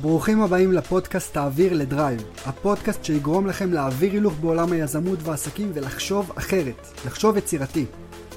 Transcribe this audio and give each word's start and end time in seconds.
ברוכים 0.00 0.42
הבאים 0.42 0.72
לפודקאסט 0.72 1.32
תעביר 1.34 1.72
לדרייב, 1.72 2.22
הפודקאסט 2.46 3.04
שיגרום 3.04 3.46
לכם 3.46 3.72
להעביר 3.72 4.12
הילוך 4.12 4.34
בעולם 4.40 4.72
היזמות 4.72 5.18
והעסקים 5.22 5.70
ולחשוב 5.74 6.32
אחרת, 6.34 6.86
לחשוב 7.06 7.36
יצירתי. 7.36 7.86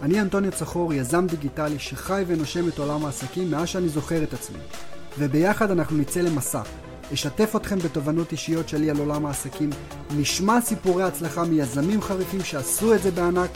אני 0.02 0.22
אנטוניה 0.22 0.52
צחור, 0.52 0.94
יזם 0.94 1.28
דיגיטלי 1.28 1.80
שחי 1.80 2.24
ונושם 2.28 2.68
את 2.68 2.80
עולם 2.80 3.06
העסקים 3.06 3.52
מאז 3.52 3.68
שאני 3.68 3.90
זוכר 3.90 4.24
את 4.24 4.34
עצמי. 4.34 4.58
וביחד 5.20 5.72
אנחנו 5.72 5.98
נצא 5.98 6.22
למסע. 6.22 6.62
אשתף 7.14 7.56
אתכם 7.56 7.80
בתובנות 7.80 8.32
אישיות 8.32 8.70
שלי 8.70 8.90
על 8.90 8.98
עולם 8.98 9.26
העסקים, 9.26 9.70
נשמע 10.18 10.62
סיפורי 10.62 11.04
הצלחה 11.04 11.44
מיזמים 11.44 12.02
חריפים 12.02 12.44
שעשו 12.44 12.94
את 12.94 13.04
זה 13.04 13.12
בענק, 13.12 13.50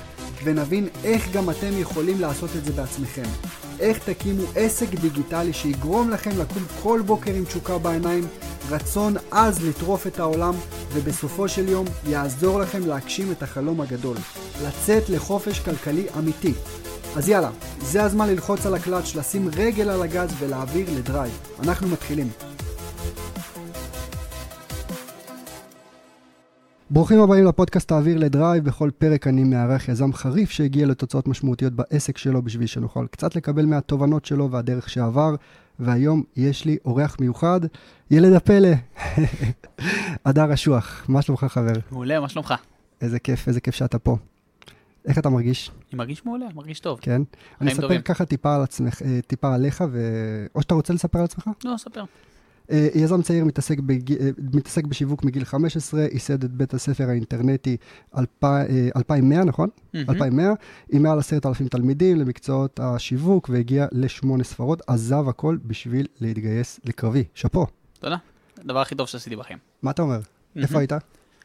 ונבין 0.44 0.88
איך 1.04 1.32
גם 1.34 1.50
אתם 1.50 1.72
יכולים 1.80 2.22
לעשות 2.22 2.50
את 2.56 2.66
זה 2.66 2.72
בעצמכם. 2.72 3.30
איך 3.80 4.10
תקימו 4.10 4.44
עסק 4.56 4.90
דיגיטלי 4.90 5.54
שיגרום 5.54 6.10
לכם 6.10 6.32
לקום 6.40 6.64
כל 6.84 7.02
בוקר 7.06 7.34
עם 7.34 7.46
תשוקה 7.46 7.78
בעיניים, 7.78 8.28
רצון 8.70 9.14
עז 9.32 9.64
לטרוף 9.64 10.08
את 10.08 10.20
העולם, 10.20 10.54
ובסופו 10.94 11.48
של 11.48 11.70
יום 11.70 11.86
יעזור 12.08 12.60
לכם 12.60 12.88
להגשים 12.88 13.32
את 13.32 13.44
החלום 13.44 13.82
הגדול, 13.82 14.18
לצאת 14.64 15.10
לחופש 15.10 15.60
כלכלי 15.60 16.06
אמיתי. 16.18 16.54
אז 17.16 17.30
יאללה, 17.30 17.50
זה 17.82 18.04
הזמן 18.04 18.30
ללחוץ 18.30 18.66
על 18.66 18.74
הקלאץ', 18.74 19.16
לשים 19.16 19.50
רגל 19.56 19.90
על 19.90 20.02
הגז 20.02 20.30
ולהעביר 20.40 20.88
לדרייב. 20.96 21.40
אנחנו 21.64 21.88
מתחילים. 21.88 22.49
ברוכים 26.92 27.20
הבאים 27.20 27.46
לפודקאסט 27.46 27.92
תעביר 27.92 28.18
לדרייב, 28.18 28.64
בכל 28.64 28.90
פרק 28.98 29.28
אני 29.28 29.44
מארח 29.44 29.90
יזם 29.90 30.14
חריף 30.14 30.50
שהגיע 30.50 30.88
לתוצאות 30.88 31.28
משמעותיות 31.28 31.74
בעסק 31.74 32.18
שלו 32.18 32.42
בשביל 32.42 32.68
שנוכל 32.68 33.08
קצת 33.12 33.36
לקבל 33.36 33.66
מהתובנות 33.66 34.26
שלו 34.26 34.52
והדרך 34.52 34.90
שעבר, 34.90 35.36
והיום 35.80 36.24
יש 36.36 36.66
לי 36.66 36.78
אורח 36.86 37.18
מיוחד, 37.20 37.60
ילד 38.12 38.34
הפלא, 38.34 38.70
הדר 40.26 40.54
אשוח, 40.54 41.06
מה 41.08 41.22
שלומך 41.22 41.44
חבר? 41.44 41.74
מעולה, 41.92 42.20
מה 42.20 42.30
שלומך? 42.30 42.54
איזה 43.02 43.20
כיף, 43.20 43.48
איזה 43.48 43.62
כיף 43.62 43.76
שאתה 43.76 44.00
פה. 44.00 44.18
איך 45.06 45.18
אתה 45.18 45.30
מרגיש? 45.30 45.72
אני 45.90 45.98
מרגיש 45.98 46.26
מעולה, 46.26 46.46
מרגיש 46.56 46.80
טוב. 46.80 47.00
כן? 47.02 47.22
אני 47.62 47.72
אספר 47.72 47.82
טובים. 47.82 48.02
ככה 48.02 48.26
טיפה 48.26 48.56
על 48.56 48.62
עצמך, 48.62 49.02
אה, 49.02 49.20
טיפה 49.28 49.56
עליך, 49.56 49.84
ו... 49.92 50.00
או 50.56 50.62
שאתה 50.62 50.74
רוצה 50.74 50.94
לספר 50.94 51.20
על 51.20 51.26
עצמך? 51.26 51.50
לא, 51.66 51.78
ספר. 51.78 52.04
אה, 52.72 52.88
יזם 52.96 53.22
צעיר 53.22 53.46
מתעסק, 53.46 53.80
בג... 53.80 54.14
אה, 54.14 54.30
מתעסק 54.54 54.86
בשיווק 54.86 55.24
מגיל 55.24 55.46
15, 55.46 56.02
ייסד 56.02 56.44
את 56.44 56.52
בית 56.52 56.74
הספר 56.74 57.10
האינטרנטי 57.10 57.78
אלפ... 58.18 58.44
אה, 58.44 58.90
2100, 58.96 59.44
נכון? 59.44 59.70
מהמם. 59.94 60.10
2100, 60.10 60.54
עם 60.92 61.04
מעל 61.04 61.20
עשרת 61.20 61.46
אלפים 61.46 61.68
תלמידים 61.68 62.18
למקצועות 62.18 62.80
השיווק, 62.80 63.50
והגיע 63.50 63.88
לשמונה 63.92 64.44
ספרות, 64.44 64.82
עזב 64.88 65.30
הכל 65.30 65.58
בשביל 65.66 66.08
להתגייס 66.22 66.80
לקרבי. 66.86 67.24
שאפו. 67.34 67.66
תודה. 68.00 68.18
הדבר 68.58 68.80
הכי 68.80 68.96
טוב 68.96 69.08
שעשיתי 69.08 69.36
בחיים. 69.36 69.58
מה 69.82 69.92
אתה 69.92 70.02
אומר? 70.02 70.20
איפה 70.56 70.80
היית? 70.80 70.92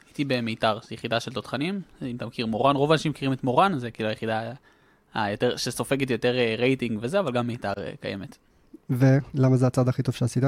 הייתי 0.07 0.25
במיתר, 0.25 0.79
זו 0.83 0.93
יחידה 0.93 1.19
של 1.19 1.33
תותחנים. 1.33 1.81
אם 2.01 2.15
אתה 2.15 2.25
מכיר 2.25 2.45
מורן, 2.45 2.75
רוב 2.75 2.91
האנשים 2.91 3.11
מכירים 3.11 3.33
את 3.33 3.43
מורן, 3.43 3.79
זה 3.79 3.91
כאילו 3.91 4.09
היחידה 4.09 4.53
היותר, 5.13 5.57
שסופגת 5.57 6.09
יותר 6.09 6.37
אה, 6.37 6.55
רייטינג 6.57 6.99
וזה, 7.01 7.19
אבל 7.19 7.31
גם 7.31 7.47
מיתר 7.47 7.73
אה, 7.77 7.91
קיימת. 8.01 8.37
ולמה 8.89 9.57
זה 9.57 9.67
הצעד 9.67 9.89
הכי 9.89 10.03
טוב 10.03 10.15
שעשית? 10.15 10.43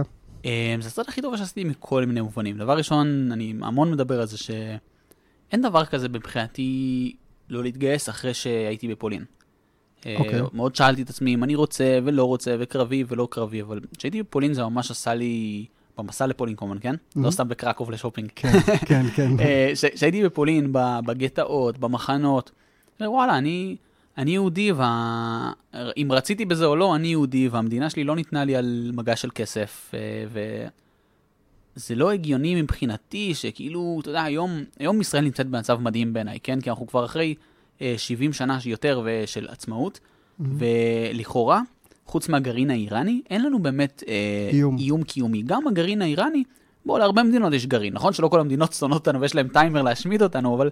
אה, 0.47 0.75
זה 0.79 0.87
הצד 0.87 1.03
הכי 1.07 1.21
טוב 1.21 1.37
שעשיתי 1.37 1.63
מכל 1.63 2.05
מיני 2.05 2.21
מובנים. 2.21 2.57
דבר 2.57 2.77
ראשון, 2.77 3.29
אני 3.31 3.53
המון 3.61 3.91
מדבר 3.91 4.19
על 4.21 4.27
זה 4.27 4.37
שאין 4.37 5.61
דבר 5.61 5.85
כזה 5.85 6.09
מבחינתי 6.09 7.15
לא 7.49 7.63
להתגייס 7.63 8.09
אחרי 8.09 8.33
שהייתי 8.33 8.87
בפולין. 8.87 9.25
אה, 10.05 10.15
אוקיי. 10.19 10.41
מאוד 10.53 10.75
שאלתי 10.75 11.01
את 11.01 11.09
עצמי 11.09 11.33
אם 11.33 11.43
אני 11.43 11.55
רוצה 11.55 11.99
ולא 12.03 12.23
רוצה 12.23 12.55
וקרבי 12.59 13.03
ולא 13.07 13.27
קרבי, 13.31 13.61
אבל 13.61 13.79
כשהייתי 13.97 14.23
בפולין 14.23 14.53
זה 14.53 14.63
ממש 14.63 14.91
עשה 14.91 15.13
לי, 15.13 15.65
במסע 15.97 16.27
לפולין 16.27 16.55
כמובן, 16.55 16.77
כן? 16.79 16.95
לא 17.15 17.27
Mhm. 17.27 17.31
סתם 17.31 17.49
בקרקוב 17.49 17.91
לשופינג. 17.91 18.29
כן, 18.35 18.51
כן, 18.85 19.05
כן. 19.15 19.31
אה, 19.39 19.71
כשהייתי 19.95 20.23
בפולין, 20.23 20.73
בגטאות, 21.05 21.77
במחנות, 21.77 22.51
וואלה, 23.01 23.37
אני, 23.37 23.75
אני 24.17 24.31
יהודי, 24.31 24.71
ואם 24.71 26.11
רציתי 26.11 26.45
בזה 26.45 26.65
או 26.65 26.75
לא, 26.75 26.95
אני 26.95 27.07
יהודי, 27.07 27.47
והמדינה 27.47 27.89
שלי 27.89 28.03
לא 28.03 28.15
ניתנה 28.15 28.45
לי 28.45 28.55
על 28.55 28.91
מגע 28.93 29.15
של 29.15 29.29
כסף, 29.35 29.91
אה, 29.93 29.99
וזה 31.75 31.95
לא 31.95 32.11
הגיוני 32.11 32.61
מבחינתי, 32.61 33.35
שכאילו, 33.35 33.97
אתה 34.01 34.09
יודע, 34.09 34.23
היום, 34.23 34.63
היום 34.79 35.01
ישראל 35.01 35.23
נמצאת 35.23 35.47
במצב 35.47 35.79
מדהים 35.81 36.13
בעיניי, 36.13 36.39
כן? 36.43 36.61
כי 36.61 36.69
אנחנו 36.69 36.87
כבר 36.87 37.05
אחרי 37.05 37.35
אה, 37.81 37.93
70 37.97 38.33
שנה 38.33 38.57
יותר 38.65 39.01
ו- 39.05 39.23
של 39.25 39.47
עצמאות, 39.49 39.99
ולכאורה, 40.39 41.61
חוץ 42.05 42.29
מהגרעין 42.29 42.69
האיראני, 42.69 43.21
אין 43.29 43.43
לנו 43.43 43.59
באמת 43.59 44.03
אה, 44.07 44.49
איום. 44.53 44.77
איום 44.77 45.03
קיומי. 45.03 45.41
גם 45.41 45.67
הגרעין 45.67 46.01
האיראני, 46.01 46.43
בוא, 46.85 46.99
להרבה 46.99 47.23
מדינות 47.23 47.53
יש 47.53 47.65
גרעין, 47.65 47.93
נכון 47.93 48.13
שלא 48.13 48.27
כל 48.27 48.39
המדינות 48.39 48.73
שונאות 48.73 49.07
אותנו 49.07 49.21
ויש 49.21 49.35
להם 49.35 49.47
טיימר 49.47 49.81
להשמיד 49.81 50.21
אותנו, 50.21 50.55
אבל 50.55 50.69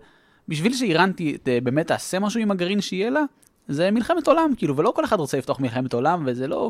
בשביל 0.48 0.74
שאיראן 0.74 1.12
ת, 1.12 1.22
ת, 1.44 1.50
באמת 1.64 1.88
תעשה 1.88 2.20
משהו 2.20 2.40
עם 2.40 2.52
הגרעין 2.52 2.82
שיהיה 2.82 3.10
לה, 3.10 3.24
זה 3.68 3.92
מלחמת 3.92 4.28
עולם, 4.28 4.52
כאילו, 4.58 4.78
ולא 4.78 4.94
כל 4.96 5.06
אחד 5.06 5.20
רוצה 5.20 5.38
לפתוח 5.38 5.60
מלחמת 5.60 5.94
עולם, 5.94 6.24
וזה 6.26 6.48
לא... 6.48 6.70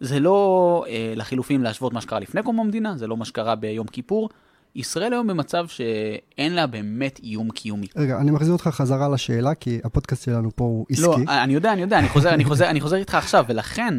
זה 0.00 0.20
לא 0.20 0.84
אה, 0.88 1.12
לחילופין 1.16 1.60
להשוות 1.60 1.92
מה 1.92 2.00
שקרה 2.00 2.20
לפני 2.20 2.42
קום 2.42 2.60
המדינה, 2.60 2.96
זה 2.96 3.06
לא 3.06 3.16
מה 3.16 3.24
שקרה 3.24 3.54
ביום 3.54 3.86
כיפור. 3.86 4.28
ישראל 4.74 5.12
היום 5.12 5.26
במצב 5.26 5.66
שאין 5.68 6.54
לה 6.54 6.66
באמת 6.66 7.20
איום 7.22 7.50
קיומי. 7.50 7.86
רגע, 7.96 8.18
אני 8.20 8.30
מחזיר 8.30 8.52
אותך 8.52 8.68
חזרה 8.68 9.08
לשאלה, 9.08 9.54
כי 9.54 9.80
הפודקאסט 9.84 10.24
שלנו 10.24 10.50
פה 10.56 10.64
הוא 10.64 10.86
עסקי. 10.90 11.02
לא, 11.02 11.16
אני 11.28 11.54
יודע, 11.54 11.72
אני 11.72 11.80
יודע, 11.80 11.98
אני 11.98 12.08
חוזר, 12.08 12.34
אני 12.34 12.44
חוזר, 12.44 12.70
אני 12.70 12.80
חוזר 12.80 12.96
איתך 12.96 13.14
עכשיו, 13.14 13.44
ולכן, 13.48 13.94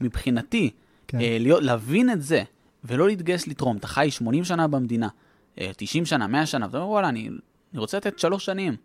מבחינתי, 0.00 0.70
כן. 1.08 1.20
אה, 1.20 1.36
להיות, 1.40 1.62
להבין 1.62 2.10
את 2.10 2.22
זה, 2.22 2.42
ולא 2.84 3.06
להתגייס 3.06 3.46
לתרום, 3.46 3.76
אתה 3.76 3.86
חי 3.86 4.10
80 4.10 4.44
שנה 4.44 4.66
במדינה, 4.66 5.08
אה, 5.60 5.70
90 5.76 6.06
שנה, 6.06 6.26
100 6.26 6.46
שנה, 6.46 6.66
ואתה 6.66 6.78
אומר, 6.78 6.88
וואלה, 6.88 7.08
אני, 7.08 7.30
אני 7.74 7.80
רוצה 7.80 7.96
לתת 7.96 8.18
שלוש 8.18 8.44
שנים. 8.44 8.76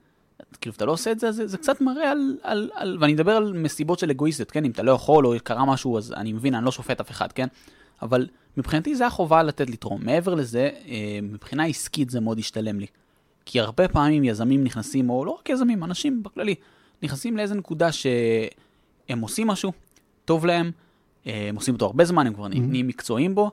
כאילו, 0.61 0.75
אתה 0.75 0.85
לא 0.85 0.91
עושה 0.91 1.11
את 1.11 1.19
זה, 1.19 1.31
זה, 1.31 1.47
זה 1.47 1.57
קצת 1.57 1.81
מראה 1.81 2.11
על, 2.11 2.37
על, 2.43 2.69
על, 2.73 2.97
ואני 3.01 3.13
מדבר 3.13 3.31
על 3.31 3.53
מסיבות 3.53 3.99
של 3.99 4.09
אגואיסטיות, 4.09 4.51
כן? 4.51 4.65
אם 4.65 4.71
אתה 4.71 4.83
לא 4.83 4.91
יכול 4.91 5.25
או 5.25 5.33
קרה 5.43 5.65
משהו, 5.65 5.97
אז 5.97 6.13
אני 6.13 6.33
מבין, 6.33 6.55
אני 6.55 6.65
לא 6.65 6.71
שופט 6.71 6.99
אף 6.99 7.11
אחד, 7.11 7.31
כן? 7.31 7.47
אבל 8.01 8.27
מבחינתי 8.57 8.95
זה 8.95 9.07
החובה 9.07 9.43
לתת 9.43 9.69
לתרום. 9.69 10.05
מעבר 10.05 10.35
לזה, 10.35 10.69
אה, 10.87 11.19
מבחינה 11.23 11.65
עסקית 11.65 12.09
זה 12.09 12.19
מאוד 12.19 12.39
השתלם 12.39 12.79
לי. 12.79 12.85
כי 13.45 13.59
הרבה 13.59 13.87
פעמים 13.87 14.23
יזמים 14.23 14.63
נכנסים, 14.63 15.09
או 15.09 15.25
לא 15.25 15.31
רק 15.31 15.49
יזמים, 15.49 15.83
אנשים 15.83 16.23
בכללי, 16.23 16.55
נכנסים 17.03 17.37
לאיזה 17.37 17.55
נקודה 17.55 17.91
שהם 17.91 19.19
עושים 19.19 19.47
משהו, 19.47 19.71
טוב 20.25 20.45
להם, 20.45 20.71
אה, 21.27 21.49
הם 21.49 21.55
עושים 21.55 21.73
אותו 21.73 21.85
הרבה 21.85 22.05
זמן, 22.05 22.27
הם 22.27 22.33
כבר 22.33 22.47
נהיים 22.47 22.87
מקצועיים 22.87 23.35
בו, 23.35 23.51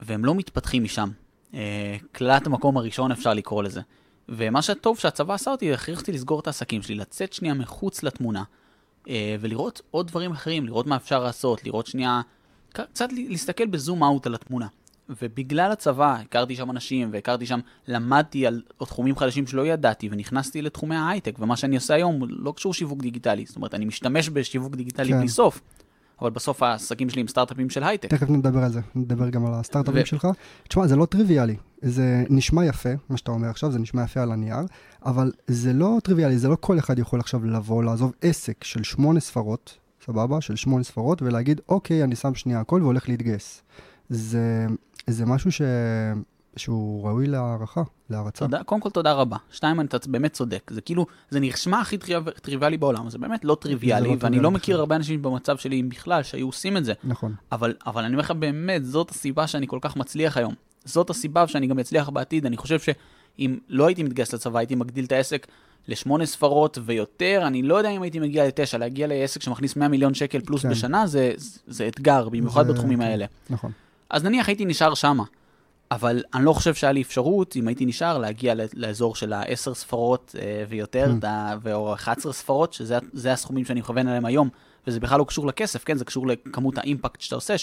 והם 0.00 0.24
לא 0.24 0.34
מתפתחים 0.34 0.84
משם. 0.84 1.10
אה, 1.54 1.96
קללת 2.12 2.46
המקום 2.46 2.76
הראשון 2.76 3.12
אפשר 3.12 3.34
לקרוא 3.34 3.62
לזה. 3.62 3.80
ומה 4.28 4.62
שטוב 4.62 4.98
שהצבא 4.98 5.34
עשה 5.34 5.50
אותי, 5.50 5.72
הכריח 5.72 6.00
אותי 6.00 6.12
לסגור 6.12 6.40
את 6.40 6.46
העסקים 6.46 6.82
שלי, 6.82 6.94
לצאת 6.94 7.32
שנייה 7.32 7.54
מחוץ 7.54 8.02
לתמונה, 8.02 8.42
אה, 9.08 9.36
ולראות 9.40 9.82
עוד 9.90 10.06
דברים 10.06 10.32
אחרים, 10.32 10.66
לראות 10.66 10.86
מה 10.86 10.96
אפשר 10.96 11.22
לעשות, 11.22 11.64
לראות 11.64 11.86
שנייה, 11.86 12.20
קצת 12.72 13.08
להסתכל 13.12 13.66
בזום 13.66 14.04
אאוט 14.04 14.26
על 14.26 14.34
התמונה. 14.34 14.66
ובגלל 15.08 15.72
הצבא, 15.72 16.16
הכרתי 16.20 16.56
שם 16.56 16.70
אנשים, 16.70 17.08
והכרתי 17.12 17.46
שם, 17.46 17.60
למדתי 17.88 18.46
על 18.46 18.62
תחומים 18.78 19.16
חדשים 19.16 19.46
שלא 19.46 19.66
ידעתי, 19.66 20.08
ונכנסתי 20.12 20.62
לתחומי 20.62 20.96
ההייטק, 20.96 21.36
ומה 21.38 21.56
שאני 21.56 21.76
עושה 21.76 21.94
היום 21.94 22.20
לא 22.28 22.52
קשור 22.56 22.74
שיווק 22.74 23.02
דיגיטלי. 23.02 23.46
זאת 23.46 23.56
אומרת, 23.56 23.74
אני 23.74 23.84
משתמש 23.84 24.28
בשיווק 24.28 24.76
דיגיטלי 24.76 25.08
כן. 25.08 25.18
בלי 25.18 25.28
סוף, 25.28 25.60
אבל 26.20 26.30
בסוף 26.30 26.62
העסקים 26.62 27.10
שלי 27.10 27.20
הם 27.20 27.28
סטארט-אפים 27.28 27.70
של 27.70 27.84
הייטק. 27.84 28.10
תכף 28.10 28.30
נדבר 28.30 28.64
על 28.64 28.72
זה, 28.72 28.80
נדבר 28.94 29.28
גם 29.28 29.46
על 29.46 29.54
הסטארט-אפים 29.54 30.02
ו- 30.02 30.06
שלך. 30.06 30.28
תשמע, 30.68 30.86
זה 30.86 30.96
לא 30.96 31.06
טריוויאלי, 31.06 31.56
זה 31.82 32.24
נשמע 32.30 32.64
יפה, 32.64 32.88
מה 33.08 33.16
שאתה 33.16 33.30
אומר 33.30 33.48
עכשיו, 33.48 33.72
זה 33.72 33.78
נשמע 33.78 34.02
יפה 34.02 34.20
על 34.22 34.32
הנייר, 34.32 34.66
אבל 35.06 35.32
זה 35.46 35.72
לא 35.72 35.98
טריוויאלי, 36.04 36.38
זה 36.38 36.48
לא 36.48 36.56
כל 36.60 36.78
אחד 36.78 36.98
יכול 36.98 37.20
עכשיו 37.20 37.44
לבוא, 37.44 37.84
לעזוב 37.84 38.12
עסק 38.22 38.64
של 38.64 38.82
שמונה 38.82 39.20
ספרות, 39.20 39.78
סבבה? 40.06 40.40
של 40.40 40.56
שמונה 40.56 40.84
ספרות, 40.84 41.22
ולהגיד, 41.22 41.60
אוקיי, 41.68 42.04
אני 42.04 42.16
שם 42.16 42.34
שנייה 42.34 42.60
הכל 42.60 42.82
והולך 42.82 43.08
להתגייס. 43.08 43.62
זה, 44.08 44.66
זה 45.06 45.26
משהו 45.26 45.52
ש... 45.52 45.62
שהוא 46.58 47.08
ראוי 47.08 47.26
להערכה, 47.26 47.82
להערצה. 48.10 48.44
תודה, 48.44 48.62
קודם 48.64 48.80
כל 48.80 48.90
תודה 48.90 49.12
רבה. 49.12 49.36
שתיים, 49.50 49.80
אתה 49.80 49.96
באמת 50.08 50.32
צודק. 50.32 50.70
זה 50.74 50.80
כאילו, 50.80 51.06
זה 51.30 51.40
נשמע 51.40 51.80
הכי 51.80 51.98
טריו- 51.98 52.30
טריוויאלי 52.42 52.76
בעולם, 52.76 53.10
זה 53.10 53.18
באמת 53.18 53.44
לא 53.44 53.56
טריוויאלי, 53.60 54.08
לא 54.08 54.16
ואני 54.20 54.36
לא 54.36 54.48
בכלל. 54.48 54.56
מכיר 54.56 54.78
הרבה 54.78 54.96
אנשים 54.96 55.22
במצב 55.22 55.56
שלי 55.56 55.82
בכלל 55.82 56.22
שהיו 56.22 56.46
עושים 56.46 56.76
את 56.76 56.84
זה. 56.84 56.92
נכון. 57.04 57.34
אבל, 57.52 57.74
אבל 57.86 58.04
אני 58.04 58.12
אומר 58.14 58.22
לך 58.22 58.30
באמת, 58.30 58.84
זאת 58.84 59.10
הסיבה 59.10 59.46
שאני 59.46 59.66
כל 59.66 59.78
כך 59.80 59.96
מצליח 59.96 60.36
היום. 60.36 60.54
זאת 60.84 61.10
הסיבה 61.10 61.46
שאני 61.46 61.66
גם 61.66 61.78
אצליח 61.78 62.08
בעתיד. 62.08 62.46
אני 62.46 62.56
חושב 62.56 62.78
שאם 62.80 63.58
לא 63.68 63.86
הייתי 63.86 64.02
מתגייס 64.02 64.34
לצבא, 64.34 64.58
הייתי 64.58 64.74
מגדיל 64.74 65.04
את 65.04 65.12
העסק 65.12 65.46
לשמונה 65.88 66.26
ספרות 66.26 66.78
ויותר, 66.84 67.42
אני 67.46 67.62
לא 67.62 67.74
יודע 67.74 67.90
אם 67.90 68.02
הייתי 68.02 68.18
מגיע 68.18 68.46
לתשע, 68.46 68.78
להגיע 68.78 69.06
לעסק 69.06 69.42
שמכניס 69.42 69.76
100 69.76 69.88
מיליון 69.88 70.14
שקל 70.14 70.40
פלוס 70.40 70.62
כן. 70.62 70.70
בשנה, 70.70 71.06
זה, 71.06 71.32
זה, 71.36 71.58
זה 71.66 71.88
אתגר, 71.88 72.28
במיוחד 72.28 72.66
זה- 72.66 72.72
בתחומים 72.72 72.98
כן. 72.98 73.04
האלה. 73.04 73.26
נכון. 73.50 73.72
אז 74.10 74.24
נניח 74.24 74.48
הייתי 74.48 74.64
נשאר 74.64 74.94
שמה, 74.94 75.24
אבל 75.90 76.22
אני 76.34 76.44
לא 76.44 76.52
חושב 76.52 76.74
שהיה 76.74 76.92
לי 76.92 77.02
אפשרות, 77.02 77.56
אם 77.56 77.68
הייתי 77.68 77.86
נשאר, 77.86 78.18
להגיע 78.18 78.54
לאזור 78.74 79.16
של 79.16 79.32
ה-10 79.32 79.74
ספרות 79.74 80.34
אה, 80.38 80.64
ויותר, 80.68 81.12
Mm. 81.22 81.68
או 81.72 81.94
11 81.94 82.32
ספרות, 82.32 82.72
שזה 82.72 82.98
זה 83.12 83.32
הסכומים 83.32 83.64
שאני 83.64 83.80
מכוון 83.80 84.08
עליהם 84.08 84.24
היום, 84.24 84.48
וזה 84.86 85.00
בכלל 85.00 85.18
לא 85.18 85.24
קשור 85.24 85.46
לכסף, 85.46 85.84
כן? 85.84 85.96
זה 85.96 86.04
קשור 86.04 86.26
לכמות 86.26 86.78
האימפקט 86.78 87.20
שאתה 87.20 87.34
עושה, 87.34 87.54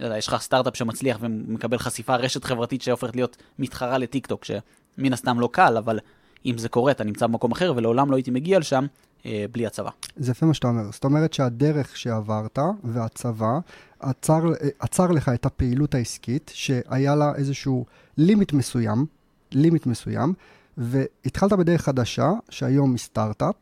לא 0.00 0.04
יודע, 0.06 0.18
יש 0.18 0.28
לך 0.28 0.36
סטארט-אפ 0.40 0.76
שמצליח 0.76 1.18
ומקבל 1.20 1.78
חשיפה 1.78 2.16
רשת 2.16 2.44
חברתית 2.44 2.82
שהופכת 2.82 3.16
להיות 3.16 3.36
מתחרה 3.58 3.98
לטיקטוק, 3.98 4.44
שמן 4.44 5.12
הסתם 5.12 5.40
לא 5.40 5.48
קל, 5.52 5.76
אבל 5.76 5.98
אם 6.46 6.58
זה 6.58 6.68
קורה, 6.68 6.92
אתה 6.92 7.04
נמצא 7.04 7.26
במקום 7.26 7.52
אחר, 7.52 7.72
ולעולם 7.76 8.10
לא 8.10 8.16
הייתי 8.16 8.30
מגיע 8.30 8.58
לשם 8.58 8.86
בלי 9.24 9.66
הצבא. 9.66 9.90
זה 10.16 10.30
יפה 10.30 10.46
מה 10.46 10.54
שאתה 10.54 10.68
אומר. 10.68 10.82
זאת 10.92 11.04
אומרת 11.04 11.32
שהדרך 11.32 11.96
שעברת 11.96 12.58
והצבא 12.84 13.58
עצר, 14.00 14.42
עצר 14.78 15.06
לך 15.06 15.28
את 15.28 15.46
הפעילות 15.46 15.94
העסקית, 15.94 16.50
שהיה 16.54 17.14
לה 17.14 17.32
איזשהו 17.34 17.86
לימיט 18.16 18.52
מסוים, 18.52 19.06
לימיט 19.52 19.86
מסוים, 19.86 20.34
והתחלת 20.76 21.52
בדרך 21.52 21.82
חדשה, 21.82 22.32
שהיום 22.50 22.90
היא 22.90 22.98
סטארט-אפ, 22.98 23.54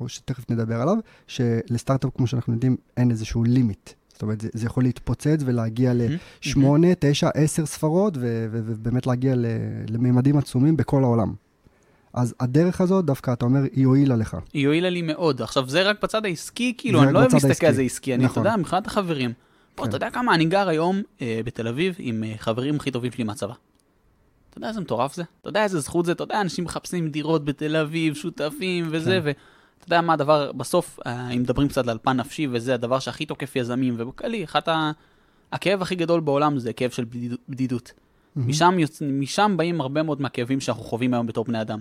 או 0.00 0.08
שתכף 0.08 0.50
נדבר 0.50 0.80
עליו, 0.80 0.96
שלסטארט-אפ, 1.26 2.10
כמו 2.16 2.26
שאנחנו 2.26 2.52
יודעים, 2.52 2.76
אין 2.96 3.10
איזשהו 3.10 3.44
לימיט. 3.44 3.90
זאת 4.12 4.22
אומרת, 4.22 4.40
זה, 4.40 4.48
זה 4.52 4.66
יכול 4.66 4.82
להתפוצץ 4.82 5.40
ולהגיע 5.44 5.92
ל-8, 5.94 6.58
9, 6.98 7.28
10 7.34 7.66
ספרות, 7.66 8.14
ובאמת 8.20 9.06
להגיע 9.06 9.34
לממדים 9.88 10.38
עצומים 10.38 10.76
בכל 10.76 11.04
העולם. 11.04 11.34
אז 12.14 12.34
הדרך 12.40 12.80
הזאת, 12.80 13.04
דווקא 13.04 13.32
אתה 13.32 13.44
אומר, 13.44 13.60
היא 13.72 13.86
הועילה 13.86 14.16
לך. 14.16 14.36
היא 14.52 14.66
הועילה 14.66 14.90
לי 14.90 15.02
מאוד. 15.02 15.42
עכשיו, 15.42 15.68
זה 15.68 15.82
רק 15.82 16.02
בצד 16.02 16.24
העסקי, 16.24 16.74
כאילו, 16.78 17.02
אני 17.02 17.12
לא 17.12 17.18
אוהב 17.18 17.32
להסתכל 17.32 17.66
על 17.66 17.74
זה 17.74 17.82
עסקי. 17.82 18.14
אני, 18.14 18.24
נכון. 18.24 18.42
אתה 18.42 18.48
יודע, 18.48 18.56
מבחינת 18.56 18.86
החברים. 18.86 19.32
פה, 19.74 19.82
כן. 19.82 19.88
אתה 19.88 19.96
יודע 19.96 20.10
כמה, 20.10 20.34
אני 20.34 20.44
גר 20.44 20.68
היום 20.68 21.02
אה, 21.22 21.40
בתל 21.44 21.68
אביב 21.68 21.94
עם 21.98 22.24
אה, 22.24 22.34
חברים 22.38 22.76
הכי 22.76 22.90
טובים 22.90 23.12
שלי 23.12 23.24
מהצבא. 23.24 23.54
אתה 24.50 24.58
יודע 24.58 24.68
איזה 24.68 24.80
מטורף 24.80 25.14
זה? 25.14 25.22
אתה 25.40 25.48
יודע 25.48 25.64
איזה 25.64 25.80
זכות 25.80 26.06
זה? 26.06 26.12
אתה 26.12 26.22
יודע, 26.22 26.40
אנשים 26.40 26.64
מחפשים 26.64 27.08
דירות 27.08 27.44
בתל 27.44 27.76
אביב, 27.76 28.14
שותפים 28.14 28.88
וזה, 28.90 29.10
כן. 29.10 29.20
ואתה 29.24 29.86
יודע 29.86 30.00
מה 30.00 30.12
הדבר, 30.12 30.52
בסוף, 30.52 30.98
אה, 31.06 31.30
אם 31.30 31.42
מדברים 31.42 31.68
קצת 31.68 31.88
על 31.88 31.98
פן 32.02 32.16
נפשי, 32.16 32.46
וזה 32.50 32.74
הדבר 32.74 32.98
שהכי 32.98 33.26
תוקף 33.26 33.56
יזמים, 33.56 33.94
ובקלי, 33.98 34.44
אחת 34.44 34.68
ה... 34.68 34.90
הכאב 35.52 35.82
הכי 35.82 35.94
גדול 35.94 36.20
בעולם 36.20 36.58
זה 36.58 36.72
כאב 36.72 36.90
של 36.90 37.04
בדידות. 37.48 37.92
Mm-hmm. 37.92 38.40
משם, 38.40 38.78
יוצ... 38.78 39.02
משם 39.02 39.54
באים 39.56 39.80
הרבה 39.80 40.02
מאוד 40.02 40.20
מהכאבים 40.20 40.60
שאנחנו 40.60 40.82
חווים 40.82 41.14
היום 41.14 41.26
בתור 41.26 41.44
בני 41.44 41.60
אדם. 41.60 41.80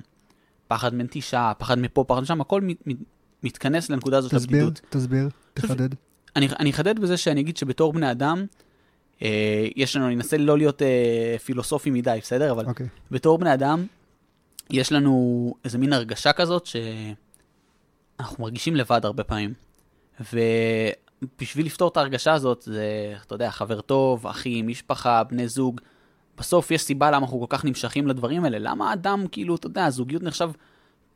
פחד 0.68 0.94
מנטישה, 0.94 1.52
פחד 1.58 1.80
מפה, 1.80 2.06
פחד 2.08 2.22
משם, 2.22 2.42
הכל 2.42 2.62
מת, 2.62 2.88
מת, 2.88 2.98
מתכנס 3.44 3.90
לנקודה 3.90 4.18
הזאת 4.18 4.34
תסביר, 4.34 4.66
לבדידות. 4.66 4.82
תסביר, 4.90 5.30
תסביר, 5.54 5.76
תחדד. 5.76 5.90
אני, 6.36 6.48
אני 6.60 6.70
אחדד 6.70 7.00
בזה 7.00 7.18
שאני 7.18 7.42
אגיד 7.42 7.58
שבתור 7.58 7.94
בני 7.94 8.12
אדם, 8.12 8.46
אה, 9.22 9.68
יש 9.76 9.96
לנו, 9.96 10.08
אני 10.08 10.16
אנסה 10.16 10.38
לא 10.38 10.58
להיות 10.58 10.82
אה, 10.82 11.36
פילוסופי 11.46 11.90
מדי, 11.90 12.20
בסדר? 12.22 12.52
אבל 12.52 12.66
okay. 12.66 12.70
אוקיי. 12.70 12.88
בתור 13.12 13.38
בני 13.38 13.54
אדם, 13.54 13.86
יש 14.70 14.92
לנו 14.92 15.54
איזה 15.66 15.78
מין 15.78 15.94
הרגשה 15.94 16.34
כזאת 16.34 16.66
שאנחנו 16.66 18.44
מרגישים 18.44 18.76
לבד 18.76 19.06
הרבה 19.06 19.24
פעמים. 19.24 19.54
ובשביל 20.20 21.66
לפתור 21.66 21.90
את 21.90 21.98
ההרגשה 21.98 22.34
הזאת, 22.34 22.62
זה, 22.62 23.16
אתה 23.26 23.36
יודע, 23.36 23.52
חבר 23.52 23.82
טוב, 23.82 24.28
אחים, 24.28 24.68
משפחה, 24.68 25.24
בני 25.24 25.48
זוג. 25.48 25.82
בסוף 26.38 26.72
יש 26.72 26.82
סיבה 26.82 27.12
למה 27.12 27.18
אנחנו 27.18 27.40
כל 27.40 27.46
כך 27.50 27.66
נמשכים 27.66 28.08
לדברים 28.08 28.44
האלה. 28.44 28.60
למה 28.60 28.94
אדם, 28.94 29.26
כאילו, 29.32 29.56
אתה 29.56 29.68
יודע, 29.68 29.90
זוגיות 29.90 30.24
נחשב 30.24 30.52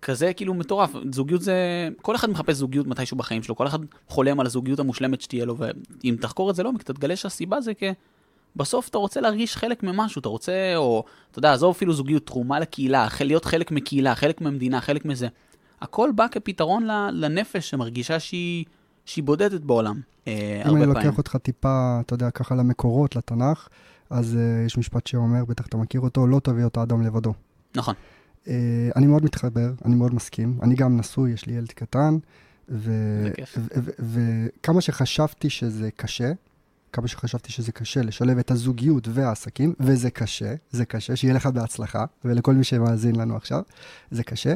כזה 0.01 0.33
כאילו 0.33 0.53
מטורף. 0.53 0.91
זוגיות 1.11 1.41
זה... 1.41 1.89
כל 2.01 2.15
אחד 2.15 2.29
מחפש 2.29 2.55
זוגיות 2.55 2.87
מתישהו 2.87 3.17
בחיים 3.17 3.43
שלו, 3.43 3.55
כל 3.55 3.67
אחד 3.67 3.79
חולם 4.07 4.39
על 4.39 4.45
הזוגיות 4.45 4.79
המושלמת 4.79 5.21
שתהיה 5.21 5.45
לו, 5.45 5.55
ואם 5.57 6.15
תחקור 6.21 6.49
את 6.49 6.55
זה 6.55 6.63
לעומק, 6.63 6.81
אתה 6.81 6.93
תגלה 6.93 7.15
שהסיבה 7.15 7.61
זה 7.61 7.73
כי 7.73 7.85
בסוף 8.55 8.89
אתה 8.89 8.97
רוצה 8.97 9.21
להרגיש 9.21 9.57
חלק 9.57 9.83
ממשהו, 9.83 10.19
אתה 10.19 10.29
רוצה, 10.29 10.73
או, 10.75 11.03
אתה 11.31 11.39
יודע, 11.39 11.53
עזוב 11.53 11.75
אפילו 11.75 11.93
זוגיות, 11.93 12.25
תרומה 12.25 12.59
לקהילה, 12.59 13.07
להיות 13.21 13.45
חלק 13.45 13.71
מקהילה, 13.71 14.15
חלק 14.15 14.41
ממדינה, 14.41 14.81
חלק 14.81 15.05
מזה. 15.05 15.27
הכל 15.81 16.09
בא 16.15 16.27
כפתרון 16.31 16.87
לנפש 17.11 17.69
שמרגישה 17.69 18.19
שהיא, 18.19 18.65
שהיא 19.05 19.23
בודדת 19.23 19.61
בעולם, 19.61 19.99
אה, 20.27 20.33
הרבה 20.33 20.63
פעמים. 20.63 20.83
אם 20.83 20.91
אני 20.91 21.05
לוקח 21.05 21.17
אותך 21.17 21.35
טיפה, 21.35 21.99
אתה 22.05 22.13
יודע, 22.13 22.31
ככה 22.31 22.55
למקורות, 22.55 23.15
לתנ"ך, 23.15 23.67
אז 24.11 24.33
uh, 24.33 24.65
יש 24.65 24.77
משפט 24.77 25.07
שאומר, 25.07 25.45
בטח 25.45 25.67
אתה 25.67 25.77
מכיר 25.77 26.01
אותו, 26.01 26.27
לא 26.27 26.39
תביא 26.43 26.63
אותה 26.63 26.83
אדם 26.83 27.01
לבדו. 27.01 27.33
נכון. 27.75 27.95
Uh, 28.45 28.47
אני 28.95 29.07
מאוד 29.07 29.23
מתחבר, 29.23 29.73
אני 29.85 29.95
מאוד 29.95 30.15
מסכים. 30.15 30.59
אני 30.61 30.75
גם 30.75 30.97
נשוי, 30.97 31.31
יש 31.31 31.45
לי 31.45 31.53
ילד 31.53 31.71
קטן. 31.71 32.17
וכמה 33.99 34.81
שחשבתי 34.81 35.49
שזה 35.49 35.89
קשה, 35.95 36.31
כמה 36.93 37.07
שחשבתי 37.07 37.51
שזה 37.51 37.71
קשה 37.71 38.01
לשלב 38.01 38.37
את 38.37 38.51
הזוגיות 38.51 39.07
והעסקים, 39.07 39.73
וזה 39.79 40.09
קשה, 40.09 40.55
זה 40.71 40.85
קשה, 40.85 41.15
שיהיה 41.15 41.33
לך 41.33 41.45
בהצלחה, 41.45 42.05
ולכל 42.25 42.53
מי 42.53 42.63
שמאזין 42.63 43.15
לנו 43.15 43.35
עכשיו, 43.35 43.61
זה 44.11 44.23
קשה, 44.23 44.53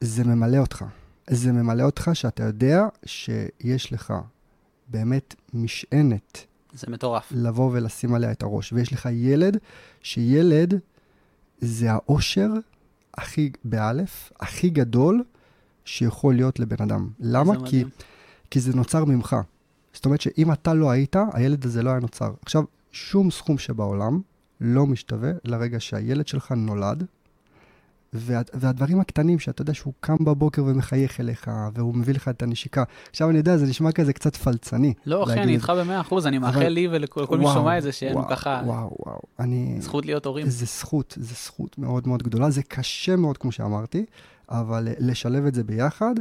זה 0.00 0.24
ממלא 0.24 0.56
אותך. 0.56 0.84
זה 1.30 1.52
ממלא 1.52 1.82
אותך 1.82 2.10
שאתה 2.14 2.42
יודע 2.42 2.86
שיש 3.06 3.92
לך 3.92 4.14
באמת 4.88 5.34
משענת. 5.54 6.46
זה 6.74 6.86
מטורף. 6.90 7.32
לבוא 7.36 7.70
ולשים 7.72 8.14
עליה 8.14 8.32
את 8.32 8.42
הראש. 8.42 8.72
ויש 8.72 8.92
לך 8.92 9.08
ילד, 9.12 9.56
שילד 10.02 10.74
זה 11.60 11.92
האושר 11.92 12.50
הכי, 13.14 13.50
באלף, 13.64 14.32
הכי 14.40 14.70
גדול 14.70 15.24
שיכול 15.84 16.34
להיות 16.34 16.60
לבן 16.60 16.82
אדם. 16.82 17.08
למה? 17.20 17.54
כי, 17.66 17.84
כי 18.50 18.60
זה 18.60 18.72
נוצר 18.76 19.04
ממך. 19.04 19.36
זאת 19.92 20.04
אומרת 20.04 20.20
שאם 20.20 20.52
אתה 20.52 20.74
לא 20.74 20.90
היית, 20.90 21.16
הילד 21.32 21.64
הזה 21.64 21.82
לא 21.82 21.90
היה 21.90 22.00
נוצר. 22.00 22.32
עכשיו, 22.42 22.64
שום 22.92 23.30
סכום 23.30 23.58
שבעולם 23.58 24.20
לא 24.60 24.86
משתווה 24.86 25.30
לרגע 25.44 25.80
שהילד 25.80 26.26
שלך 26.28 26.52
נולד, 26.52 27.04
וה, 28.14 28.40
והדברים 28.54 29.00
הקטנים 29.00 29.38
שאתה 29.38 29.62
יודע 29.62 29.74
שהוא 29.74 29.92
קם 30.00 30.16
בבוקר 30.24 30.64
ומחייך 30.64 31.20
אליך, 31.20 31.50
והוא 31.74 31.94
מביא 31.94 32.14
לך 32.14 32.28
את 32.28 32.42
הנשיקה. 32.42 32.84
עכשיו 33.10 33.30
אני 33.30 33.38
יודע, 33.38 33.56
זה 33.56 33.66
נשמע 33.66 33.92
כזה 33.92 34.12
קצת 34.12 34.36
פלצני. 34.36 34.94
לא, 35.06 35.24
אחי, 35.24 35.40
אני 35.40 35.54
איתך 35.54 35.72
במאה 35.78 36.00
אחוז, 36.00 36.26
אני 36.26 36.38
מאחל 36.38 36.68
לי 36.68 36.88
ולכל 36.90 37.38
מי 37.38 37.46
ששומע 37.46 37.78
את 37.78 37.82
זה, 37.82 37.92
שיהיה 37.92 38.12
לנו 38.12 38.28
ככה... 38.28 38.62
וואו, 38.64 38.96
וואו, 39.06 39.18
אני... 39.38 39.76
זכות 39.80 40.06
להיות 40.06 40.26
הורים. 40.26 40.48
זה 40.48 40.66
זכות, 40.66 41.14
זה 41.20 41.34
זכות 41.34 41.78
מאוד 41.78 42.08
מאוד 42.08 42.22
גדולה. 42.22 42.50
זה 42.50 42.62
קשה 42.62 43.16
מאוד, 43.16 43.38
כמו 43.38 43.52
שאמרתי, 43.52 44.04
אבל 44.48 44.88
לשלב 44.98 45.46
את 45.46 45.54
זה 45.54 45.64
ביחד, 45.64 46.14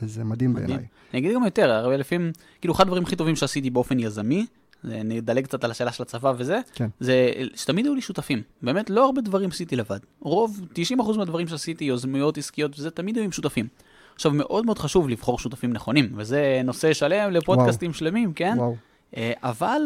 זה 0.00 0.24
מדהים, 0.24 0.52
מדהים. 0.52 0.66
בעיניי. 0.66 0.86
אני 1.12 1.18
אגיד 1.18 1.34
גם 1.34 1.44
יותר, 1.44 1.70
הרי 1.70 1.98
לפעמים, 1.98 2.32
כאילו, 2.60 2.74
אחד 2.74 2.84
הדברים 2.84 3.02
הכי 3.02 3.16
טובים 3.16 3.36
שעשיתי 3.36 3.70
באופן 3.70 3.98
יזמי, 3.98 4.46
נדלג 4.84 5.44
קצת 5.44 5.64
על 5.64 5.70
השאלה 5.70 5.92
של 5.92 6.02
הצבא 6.02 6.32
וזה, 6.36 6.60
כן. 6.74 6.88
זה 7.00 7.32
שתמיד 7.54 7.86
היו 7.86 7.94
לי 7.94 8.00
שותפים. 8.00 8.42
באמת, 8.62 8.90
לא 8.90 9.04
הרבה 9.04 9.20
דברים 9.20 9.50
עשיתי 9.50 9.76
לבד. 9.76 9.98
רוב, 10.20 10.60
90% 10.98 11.16
מהדברים 11.16 11.48
שעשיתי, 11.48 11.84
יוזמיות 11.84 12.38
עסקיות 12.38 12.78
וזה, 12.78 12.90
תמיד 12.90 13.16
היו 13.16 13.24
עם 13.24 13.32
שותפים. 13.32 13.68
עכשיו, 14.14 14.32
מאוד 14.32 14.66
מאוד 14.66 14.78
חשוב 14.78 15.08
לבחור 15.08 15.38
שותפים 15.38 15.72
נכונים, 15.72 16.12
וזה 16.16 16.60
נושא 16.64 16.92
שלם 16.92 17.30
לפודקאסטים 17.30 17.90
וואו. 17.90 17.98
שלמים, 17.98 18.32
כן? 18.32 18.54
וואו. 18.56 18.76
אה, 19.16 19.32
אבל 19.42 19.80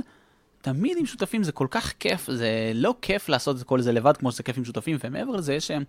תמיד 0.63 0.99
עם 0.99 1.07
שותפים 1.07 1.43
זה 1.43 1.53
כל 1.53 1.67
כך 1.71 1.93
כיף, 2.01 2.31
זה 2.31 2.73
לא 2.75 2.95
כיף 3.03 3.29
לעשות 3.29 3.57
את 3.57 3.63
כל 3.63 3.81
זה 3.81 3.93
לבד 3.93 4.17
כמו 4.17 4.33
שזה 4.33 4.43
כיף 4.43 4.59
עם 4.59 4.65
שותפים, 4.65 4.97
ומעבר 5.05 5.33
לזה 5.33 5.61
שהם... 5.61 5.85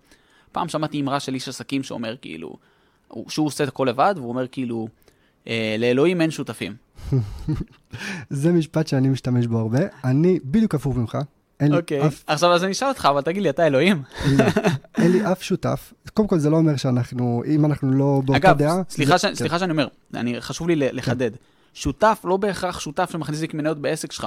פעם 0.52 0.68
שמעתי 0.68 1.00
אמרה 1.00 1.20
של 1.20 1.34
איש 1.34 1.48
עסקים 1.48 1.82
שאומר 1.82 2.16
כאילו, 2.16 2.56
שהוא 3.28 3.46
עושה 3.46 3.64
את 3.64 3.68
הכל 3.68 3.86
לבד, 3.90 4.14
והוא 4.16 4.28
אומר 4.28 4.46
כאילו, 4.46 4.88
אה, 4.88 5.05
לאלוהים 5.78 6.20
אין 6.20 6.30
שותפים. 6.30 6.74
זה 8.30 8.52
משפט 8.52 8.86
שאני 8.86 9.08
משתמש 9.08 9.46
בו 9.46 9.58
הרבה. 9.58 9.80
אני 10.04 10.38
בדיוק 10.44 10.74
הפוך 10.74 10.96
ממך. 10.96 11.18
אין 11.60 11.72
לי 11.72 11.78
אוקיי. 11.78 12.06
אף... 12.06 12.24
עכשיו 12.26 12.52
אז 12.52 12.64
אני 12.64 12.72
אשאל 12.72 12.88
אותך, 12.88 13.08
אבל 13.10 13.20
תגיד 13.20 13.42
לי, 13.42 13.50
אתה 13.50 13.66
אלוהים? 13.66 14.02
לא, 14.26 14.44
אין 14.98 15.12
לי 15.12 15.32
אף 15.32 15.42
שותף. 15.42 15.92
קודם 16.14 16.28
כל, 16.28 16.38
זה 16.38 16.50
לא 16.50 16.56
אומר 16.56 16.76
שאנחנו, 16.76 17.42
אם 17.46 17.64
אנחנו 17.64 17.92
לא 17.92 18.22
באותה 18.24 18.52
דעה... 18.52 18.74
אגב, 18.74 18.82
סליחה, 18.88 19.18
ש... 19.18 19.24
כן. 19.24 19.34
סליחה 19.34 19.58
שאני 19.58 19.70
אומר, 19.70 19.88
אני, 20.14 20.40
חשוב 20.40 20.68
לי 20.68 20.76
לחדד. 20.76 21.30
כן. 21.30 21.38
שותף 21.74 22.20
לא 22.24 22.36
בהכרח 22.36 22.80
שותף 22.80 23.10
שמכניס 23.12 23.40
לי 23.40 23.46
מניות 23.54 23.78
בעסק 23.78 24.12
שלך. 24.12 24.26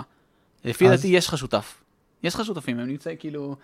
לפי 0.65 0.89
דעתי 0.89 1.07
יש 1.07 1.27
לך 1.27 1.37
שותף. 1.37 1.75
יש 2.23 2.35
לך 2.35 2.45
שותפים, 2.45 2.79
הם 2.79 2.87
נמצאים 2.87 3.15
כאילו... 3.19 3.55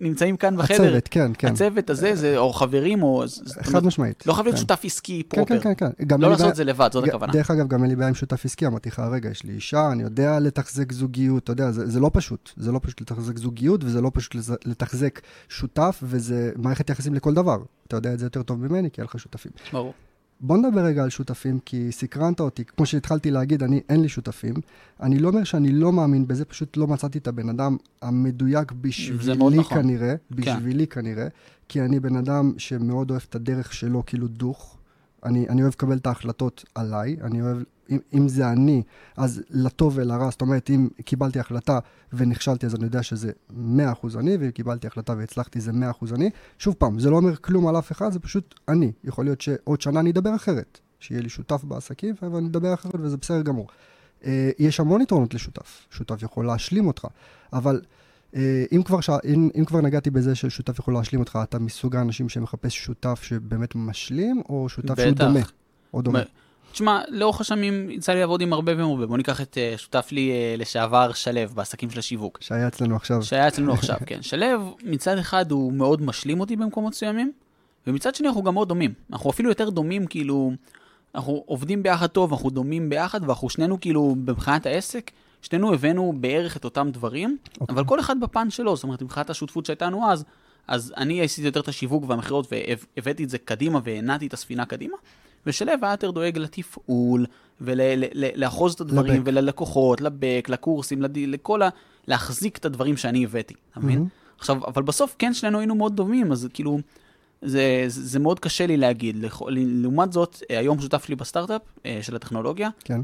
נמצאים 0.00 0.36
כאן 0.36 0.56
בחדר. 0.56 0.74
הצוות, 0.74 1.08
כן, 1.08 1.32
כן. 1.38 1.48
הצוות 1.48 1.90
הזה, 1.90 2.14
זה, 2.14 2.38
או 2.38 2.52
חברים, 2.52 3.02
או... 3.02 3.24
חד 3.62 3.86
משמעית. 3.86 4.26
לא 4.26 4.32
חייב 4.32 4.46
להיות 4.46 4.56
כן. 4.56 4.60
שותף 4.60 4.84
עסקי 4.84 5.22
פרופר. 5.22 5.60
כן, 5.60 5.74
כן, 5.74 5.90
כן. 5.98 6.06
כן. 6.08 6.20
לא 6.20 6.30
לעשות 6.30 6.48
את 6.48 6.54
זה 6.54 6.64
לבד, 6.64 6.88
זאת 6.92 7.08
הכוונה. 7.08 7.32
דרך 7.32 7.50
אגב, 7.50 7.68
גם 7.68 7.82
אין 7.82 7.90
לי 7.90 7.96
בעיה 7.96 8.08
עם 8.08 8.14
שותף 8.14 8.44
עסקי, 8.44 8.66
אמרתי 8.66 8.88
לך, 8.88 9.02
רגע, 9.12 9.30
יש 9.30 9.44
לי 9.44 9.52
אישה, 9.52 9.92
אני 9.92 10.02
יודע 10.02 10.40
לתחזק 10.40 10.92
זוגיות, 10.92 11.44
אתה 11.44 11.52
יודע, 11.52 11.70
זה, 11.70 12.00
לא 12.00 12.10
פשוט. 12.12 12.50
זה 12.56 12.72
לא 12.72 12.80
פשוט 12.82 13.00
לתחזק 13.00 13.38
זוגיות, 13.38 13.84
וזה 13.84 14.00
לא 14.00 14.10
פשוט 14.14 14.36
לתחזק 14.64 15.20
שותף, 15.48 16.00
וזה 16.02 16.52
מערכת 16.56 16.90
יחסים 16.90 17.14
לכל 17.14 17.34
דבר. 17.34 17.58
אתה 17.86 17.96
יודע 17.96 18.12
את 18.12 18.18
זה 18.18 18.26
יותר 18.26 18.42
טוב 18.42 18.66
ממני, 18.66 18.90
כי 18.90 19.00
אין 19.00 19.06
לך 19.06 19.18
שותפים. 19.18 19.52
ברור. 19.72 19.92
בוא 20.40 20.56
נדבר 20.56 20.84
רגע 20.84 21.02
על 21.02 21.10
שותפים, 21.10 21.58
כי 21.64 21.92
סקרנת 21.92 22.40
אותי. 22.40 22.64
כמו 22.64 22.86
שהתחלתי 22.86 23.30
להגיד, 23.30 23.62
אני, 23.62 23.80
אין 23.88 24.02
לי 24.02 24.08
שותפים. 24.08 24.54
אני 25.00 25.18
לא 25.18 25.28
אומר 25.28 25.44
שאני 25.44 25.72
לא 25.72 25.92
מאמין 25.92 26.26
בזה, 26.26 26.44
פשוט 26.44 26.76
לא 26.76 26.86
מצאתי 26.86 27.18
את 27.18 27.28
הבן 27.28 27.48
אדם 27.48 27.76
המדויק 28.02 28.72
בשבילי 28.72 29.58
נכון. 29.58 29.82
כנראה, 29.82 30.14
כן. 30.16 30.36
בשבילי 30.36 30.86
כן. 30.86 31.00
כנראה, 31.00 31.28
כי 31.68 31.80
אני 31.80 32.00
בן 32.00 32.16
אדם 32.16 32.52
שמאוד 32.58 33.10
אוהב 33.10 33.22
את 33.28 33.34
הדרך 33.34 33.74
שלו, 33.74 34.02
כאילו 34.06 34.28
דוך. 34.28 34.78
אני, 35.24 35.48
אני 35.48 35.62
אוהב 35.62 35.72
לקבל 35.72 35.96
את 35.96 36.06
ההחלטות 36.06 36.64
עליי, 36.74 37.16
אני 37.22 37.42
אוהב 37.42 37.58
אם, 37.90 37.98
אם 38.14 38.28
זה 38.28 38.48
אני, 38.50 38.82
אז 39.16 39.42
לטוב 39.50 39.92
ולרע, 39.96 40.30
זאת 40.30 40.40
אומרת, 40.40 40.70
אם 40.70 40.88
קיבלתי 41.04 41.40
החלטה 41.40 41.78
ונכשלתי, 42.12 42.66
אז 42.66 42.74
אני 42.74 42.84
יודע 42.84 43.02
שזה 43.02 43.32
100% 43.50 43.54
אני, 44.18 44.36
ואם 44.36 44.50
קיבלתי 44.50 44.86
החלטה 44.86 45.14
והצלחתי, 45.18 45.60
זה 45.60 45.70
100% 45.70 46.14
אני. 46.14 46.30
שוב 46.58 46.74
פעם, 46.78 46.98
זה 46.98 47.10
לא 47.10 47.16
אומר 47.16 47.36
כלום 47.36 47.66
על 47.66 47.78
אף 47.78 47.92
אחד, 47.92 48.12
זה 48.12 48.18
פשוט 48.18 48.54
אני. 48.68 48.92
יכול 49.04 49.24
להיות 49.24 49.40
שעוד 49.40 49.80
שנה 49.80 50.00
אני 50.00 50.10
אדבר 50.10 50.36
אחרת, 50.36 50.80
שיהיה 51.00 51.20
לי 51.20 51.28
שותף 51.28 51.64
בעסקים, 51.64 52.14
ואני 52.22 52.48
אדבר 52.48 52.74
אחרת 52.74 52.94
וזה 53.00 53.16
בסדר 53.16 53.42
גמור. 53.42 53.66
אה, 54.24 54.50
יש 54.58 54.80
המון 54.80 55.00
יתרונות 55.00 55.34
לשותף. 55.34 55.86
שותף 55.90 56.22
יכול 56.22 56.46
להשלים 56.46 56.86
אותך, 56.86 57.06
אבל 57.52 57.80
אם 58.72 58.82
כבר, 58.84 59.00
ש... 59.00 59.10
אם, 59.24 59.50
אם 59.58 59.64
כבר 59.64 59.80
נגעתי 59.80 60.10
בזה 60.10 60.34
ששותף 60.34 60.78
יכול 60.78 60.94
להשלים 60.94 61.20
אותך, 61.20 61.38
אתה 61.42 61.58
מסוג 61.58 61.96
האנשים 61.96 62.28
שמחפש 62.28 62.76
שותף 62.76 63.20
שבאמת 63.22 63.74
משלים, 63.74 64.42
או 64.48 64.68
שותף 64.68 65.00
שהוא 65.00 65.12
בטח. 65.12 65.24
דומה? 65.24 65.40
או 65.94 66.02
דומה. 66.02 66.20
תשמע, 66.72 67.00
לאורך 67.08 67.40
השנים 67.40 67.90
יצא 67.90 68.12
לי 68.12 68.20
לעבוד 68.20 68.40
עם 68.40 68.52
הרבה 68.52 68.76
והרבה. 68.76 69.06
בוא 69.06 69.16
ניקח 69.16 69.40
את 69.40 69.58
אה, 69.58 69.74
שותף 69.76 70.08
לי 70.12 70.30
אה, 70.30 70.54
לשעבר 70.58 71.12
שלו 71.12 71.40
בעסקים 71.54 71.90
של 71.90 71.98
השיווק. 71.98 72.38
שהיה 72.40 72.68
אצלנו 72.68 72.96
עכשיו. 72.96 73.22
שהיה 73.22 73.48
אצלנו 73.48 73.72
עכשיו, 73.72 73.96
כן. 74.06 74.22
שלו, 74.22 74.76
מצד 74.84 75.18
אחד 75.18 75.50
הוא 75.50 75.72
מאוד 75.72 76.02
משלים 76.02 76.40
אותי 76.40 76.56
במקומות 76.56 76.92
מסוימים, 76.92 77.32
ומצד 77.86 78.14
שני 78.14 78.28
אנחנו 78.28 78.42
גם 78.42 78.54
מאוד 78.54 78.68
דומים. 78.68 78.92
אנחנו 79.12 79.30
אפילו 79.30 79.48
יותר 79.48 79.70
דומים, 79.70 80.06
כאילו, 80.06 80.52
אנחנו 81.14 81.42
עובדים 81.46 81.82
ביחד 81.82 82.06
טוב, 82.06 82.32
אנחנו 82.32 82.50
דומים 82.50 82.88
ביחד, 82.88 83.20
ואנחנו 83.22 83.50
שנינו 83.50 83.80
כאילו, 83.80 84.14
מבחינת 84.26 84.66
העסק, 84.66 85.10
שנינו 85.44 85.74
הבאנו 85.74 86.12
בערך 86.20 86.56
את 86.56 86.64
אותם 86.64 86.88
דברים, 86.92 87.36
אוקיי. 87.60 87.74
אבל 87.74 87.84
כל 87.84 88.00
אחד 88.00 88.20
בפן 88.20 88.50
שלו, 88.50 88.76
זאת 88.76 88.84
אומרת, 88.84 89.02
מבחינת 89.02 89.30
השותפות 89.30 89.66
שהייתה 89.66 89.86
לנו 89.86 90.10
אז, 90.10 90.24
אז 90.68 90.92
אני 90.96 91.22
עשיתי 91.22 91.46
יותר 91.46 91.60
את 91.60 91.68
השיווק 91.68 92.04
והמכירות 92.08 92.52
והבאתי 92.52 93.24
את 93.24 93.30
זה 93.30 93.38
קדימה 93.38 93.80
והנעתי 93.84 94.26
את 94.26 94.32
הספינה 94.32 94.66
קדימה, 94.66 94.96
ושלו 95.46 95.72
היה 95.82 95.90
יותר 95.90 96.10
דואג 96.10 96.38
לתפעול 96.38 97.26
ולאחוז 97.60 98.74
את 98.74 98.80
הדברים 98.80 99.14
לבק. 99.14 99.22
וללקוחות, 99.24 100.00
לבק, 100.00 100.48
לקורסים, 100.48 101.02
לד... 101.02 101.18
לכל 101.18 101.62
ה... 101.62 101.68
להחזיק 102.06 102.56
את 102.56 102.64
הדברים 102.64 102.96
שאני 102.96 103.24
הבאתי, 103.24 103.54
אתה 103.70 103.80
מבין? 103.80 103.98
מהמם. 103.98 104.08
עכשיו, 104.38 104.66
אבל 104.66 104.82
בסוף 104.82 105.16
כן 105.18 105.34
שנינו 105.34 105.58
היינו 105.58 105.74
מאוד 105.74 105.96
דומים, 105.96 106.32
אז 106.32 106.48
כאילו, 106.54 106.78
זה, 107.42 107.84
זה, 107.86 108.18
מאוד 108.18 108.40
קשה 108.40 108.66
לי 108.66 108.76
להגיד. 108.76 109.24
לעומת 109.48 110.12
זאת, 110.12 110.42
אה, 110.50 110.58
היום 110.58 110.80
שותף 110.80 111.08
לי 111.08 111.14
בסטארט-אפ 111.14 111.62
אה, 111.86 111.98
של 112.02 112.16
הטכנולוגיה, 112.16 112.68
כן. 112.84 113.00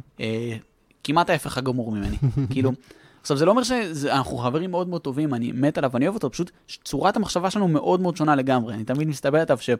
כמעט 1.04 1.30
ההפך 1.30 1.58
הגמור 1.58 1.92
ממני. 1.92 2.16
כאילו, 2.50 2.72
עכשיו 3.20 3.36
זה 3.36 3.44
לא 3.44 3.50
אומר 3.50 3.62
שאנחנו 3.62 4.36
חברים 4.38 4.70
מאוד 4.70 4.88
מאוד 4.88 5.00
טובים, 5.00 5.34
אני 5.34 5.52
מת 5.52 5.78
עליו, 5.78 5.96
אני 5.96 6.06
אוהב 6.06 6.14
אותו, 6.14 6.30
פשוט 6.30 6.50
צורת 6.84 7.16
המחשבה 7.16 7.50
שלנו 7.50 7.68
מאוד 7.68 8.00
מאוד 8.00 8.16
שונה 8.16 8.36
לגמרי. 8.36 8.74
אני 8.74 8.84
תמיד 8.84 9.08
מסתבר 9.08 9.38
עליו 9.40 9.58
ש, 9.60 9.70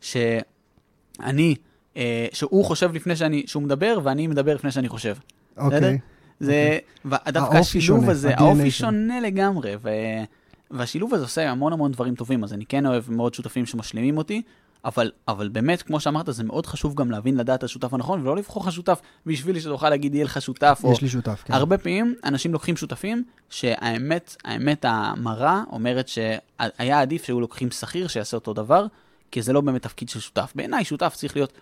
שאני, 0.00 1.54
אה, 1.96 2.26
שהוא 2.32 2.64
חושב 2.64 2.92
לפני 2.94 3.16
שאני, 3.16 3.42
שהוא 3.46 3.62
מדבר, 3.62 3.98
ואני 4.02 4.26
מדבר 4.26 4.54
לפני 4.54 4.72
שאני 4.72 4.88
חושב. 4.88 5.14
אוקיי. 5.56 5.98
זה, 6.40 6.78
ודווקא 7.04 7.38
האופי 7.38 7.58
השילוב 7.58 8.00
שונה, 8.00 8.12
הזה, 8.12 8.34
האופי. 8.36 8.70
שונה 8.70 9.20
לגמרי, 9.20 9.76
ו... 9.82 9.88
והשילוב 10.70 11.14
הזה 11.14 11.24
עושה 11.24 11.50
המון 11.50 11.72
המון 11.72 11.92
דברים 11.92 12.14
טובים, 12.14 12.44
אז 12.44 12.52
אני 12.52 12.66
כן 12.66 12.86
אוהב 12.86 13.10
מאוד 13.10 13.34
שותפים 13.34 13.66
שמשלימים 13.66 14.18
אותי, 14.18 14.42
אבל, 14.84 15.10
אבל 15.28 15.48
באמת, 15.48 15.82
כמו 15.82 16.00
שאמרת, 16.00 16.26
זה 16.30 16.44
מאוד 16.44 16.66
חשוב 16.66 16.94
גם 16.94 17.10
להבין, 17.10 17.36
לדעת 17.36 17.62
השותף 17.62 17.94
הנכון, 17.94 18.20
ולא 18.20 18.36
לבחור 18.36 18.62
לך 18.62 18.72
שותף 18.72 19.00
בשביל 19.26 19.60
שתוכל 19.60 19.90
להגיד, 19.90 20.14
יהיה 20.14 20.24
לך 20.24 20.42
שותף, 20.42 20.80
או... 20.84 20.92
יש 20.92 21.02
לי 21.02 21.08
שותף, 21.08 21.42
כן. 21.44 21.54
הרבה 21.54 21.78
פעמים 21.78 22.14
אנשים 22.24 22.52
לוקחים 22.52 22.76
שותפים, 22.76 23.24
שהאמת, 23.50 24.36
האמת 24.44 24.84
המרה 24.88 25.62
אומרת 25.72 26.08
שהיה 26.08 27.00
עדיף 27.00 27.24
שהיו 27.24 27.40
לוקחים 27.40 27.70
שכיר 27.70 28.08
שיעשה 28.08 28.36
אותו 28.36 28.54
דבר, 28.54 28.86
כי 29.30 29.42
זה 29.42 29.52
לא 29.52 29.60
באמת 29.60 29.82
תפקיד 29.82 30.08
של 30.08 30.20
שותף. 30.20 30.52
בעיניי 30.54 30.84
שותף 30.84 31.14
צריך 31.16 31.36
להיות 31.36 31.52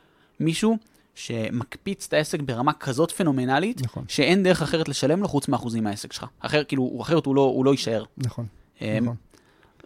מישהו 0.40 0.76
שמקפיץ 1.14 2.06
את 2.06 2.12
העסק 2.12 2.40
ברמה 2.40 2.72
כזאת 2.72 3.10
פנומנלית, 3.10 3.82
נכון. 3.84 4.04
שאין 4.08 4.42
דרך 4.42 4.62
אחרת 4.62 4.88
לשלם 4.88 5.20
לו 5.20 5.28
חוץ 5.28 5.48
מאחוזים 5.48 5.84
מהעסק 5.84 6.12
שלך. 6.12 6.26
אחר, 6.40 6.64
כאילו, 6.64 6.98
אחרת 7.02 7.26
הוא 7.26 7.34
לא, 7.34 7.40
הוא 7.40 7.64
לא 7.64 7.70
יישאר. 7.70 8.04
נכון. 8.18 8.46
אמ, 8.80 8.86
נכון. 9.02 9.16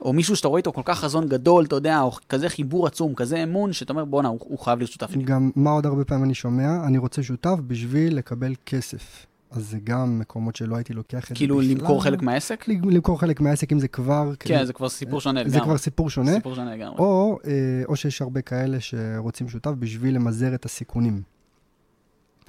או 0.00 0.12
מישהו 0.12 0.36
שאתה 0.36 0.48
רואה 0.48 0.58
איתו 0.58 0.72
כל 0.72 0.82
כך 0.84 0.98
חזון 0.98 1.28
גדול, 1.28 1.64
אתה 1.64 1.76
יודע, 1.76 2.00
או 2.00 2.12
כזה 2.28 2.48
חיבור 2.48 2.86
עצום, 2.86 3.14
כזה 3.14 3.42
אמון, 3.42 3.72
שאתה 3.72 3.92
אומר, 3.92 4.04
בואנה, 4.04 4.28
הוא, 4.28 4.38
הוא 4.42 4.58
חייב 4.58 4.78
להיות 4.78 4.90
שותף 4.90 5.10
שלי. 5.10 5.22
גם 5.22 5.50
מה 5.56 5.70
עוד 5.70 5.86
הרבה 5.86 6.04
פעמים 6.04 6.24
אני 6.24 6.34
שומע? 6.34 6.86
אני 6.86 6.98
רוצה 6.98 7.22
שותף 7.22 7.56
בשביל 7.66 8.16
לקבל 8.16 8.54
כסף. 8.66 9.26
אז 9.50 9.70
זה 9.70 9.78
גם 9.84 10.18
מקומות 10.18 10.56
שלא 10.56 10.76
הייתי 10.76 10.92
לוקח 10.92 11.24
את 11.24 11.28
זה 11.28 11.34
כאילו, 11.34 11.56
בכלל. 11.56 11.70
למכור 11.70 12.02
חלק 12.02 12.22
מהעסק? 12.22 12.64
למכור 12.68 13.20
חלק 13.20 13.40
מהעסק 13.40 13.72
אם 13.72 13.78
זה 13.78 13.88
כבר... 13.88 14.32
כן, 14.38 14.64
זה 14.64 14.72
כבר 14.72 14.88
סיפור 14.88 15.20
שונה 15.20 15.40
לגמרי. 15.40 15.58
זה 15.58 15.60
כבר 15.60 15.78
סיפור 15.78 16.10
שונה. 16.10 16.32
סיפור 16.32 16.54
שונה 16.54 16.74
לגמרי. 16.76 16.98
או, 16.98 17.38
אה, 17.46 17.82
או 17.88 17.96
שיש 17.96 18.22
הרבה 18.22 18.40
כאלה 18.40 18.80
שרוצים 18.80 19.48
שותף 19.48 19.70
בשביל 19.78 20.14
למזער 20.14 20.54
את 20.54 20.64
הסיכונים. 20.64 21.22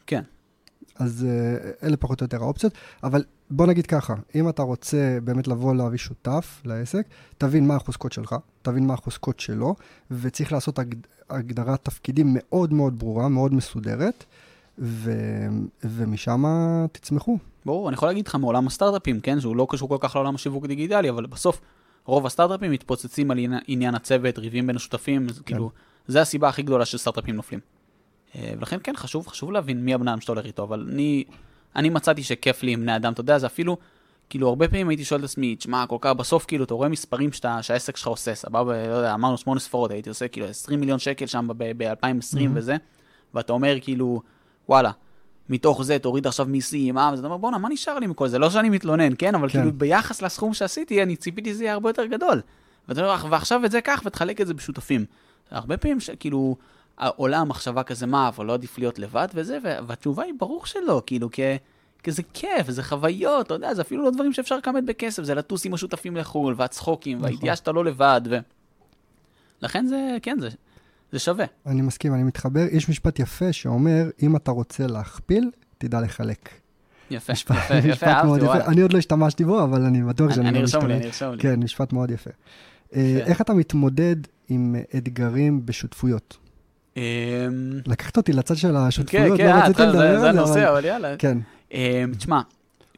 כן. 0.07 0.21
אז 0.95 1.27
אה, 1.29 1.87
אלה 1.87 1.97
פחות 1.97 2.21
או 2.21 2.25
יותר 2.25 2.43
האופציות, 2.43 2.73
אבל 3.03 3.23
בוא 3.51 3.67
נגיד 3.67 3.87
ככה, 3.87 4.15
אם 4.35 4.49
אתה 4.49 4.61
רוצה 4.61 5.17
באמת 5.23 5.47
לבוא 5.47 5.75
להביא 5.75 5.97
שותף 5.97 6.61
לעסק, 6.65 7.07
תבין 7.37 7.67
מה 7.67 7.75
החוזקות 7.75 8.11
שלך, 8.11 8.35
תבין 8.61 8.87
מה 8.87 8.93
החוזקות 8.93 9.39
שלו, 9.39 9.75
וצריך 10.11 10.51
לעשות 10.51 10.79
הג... 10.79 10.95
הגדרת 11.29 11.85
תפקידים 11.85 12.27
מאוד 12.29 12.73
מאוד 12.73 12.99
ברורה, 12.99 13.29
מאוד 13.29 13.53
מסודרת, 13.53 14.25
ו... 14.79 15.11
ומשם 15.83 16.43
תצמחו. 16.91 17.37
ברור, 17.65 17.89
אני 17.89 17.93
יכול 17.93 18.09
להגיד 18.09 18.27
לך 18.27 18.35
מעולם 18.35 18.67
הסטארט-אפים, 18.67 19.19
כן, 19.19 19.39
שהוא 19.39 19.55
לא 19.55 19.67
קשור 19.69 19.89
כל 19.89 19.97
כך 19.99 20.15
לעולם 20.15 20.35
השיווק 20.35 20.65
הדיגיטלי, 20.65 21.09
אבל 21.09 21.25
בסוף 21.25 21.61
רוב 22.05 22.25
הסטארט-אפים 22.25 22.71
מתפוצצים 22.71 23.31
על 23.31 23.39
עניין- 23.67 23.95
הצוות, 23.95 24.37
ריבים 24.37 24.67
בין 24.67 24.75
השותפים, 24.75 25.29
זה 25.29 25.43
כאילו, 25.43 25.71
זה 26.07 26.21
הסיבה 26.21 26.49
הכי 26.49 26.63
גדולה 26.63 26.85
שסטארט-אפים 26.85 27.35
נופלים. 27.35 27.59
אה, 28.35 28.53
ולכן 28.57 28.77
כן, 28.83 28.93
חשוב, 28.95 29.27
חשוב 29.27 29.51
להבין 29.51 29.85
מי 29.85 29.93
הבן 29.93 30.07
אדם 30.07 30.21
שאתה 30.21 30.31
הולך 30.31 30.45
איתו, 30.45 30.63
אבל 30.63 30.87
אני, 30.91 31.23
אני 31.75 31.89
מצאתי 31.89 32.23
שכיף 32.23 32.63
לי 32.63 32.71
עם 32.71 32.81
בני 32.81 32.95
אדם, 32.95 33.13
אתה 33.13 33.21
יודע, 33.21 33.37
זה 33.37 33.45
אפילו, 33.47 33.77
כאילו, 34.29 34.47
הרבה 34.49 34.67
פעמים 34.67 34.89
הייתי 34.89 35.05
שואל 35.05 35.19
את 35.19 35.25
עצמי, 35.25 35.55
תשמע, 35.55 35.85
כל 35.87 35.97
כך 36.01 36.11
בסוף, 36.11 36.45
כאילו, 36.45 36.63
אתה 36.63 36.73
רואה 36.73 36.89
מספרים 36.89 37.31
שאתה, 37.31 37.61
שהעסק 37.63 37.97
שלך 37.97 38.07
עושה, 38.07 38.35
סבבה, 38.35 38.87
לא 38.87 38.93
יודע, 38.93 39.13
אמרנו 39.13 39.37
שמונה 39.37 39.59
ספרות, 39.59 39.91
הייתי 39.91 40.09
עושה 40.09 40.27
כאילו 40.27 40.47
20 40.47 40.79
מיליון 40.79 40.99
שקל 40.99 41.25
שם 41.25 41.47
ב-2020 41.57 42.37
Mhm. 42.37 42.49
וזה, 42.53 42.75
ואתה 43.33 43.53
אומר, 43.53 43.75
כאילו, 43.81 44.21
וואלה, 44.69 44.91
מתוך 45.49 45.83
זה 45.83 45.99
תוריד 45.99 46.27
עכשיו 46.27 46.45
מיסים, 46.45 46.97
אה, 46.97 47.11
וזה 47.13 47.25
אומר, 47.25 47.37
בואנה, 47.37 47.57
מה 47.57 47.69
נשאר 47.69 47.99
לי 47.99 48.07
מכל 48.07 48.27
זה? 48.27 48.39
לא 48.39 48.49
שאני 48.49 48.69
מתלונן, 48.69 49.13
כן? 49.17 49.35
אבל 49.35 49.49
כן. 49.49 49.59
כאילו, 49.59 49.73
ביחס 49.73 50.21
לסכום 50.21 50.53
שעשיתי, 50.53 51.03
אני 51.03 51.15
ציפיתי 51.15 51.49
שזה 51.49 51.63
יהיה 51.63 51.73
הרבה 51.73 51.89
יותר 51.89 52.05
גדול. 52.05 52.41
ואתה 52.87 53.01
אומר, 53.01 53.25
ועכשיו 53.29 53.65
את 53.65 53.71
זה 53.71 53.81
קח 53.81 54.01
ותחלק 54.05 54.41
את 54.41 54.47
זה 54.47 54.53
בשותפים. 54.53 55.05
הרבה 55.51 55.77
פעמים, 55.77 55.97
כאילו, 56.19 56.55
עולה 57.07 57.37
המחשבה 57.37 57.83
כזה, 57.83 58.05
מה, 58.05 58.27
אבל 58.27 58.45
לא 58.45 58.53
עדיף 58.53 58.77
להיות 58.79 58.99
לבד 58.99 59.27
וזה, 59.33 59.57
והתשובה 59.87 60.23
היא 60.23 60.33
ברור 60.39 60.65
שלא, 60.65 61.01
כאילו, 61.05 61.29
כ... 61.31 61.39
כי 62.03 62.11
זה 62.11 62.23
כיף, 62.33 62.69
זה 62.69 62.83
חוויות, 62.83 63.45
אתה 63.45 63.53
יודע, 63.53 63.73
זה 63.73 63.81
אפילו 63.81 64.03
לא 64.03 64.11
דברים 64.11 64.33
שאפשר 64.33 64.57
לכמת 64.57 64.85
בכסף, 64.85 65.23
זה 65.23 65.35
לטוס 65.35 65.65
עם 65.65 65.73
השותפים 65.73 66.15
לחו"ל, 66.15 66.55
והצחוקים, 66.57 67.17
נכון. 67.17 67.29
והידיעה 67.29 67.55
שאתה 67.55 67.71
לא 67.71 67.85
לבד, 67.85 68.21
ו... 68.29 68.37
לכן 69.61 69.85
זה, 69.85 70.17
כן, 70.21 70.37
זה, 70.39 70.49
זה 71.11 71.19
שווה. 71.19 71.45
אני 71.65 71.81
מסכים, 71.81 72.13
אני 72.13 72.23
מתחבר. 72.23 72.65
יש 72.71 72.89
משפט 72.89 73.19
יפה 73.19 73.53
שאומר, 73.53 74.09
אם 74.23 74.35
אתה 74.35 74.51
רוצה 74.51 74.87
להכפיל, 74.87 75.51
תדע 75.77 76.01
לחלק. 76.01 76.49
יפה, 77.11 77.33
משפט, 77.33 77.55
יפה, 77.55 77.75
יפה, 77.75 77.87
משפט 77.87 78.07
מאוד 78.07 78.39
אהבתי, 78.39 78.45
יפה. 78.45 78.45
וואלה. 78.45 78.65
אני 78.65 78.81
עוד 78.81 78.93
לא 78.93 78.97
השתמשתי 78.97 79.45
בו, 79.45 79.63
אבל 79.63 79.81
אני 79.81 80.03
בטוח 80.03 80.33
שאני 80.33 80.49
אני 80.49 80.57
גם 80.57 80.61
ארשום 80.61 80.85
לי, 80.85 80.95
משתמש. 80.95 81.01
אני 81.01 81.07
ארשום 81.07 81.31
לי. 81.31 81.41
כן, 81.41 81.59
משפט 81.63 81.93
מאוד 81.93 82.11
יפה. 82.11 82.29
אה, 82.95 83.01
יפה. 83.01 83.29
איך 83.29 83.41
אתה 83.41 83.53
מתמודד 83.53 84.15
עם 84.49 84.75
אתגרים 84.97 85.65
בשותפויות? 85.65 86.37
אמ, 86.97 87.01
לקחת 87.87 88.17
אותי 88.17 88.33
לצד 88.33 88.55
של 88.55 88.67
כן, 88.67 88.75
השותפויות, 88.75 89.37
כן, 89.37 89.45
לא 89.45 89.51
אה, 89.51 89.65
רציתי 89.65 89.81
לדבר 89.81 89.97
זה 89.97 90.09
על 90.09 90.15
זה 90.15 90.21
זה, 90.21 90.29
הנושא, 90.29 90.69
אבל... 90.69 90.85
יאללה. 90.85 91.17
כן, 91.17 91.37
אמ, 91.71 92.11
תשמע, 92.17 92.41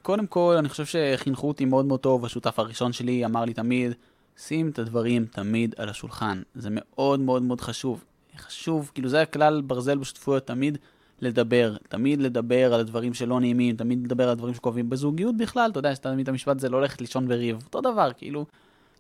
קודם 0.02 0.28
כל, 0.28 0.56
אני 0.60 0.70
חושב 0.70 0.86
שחינכו 0.86 1.48
אותי 1.48 1.66
מאוד 1.66 1.86
מאוד 1.86 2.00
טוב, 2.00 2.26
השותף 2.26 2.60
הראשון 2.60 2.94
שלי 2.94 3.26
אמר 3.26 3.46
לי 3.46 3.54
תמיד, 3.54 3.92
שים 4.38 4.70
את 4.70 4.80
הדברים 4.80 5.26
תמיד 5.26 5.76
על 5.78 5.90
השולחן. 5.90 6.42
זה 6.56 6.70
מאוד 6.72 7.20
מאוד 7.20 7.44
מאוד 7.44 7.62
חשוב. 7.62 8.04
חשוב, 8.38 8.92
כאילו 8.94 9.10
זה 9.10 9.22
הכלל 9.22 9.62
ברזל 9.62 9.98
בשותפויות, 9.98 10.48
תמיד 10.48 10.78
לדבר, 11.22 11.76
תמיד 11.90 12.22
לדבר 12.22 12.74
על 12.74 12.80
הדברים 12.80 13.14
שלא 13.14 13.40
נעימים, 13.40 13.76
תמיד 13.76 14.04
לדבר 14.04 14.24
על 14.24 14.30
הדברים 14.30 14.54
שכואבים 14.54 14.90
בזוגיות 14.90 15.38
בכלל, 15.38 15.72
אתה 15.72 15.80
יודע, 15.80 15.92
יש 15.92 16.00
תמיד 16.00 16.20
את 16.20 16.28
המשפט 16.28 16.58
הזה 16.58 16.70
לא 16.70 16.82
ללכת 16.82 17.02
לישון 17.02 17.28
בריב, 17.28 17.64
אותו 17.66 17.82
דבר, 17.82 18.12
כאילו, 18.18 18.46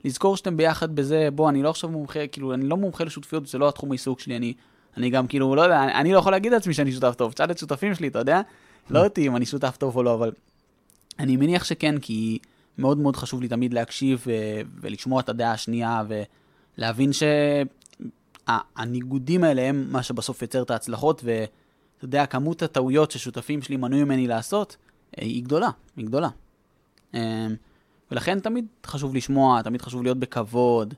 לזכור 0.06 0.38
שאתם 0.38 0.58
ביחד 0.58 0.96
בזה, 0.96 1.30
בוא, 1.36 1.50
אני 1.50 1.64
לא 1.64 1.70
עכשיו 1.70 1.90
מומחה, 1.90 2.28
כאילו, 2.28 2.54
אני 2.54 2.68
לא 2.68 2.78
מומחה 2.78 3.04
לשותפויות, 3.04 3.48
זה 3.48 3.58
לא 3.58 3.70
התחום 3.70 3.92
העיסוק 3.92 4.20
שלי, 4.20 4.38
אני, 4.38 4.54
אני 4.98 5.10
גם 5.10 5.28
כאילו, 5.28 5.56
לא 5.56 5.62
יודע, 5.62 5.84
אני, 5.84 5.94
אני 5.94 6.14
לא 6.14 6.18
יכול 6.18 6.32
להגיד 6.32 6.52
לעצמי 6.52 6.74
שאני 6.74 6.92
שותף 6.92 7.14
טוב, 7.18 7.32
תשאל 7.32 7.52
את 7.52 7.58
שותפים 7.58 7.96
שלי, 7.96 8.08
אתה 8.08 8.20
יודע? 8.20 8.42
לא 8.90 9.04
אותי 9.04 9.28
אם 9.28 9.36
אני 9.36 9.46
שותף 9.46 9.78
טוב 9.80 9.96
או 9.96 10.04
לא, 10.04 10.14
אבל 10.14 10.32
אני 11.20 11.38
מניח 11.38 11.64
שכן, 11.64 12.00
כי 12.00 12.40
מאוד 12.78 12.98
מאוד 12.98 13.16
חשוב 13.16 13.42
לי 13.42 13.48
תמיד 13.48 13.74
להקשיב 13.74 14.24
ו- 14.28 14.62
ולשמוע 14.82 15.22
את 15.22 15.30
הדעה 15.30 15.52
השנייה 15.52 16.04
ולהבין 16.78 17.12
שהניגודים 18.48 19.44
האלה 19.44 19.62
הם 19.62 19.88
מה 19.92 20.04
שבסוף 20.04 20.42
יוצר 20.42 20.62
את 20.62 20.72
ההצלחות, 20.72 21.22
ואתה 21.24 22.06
יודע, 22.06 22.26
כמות 22.26 22.62
הטעויות 22.62 23.12
ששותפים 23.12 23.62
שלי 23.62 23.78
מנועים 23.78 24.06
ממני 24.06 24.28
לעשות, 24.28 24.78
אה, 25.20 25.26
היא 25.26 25.44
גדולה, 25.44 25.70
היא 25.98 26.06
גדולה. 26.06 26.30
אה, 27.16 27.48
ולכן 28.12 28.40
תמיד 28.40 28.66
חשוב 28.86 29.16
לשמוע, 29.16 29.62
תמיד 29.62 29.82
חשוב 29.82 30.04
להיות 30.04 30.18
בכבוד, 30.18 30.94
אה, 30.94 30.98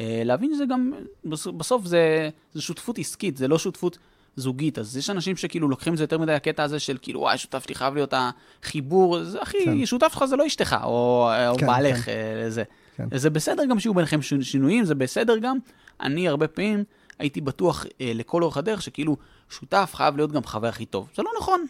להבין 0.00 0.54
שזה 0.54 0.64
גם, 0.66 0.92
בס- 1.24 1.46
בסוף 1.46 1.86
זה, 1.86 2.28
זה 2.54 2.62
שותפות 2.62 2.98
עסקית, 2.98 3.36
זה 3.36 3.48
לא 3.48 3.58
שותפות 3.58 3.98
זוגית, 4.36 4.78
אז 4.78 4.96
יש 4.96 5.10
אנשים 5.10 5.36
שכאילו 5.36 5.68
לוקחים 5.68 5.92
את 5.92 5.98
זה 5.98 6.04
יותר 6.04 6.18
מדי 6.18 6.32
הקטע 6.32 6.62
הזה 6.62 6.78
של 6.80 6.96
כאילו, 7.02 7.20
וואי, 7.20 7.38
שותף 7.38 7.64
שלי 7.64 7.74
חייב 7.74 7.94
להיות 7.94 8.14
החיבור, 8.62 9.24
זה 9.24 9.42
אחי, 9.42 9.58
כן. 9.64 9.86
שותף 9.86 10.08
שלך 10.12 10.24
זה 10.24 10.36
לא 10.36 10.46
אשתך, 10.46 10.76
או, 10.84 11.28
או 11.48 11.56
כן, 11.58 11.66
בעלך, 11.66 11.96
כן. 12.04 12.12
אה, 12.44 12.50
זה. 12.50 12.62
כן. 12.96 13.18
זה 13.18 13.30
בסדר 13.30 13.64
גם 13.64 13.80
שיהיו 13.80 13.94
ביניכם 13.94 14.22
שינויים, 14.42 14.84
זה 14.84 14.94
בסדר 14.94 15.38
גם. 15.38 15.58
אני 16.00 16.28
הרבה 16.28 16.48
פעמים 16.48 16.84
הייתי 17.18 17.40
בטוח 17.40 17.86
אה, 18.00 18.12
לכל 18.14 18.42
אורך 18.42 18.56
הדרך 18.56 18.82
שכאילו 18.82 19.16
שותף 19.50 19.92
חייב 19.94 20.16
להיות 20.16 20.32
גם 20.32 20.44
חבר 20.44 20.68
הכי 20.68 20.84
טוב. 20.86 21.08
זה 21.16 21.22
לא 21.22 21.30
נכון, 21.40 21.66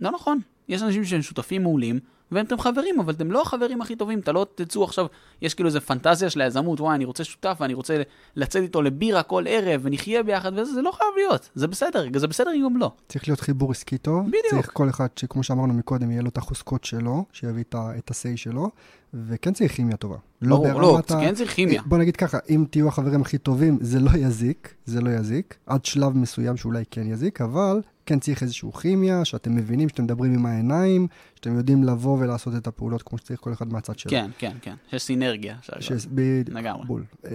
לא 0.00 0.10
נכון. 0.10 0.38
יש 0.68 0.82
אנשים 0.82 1.04
שהם 1.04 1.22
שותפים 1.22 1.62
מעולים, 1.62 2.00
ואתם 2.34 2.58
חברים, 2.58 3.00
אבל 3.00 3.12
אתם 3.12 3.32
לא 3.32 3.42
החברים 3.42 3.80
הכי 3.82 3.96
טובים, 3.96 4.18
אתה 4.18 4.32
לא 4.32 4.46
תצאו 4.54 4.84
עכשיו, 4.84 5.06
יש 5.42 5.54
כאילו 5.54 5.66
איזה 5.66 5.80
פנטזיה 5.80 6.30
של 6.30 6.40
היזמות, 6.40 6.80
וואי, 6.80 6.94
אני 6.94 7.04
רוצה 7.04 7.24
שותף, 7.24 7.56
ואני 7.60 7.74
רוצה 7.74 8.02
לצאת 8.36 8.62
איתו 8.62 8.82
לבירה 8.82 9.22
כל 9.22 9.44
ערב, 9.48 9.80
ונחיה 9.84 10.22
ביחד, 10.22 10.52
וזה 10.58 10.72
זה 10.74 10.82
לא 10.82 10.90
חייב 10.92 11.10
להיות, 11.16 11.50
זה 11.54 11.66
בסדר, 11.66 12.06
זה 12.16 12.26
בסדר 12.26 12.50
גם 12.64 12.76
לא. 12.76 12.92
צריך 13.08 13.28
להיות 13.28 13.40
חיבור 13.40 13.70
עסקי 13.70 13.98
טוב. 13.98 14.26
בדיוק. 14.26 14.44
צריך 14.50 14.70
כל 14.72 14.88
אחד, 14.90 15.06
שכמו 15.16 15.42
שאמרנו 15.42 15.74
מקודם, 15.74 16.10
יהיה 16.10 16.22
לו 16.22 16.28
את 16.28 16.38
החוזקות 16.38 16.84
שלו, 16.84 17.24
שיביא 17.32 17.64
את 17.70 17.74
ה-say 17.74 18.36
שלו, 18.36 18.70
וכן 19.14 19.52
צריך 19.52 19.72
כימיה 19.72 19.96
טובה. 19.96 20.16
לא, 20.42 20.56
ברמת 20.56 21.10
ה- 21.10 21.20
כן 21.20 21.34
צריך 21.34 21.50
כימיה. 21.54 21.82
בוא 21.86 21.98
נגיד 21.98 22.16
ככה, 22.16 22.38
אם 22.50 22.64
תהיו 22.70 22.88
החברים 22.88 23.20
הכי 23.22 23.38
טובים, 23.38 23.78
זה 23.80 24.00
לא 24.00 24.10
יזיק, 24.18 24.74
זה 24.86 25.00
לא 25.00 25.10
יזיק, 25.10 25.56
עד 25.66 25.84
שלב 25.84 26.16
מסוים 26.16 26.56
שאולי 26.56 26.84
כן 26.90 27.06
יזיק, 27.06 27.40
אבל 27.40 27.80
כן 28.06 28.18
צריך 28.18 28.42
איזושהי 28.42 28.72
כימיה, 28.80 29.24
שאתם 29.24 29.54
מבינים, 29.54 29.88
שאתם 29.88 30.04
מדברים 30.04 30.34
עם 30.34 30.46
העיניים, 30.46 31.06
שאתם 31.34 31.56
יודעים 31.56 31.84
לבוא 31.84 32.18
ולעשות 32.18 32.56
את 32.56 32.66
הפעולות 32.66 33.02
כמו 33.02 33.18
שצריך 33.18 33.40
כל 33.40 33.52
אחד 33.52 33.72
מהצד 33.72 33.98
שלו. 33.98 34.10
כן, 34.10 34.30
כן, 34.38 34.56
כן, 34.62 34.74
יש 34.92 35.02
סינרגיה. 35.02 35.56
עכשיו. 35.58 36.00
ש... 36.00 36.06
בדיוק, 36.06 36.58
לגמרי. 36.58 36.86
בול. 36.86 37.04
אה, 37.26 37.30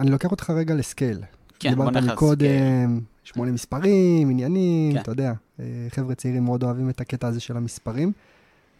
אני 0.00 0.10
לוקח 0.10 0.30
אותך 0.30 0.50
רגע 0.50 0.74
לסקייל. 0.74 1.20
כן, 1.58 1.74
בוא 1.74 1.84
דיברת 1.84 2.02
נלך 2.02 2.12
מקודם, 2.12 3.00
שמונה 3.24 3.52
מספרים, 3.52 4.30
עניינים, 4.30 4.92
כן. 4.92 5.00
אתה 5.00 5.10
יודע, 5.10 5.32
אה, 5.60 5.64
חבר'ה 5.88 6.14
צעירים 6.14 6.44
מאוד 6.44 6.62
אוהבים 6.62 6.90
את 6.90 7.00
הקטע 7.00 7.28
הזה 7.28 7.40
של 7.40 7.56
המספרים, 7.56 8.12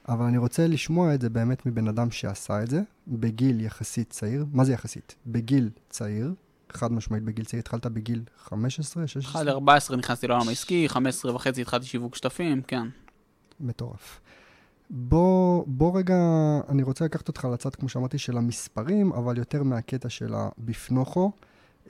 אבל 0.08 0.24
אני 0.24 0.38
רוצה 0.38 0.66
לשמוע 0.66 1.14
את 1.14 1.20
זה 1.20 1.30
באמת 1.30 1.66
מבן 1.66 1.88
אדם 1.88 2.10
שעשה 2.10 2.62
את 2.62 2.70
זה, 2.70 2.82
בגיל 3.08 3.60
יחסית 3.60 4.10
צעיר. 4.10 4.46
מה 4.52 4.64
זה 4.64 4.72
יחסית? 4.72 5.14
בגיל 5.26 5.70
צעיר, 5.90 6.34
חד 6.72 6.92
משמעית 6.92 7.22
בגיל 7.22 7.44
צעיר, 7.44 7.60
התחלת 7.60 7.86
בגיל 7.86 8.22
15, 8.38 9.06
16? 9.06 9.42
1 9.42 9.46
ל-14 9.46 9.96
נכנסתי 9.96 10.26
לעולם 10.26 10.48
העסקי, 10.48 10.88
15 10.88 11.34
וחצי 11.34 11.62
התחלתי 11.62 11.86
שיווק 11.86 12.14
שותפים, 12.14 12.62
כן. 12.62 12.86
מטורף. 13.60 14.20
בוא, 14.90 15.64
בוא 15.66 15.98
רגע, 15.98 16.16
אני 16.68 16.82
רוצה 16.82 17.04
לקחת 17.04 17.28
אותך 17.28 17.48
לצד, 17.52 17.74
כמו 17.74 17.88
שאמרתי, 17.88 18.18
של 18.18 18.36
המספרים, 18.36 19.12
אבל 19.12 19.38
יותר 19.38 19.62
מהקטע 19.62 20.08
של 20.08 20.34
הבפנוכו. 20.34 21.32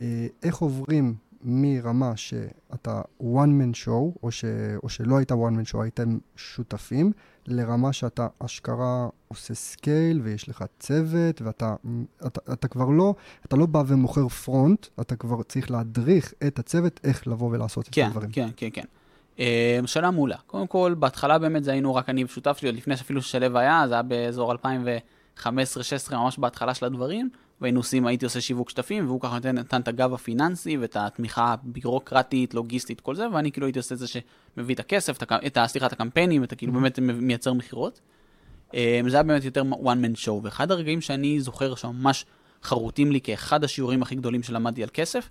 אה, 0.00 0.26
איך 0.42 0.56
עוברים 0.56 1.14
מרמה 1.44 2.16
שאתה 2.16 3.02
one 3.20 3.24
man 3.60 3.86
show, 3.86 4.18
או, 4.22 4.30
ש, 4.30 4.44
או 4.82 4.88
שלא 4.88 5.16
היית 5.16 5.32
one 5.32 5.34
man 5.34 5.72
show, 5.72 5.82
הייתם 5.82 6.18
שותפים, 6.36 7.12
לרמה 7.46 7.92
שאתה 7.92 8.26
אשכרה 8.38 9.08
עושה 9.28 9.54
scale, 9.54 10.20
ויש 10.22 10.48
לך 10.48 10.64
צוות, 10.78 11.42
ואתה 11.42 11.74
אתה, 12.26 12.52
אתה 12.52 12.68
כבר 12.68 12.88
לא, 12.88 13.14
אתה 13.46 13.56
לא 13.56 13.66
בא 13.66 13.82
ומוכר 13.86 14.28
פרונט, 14.28 14.86
אתה 15.00 15.16
כבר 15.16 15.42
צריך 15.42 15.70
להדריך 15.70 16.34
את 16.46 16.58
הצוות 16.58 17.00
איך 17.04 17.26
לבוא 17.26 17.50
ולעשות 17.50 17.88
כן, 17.92 18.02
את 18.02 18.06
הדברים. 18.06 18.30
כן, 18.30 18.48
כן, 18.56 18.68
כן. 18.72 18.84
אה, 19.38 19.80
שאלה 19.86 20.10
מעולה. 20.10 20.36
קודם 20.46 20.66
כל, 20.66 20.94
בהתחלה 20.98 21.38
באמת 21.38 21.64
זה 21.64 21.72
היינו 21.72 21.94
רק 21.94 22.08
אני 22.08 22.24
ושותף 22.24 22.58
שלי, 22.58 22.68
עוד 22.68 22.76
לפני 22.76 22.96
שאפילו 22.96 23.22
ששלו 23.22 23.58
היה, 23.58 23.88
זה 23.88 23.94
היה 23.94 24.02
באזור 24.02 24.54
2015-2016, 24.54 25.46
ממש 26.12 26.38
בהתחלה 26.38 26.74
של 26.74 26.86
הדברים, 26.86 27.30
והיינו 27.64 27.80
עושים, 27.80 28.06
הייתי 28.06 28.24
עושה 28.24 28.40
שיווק 28.40 28.70
שותפים, 28.70 29.06
והוא 29.06 29.20
ככה 29.20 29.36
נתן, 29.36 29.58
נתן 29.58 29.80
את 29.80 29.88
הגב 29.88 30.14
הפיננסי 30.14 30.76
ואת 30.76 30.96
התמיכה 30.96 31.52
הבירוקרטית, 31.52 32.54
לוגיסטית, 32.54 33.00
כל 33.00 33.14
זה, 33.14 33.26
ואני 33.32 33.52
כאילו 33.52 33.66
הייתי 33.66 33.78
עושה 33.78 33.94
את 33.94 33.98
זה 33.98 34.06
שמביא 34.06 34.74
את 34.74 34.80
הכסף, 34.80 35.22
את, 35.46 35.56
ה- 35.56 35.66
סליחה, 35.66 35.86
את 35.86 35.92
הקמפיינים, 35.92 36.44
את 36.44 36.54
כאילו 36.56 36.72
באמת 36.72 36.98
מייצר 36.98 37.52
מכירות. 37.52 38.00
אה, 38.74 39.00
זה 39.08 39.16
היה 39.16 39.22
באמת 39.22 39.44
יותר 39.44 39.62
one 39.62 40.04
man 40.04 40.24
show, 40.24 40.30
ואחד 40.42 40.70
הרגעים 40.70 41.00
שאני 41.00 41.40
זוכר 41.40 41.74
שממש 41.74 42.26
חרוטים 42.62 43.12
לי 43.12 43.20
כאחד 43.20 43.64
השיעורים 43.64 44.02
הכי 44.02 44.14
גדולים 44.14 44.42
שלמדתי 44.42 44.82
על 44.82 44.88
כסף, 44.92 45.28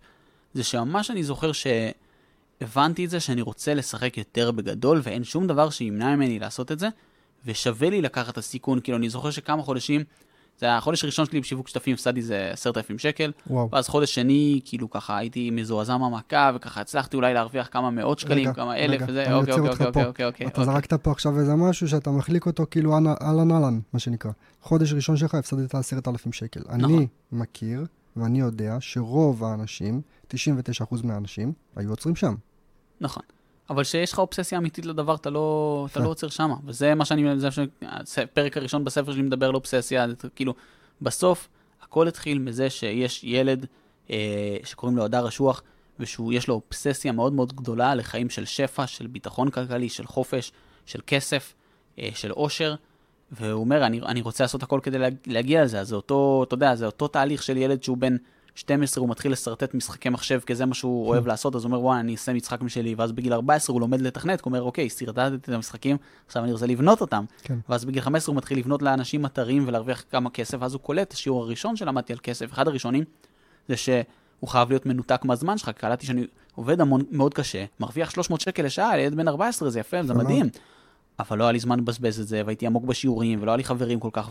זה 0.54 0.63
שממש 0.63 1.12
אני 1.12 1.24
זוכר 1.24 1.52
שהבנתי 1.52 3.06
את 3.06 3.10
זה 3.10 3.20
שאני 3.20 3.42
רוצה 3.42 3.74
לשחק 3.74 4.18
יותר 4.18 4.52
בגדול, 4.52 5.02
ואין 5.04 5.24
שום 5.24 5.48
דבר 5.48 5.70
שימנע 5.70 6.16
ממני 6.16 6.40
לעשות 6.40 6.72
את 6.72 6.80
זה, 6.80 6.88
ושווה 7.46 7.90
לי 7.90 8.02
לקחת 8.02 8.34
את 8.34 8.38
הסיכון, 8.38 8.80
כאילו 8.80 8.98
אני 8.98 9.10
זוכר 9.10 9.32
שכמה 9.32 9.63
חודשים, 9.63 10.04
זה 10.60 10.75
החודש 10.75 11.03
הראשון 11.03 11.25
שלי 11.25 11.41
בשיווק 11.41 11.67
שותפים, 11.67 11.93
הפסדתי 11.93 12.19
איזה 12.19 12.50
עשרת 12.53 12.77
אלפים 12.77 13.00
שקל, 13.00 13.31
וואו. 13.48 13.69
ואז 13.72 13.88
חודש 13.88 14.15
שני, 14.15 14.62
כאילו 14.65 14.89
ככה 14.89 15.18
הייתי 15.18 15.50
מזועזע 15.50 15.98
מהמכה, 15.98 16.51
וככה 16.55 16.81
הצלחתי 16.81 17.16
אולי 17.16 17.33
להרוויח 17.33 17.70
כמה 17.72 17.89
מאות 17.89 18.20
שקלים, 18.20 18.48
רגע, 18.48 18.53
כמה 18.53 18.77
אלף, 18.77 19.01
רגע, 19.01 19.05
וזה, 19.09 19.33
אוקיי, 19.33 19.53
אוקיי, 19.53 19.70
אוקיי, 19.70 19.92
פה. 19.92 20.05
אוקיי, 20.05 20.25
אוקיי, 20.25 20.48
אתה 20.48 20.61
אוקיי. 20.61 20.74
זרקת 20.74 20.94
פה 20.94 21.11
עכשיו 21.11 21.39
איזה 21.39 21.55
משהו 21.55 21.87
שאתה 21.87 22.11
מחליק 22.11 22.46
אותו 22.46 22.66
כאילו 22.72 22.94
אהלן 22.94 23.51
אהלן, 23.51 23.79
מה 23.94 24.00
שנקרא. 24.00 24.31
חודש 24.61 24.94
ראשון 24.94 25.18
שלך 25.18 25.35
הפסדת 25.35 25.75
עשרת 25.75 26.07
אלפים 26.07 26.33
שקל. 26.33 26.59
נכון. 26.59 26.83
אני 26.83 27.07
מכיר 27.31 27.85
ואני 28.16 28.39
יודע 28.39 28.77
שרוב 28.79 29.44
האנשים, 29.44 30.01
99% 30.33 30.35
מהאנשים, 31.03 31.53
היו 31.75 31.89
עוצרים 31.89 32.16
שם. 32.16 32.35
נכון. 33.01 33.24
אבל 33.70 33.84
כשיש 33.84 34.14
לך 34.14 34.20
אובססיה 34.20 34.58
אמיתית 34.58 34.86
לדבר, 34.86 35.16
אתה 35.16 35.30
לא, 35.30 35.88
אתה. 35.92 36.00
לא 36.00 36.10
עוצר 36.10 36.28
שמה. 36.30 36.56
וזה 36.66 36.96
מה 36.96 37.06
שאני, 37.06 37.40
זה 38.04 38.22
הפרק 38.24 38.58
הראשון 38.58 38.84
בספר 38.84 39.14
שלי 39.14 39.22
מדבר 39.22 39.48
על 39.50 39.56
אובססיה, 39.56 40.08
זה 40.08 40.30
כאילו, 40.36 40.54
בסוף, 41.02 41.50
הכל 41.82 42.08
התחיל 42.08 42.40
מזה 42.40 42.70
שיש 42.70 43.24
ילד 43.24 43.66
אה, 44.10 44.16
שקוראים 44.64 44.98
לו 44.98 45.06
הדר 45.06 45.28
אשוח, 45.28 45.62
ושיש 46.00 46.48
לו 46.48 46.54
אובססיה 46.56 47.12
מאוד 47.12 47.34
מאוד 47.34 47.54
גדולה 47.56 47.96
לחיים 47.96 48.30
של 48.30 48.46
שפע, 48.46 48.88
של 48.88 49.08
ביטחון 49.08 49.50
כלכלי, 49.50 49.90
של 49.90 50.06
חופש, 50.08 50.52
של 50.86 51.00
כסף, 51.08 51.54
אה, 52.00 52.10
של 52.16 52.32
עושר. 52.32 52.76
והוא 53.32 53.60
אומר, 53.62 53.86
אני, 53.86 54.02
אני 54.02 54.22
רוצה 54.22 54.44
לעשות 54.44 54.64
הכל 54.64 54.80
כדי 54.84 54.98
להג- 54.98 55.16
להגיע 55.28 55.64
לזה, 55.64 55.80
אז 55.80 55.88
זה 55.88 55.96
אותו, 55.96 56.44
אתה 56.48 56.54
יודע, 56.54 56.76
זה 56.76 56.86
אותו 56.86 57.08
תהליך 57.08 57.44
של 57.44 57.58
ילד 57.58 57.84
שהוא 57.84 57.98
בן 57.98 58.16
12, 58.55 59.01
הוא 59.01 59.09
מתחיל 59.09 59.31
לשרטט 59.31 59.74
משחקי 59.74 60.09
מחשב, 60.09 60.39
כי 60.46 60.55
זה 60.55 60.66
מה 60.66 60.74
שהוא 60.74 61.07
אוהב 61.07 61.27
לעשות, 61.27 61.55
אז 61.55 61.63
הוא 61.63 61.70
אומר, 61.70 61.81
וואי, 61.81 62.00
אני 62.00 62.11
אעשה 62.11 62.33
משחק 62.33 62.61
משלי, 62.61 62.96
ואז 62.96 63.11
בגיל 63.11 63.33
14 63.33 63.74
הוא 63.74 63.81
לומד 63.81 64.01
לתכנת, 64.01 64.42
הוא 64.42 64.46
אומר, 64.46 64.61
אוקיי, 64.61 64.89
שרטטתי 64.89 65.35
את 65.35 65.50
המשחקים, 65.50 65.98
עכשיו 66.25 66.44
אני 66.44 66.51
רוצה 66.51 66.66
לבנות 66.66 67.01
אותם. 67.01 67.25
כן. 67.44 67.57
ואז 67.70 67.85
בגיל 67.85 68.01
15 68.01 68.33
הוא 68.33 68.37
מתחיל 68.37 68.57
לבנות 68.57 68.81
לאנשים 68.81 69.25
אתרים 69.25 69.68
ולהרוויח 69.68 70.03
כמה 70.11 70.29
כסף, 70.29 70.57
ואז 70.61 70.74
הוא 70.74 70.81
קולט, 70.81 71.13
השיעור 71.13 71.44
הראשון 71.44 71.75
שלמדתי 71.75 72.13
על 72.13 72.20
כסף, 72.24 72.53
אחד 72.53 72.68
הראשונים, 72.68 73.03
זה 73.68 73.77
שהוא 73.77 74.48
חייב 74.48 74.70
להיות 74.70 74.85
מנותק 74.85 75.25
מהזמן 75.25 75.57
שלך, 75.57 75.70
קלטתי 75.70 76.05
שאני 76.05 76.27
עובד 76.55 76.81
המון, 76.81 77.01
מאוד 77.11 77.33
קשה, 77.33 77.66
מרוויח 77.79 78.09
300 78.09 78.42
שקל 78.42 78.63
לשעה, 78.63 78.96
לילד 78.98 79.16
בן 79.16 79.27
14, 79.27 79.70
זה 79.70 79.79
יפה, 79.79 80.03
זה 80.03 80.13
מדהים. 80.13 80.50
אבל 81.20 81.37
לא 81.37 81.44
היה 81.44 81.51
לי 81.51 81.59
זמן 81.59 81.79
לבזבז 81.79 82.20
את 82.20 82.27
זה, 82.27 82.42
והייתי 82.46 82.68
עמוק 82.68 82.83
בשיעורים, 82.83 83.42
ולא 83.42 83.51
היה 83.51 83.57
לי 83.57 83.63
חברים 83.63 84.00
כל 84.00 84.09
כך, 84.13 84.29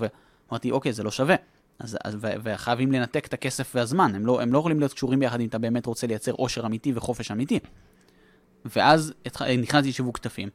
ואמרתי, 0.49 0.71
אוקיי, 0.71 0.93
זה 0.93 1.03
לא 1.03 1.11
שווה. 1.11 1.35
אז, 1.83 1.99
אז, 2.05 2.17
וחייבים 2.21 2.93
לנתק 2.93 3.27
את 3.27 3.35
הכסף 3.35 3.73
והזמן, 3.75 4.15
הם 4.15 4.27
לא, 4.27 4.43
הם 4.43 4.53
לא 4.53 4.59
יכולים 4.59 4.79
להיות 4.79 4.93
קשורים 4.93 5.21
ביחד 5.21 5.41
אם 5.41 5.49
אתה 5.49 5.59
באמת 5.59 5.87
רוצה 5.87 6.07
לייצר 6.07 6.33
עושר 6.33 6.67
אמיתי 6.67 6.93
וחופש 6.95 7.31
אמיתי. 7.31 7.59
ואז. 8.77 9.13
נכנסתי 9.59 9.89
לשיווק 9.89 10.17
כתפים. 10.17 10.49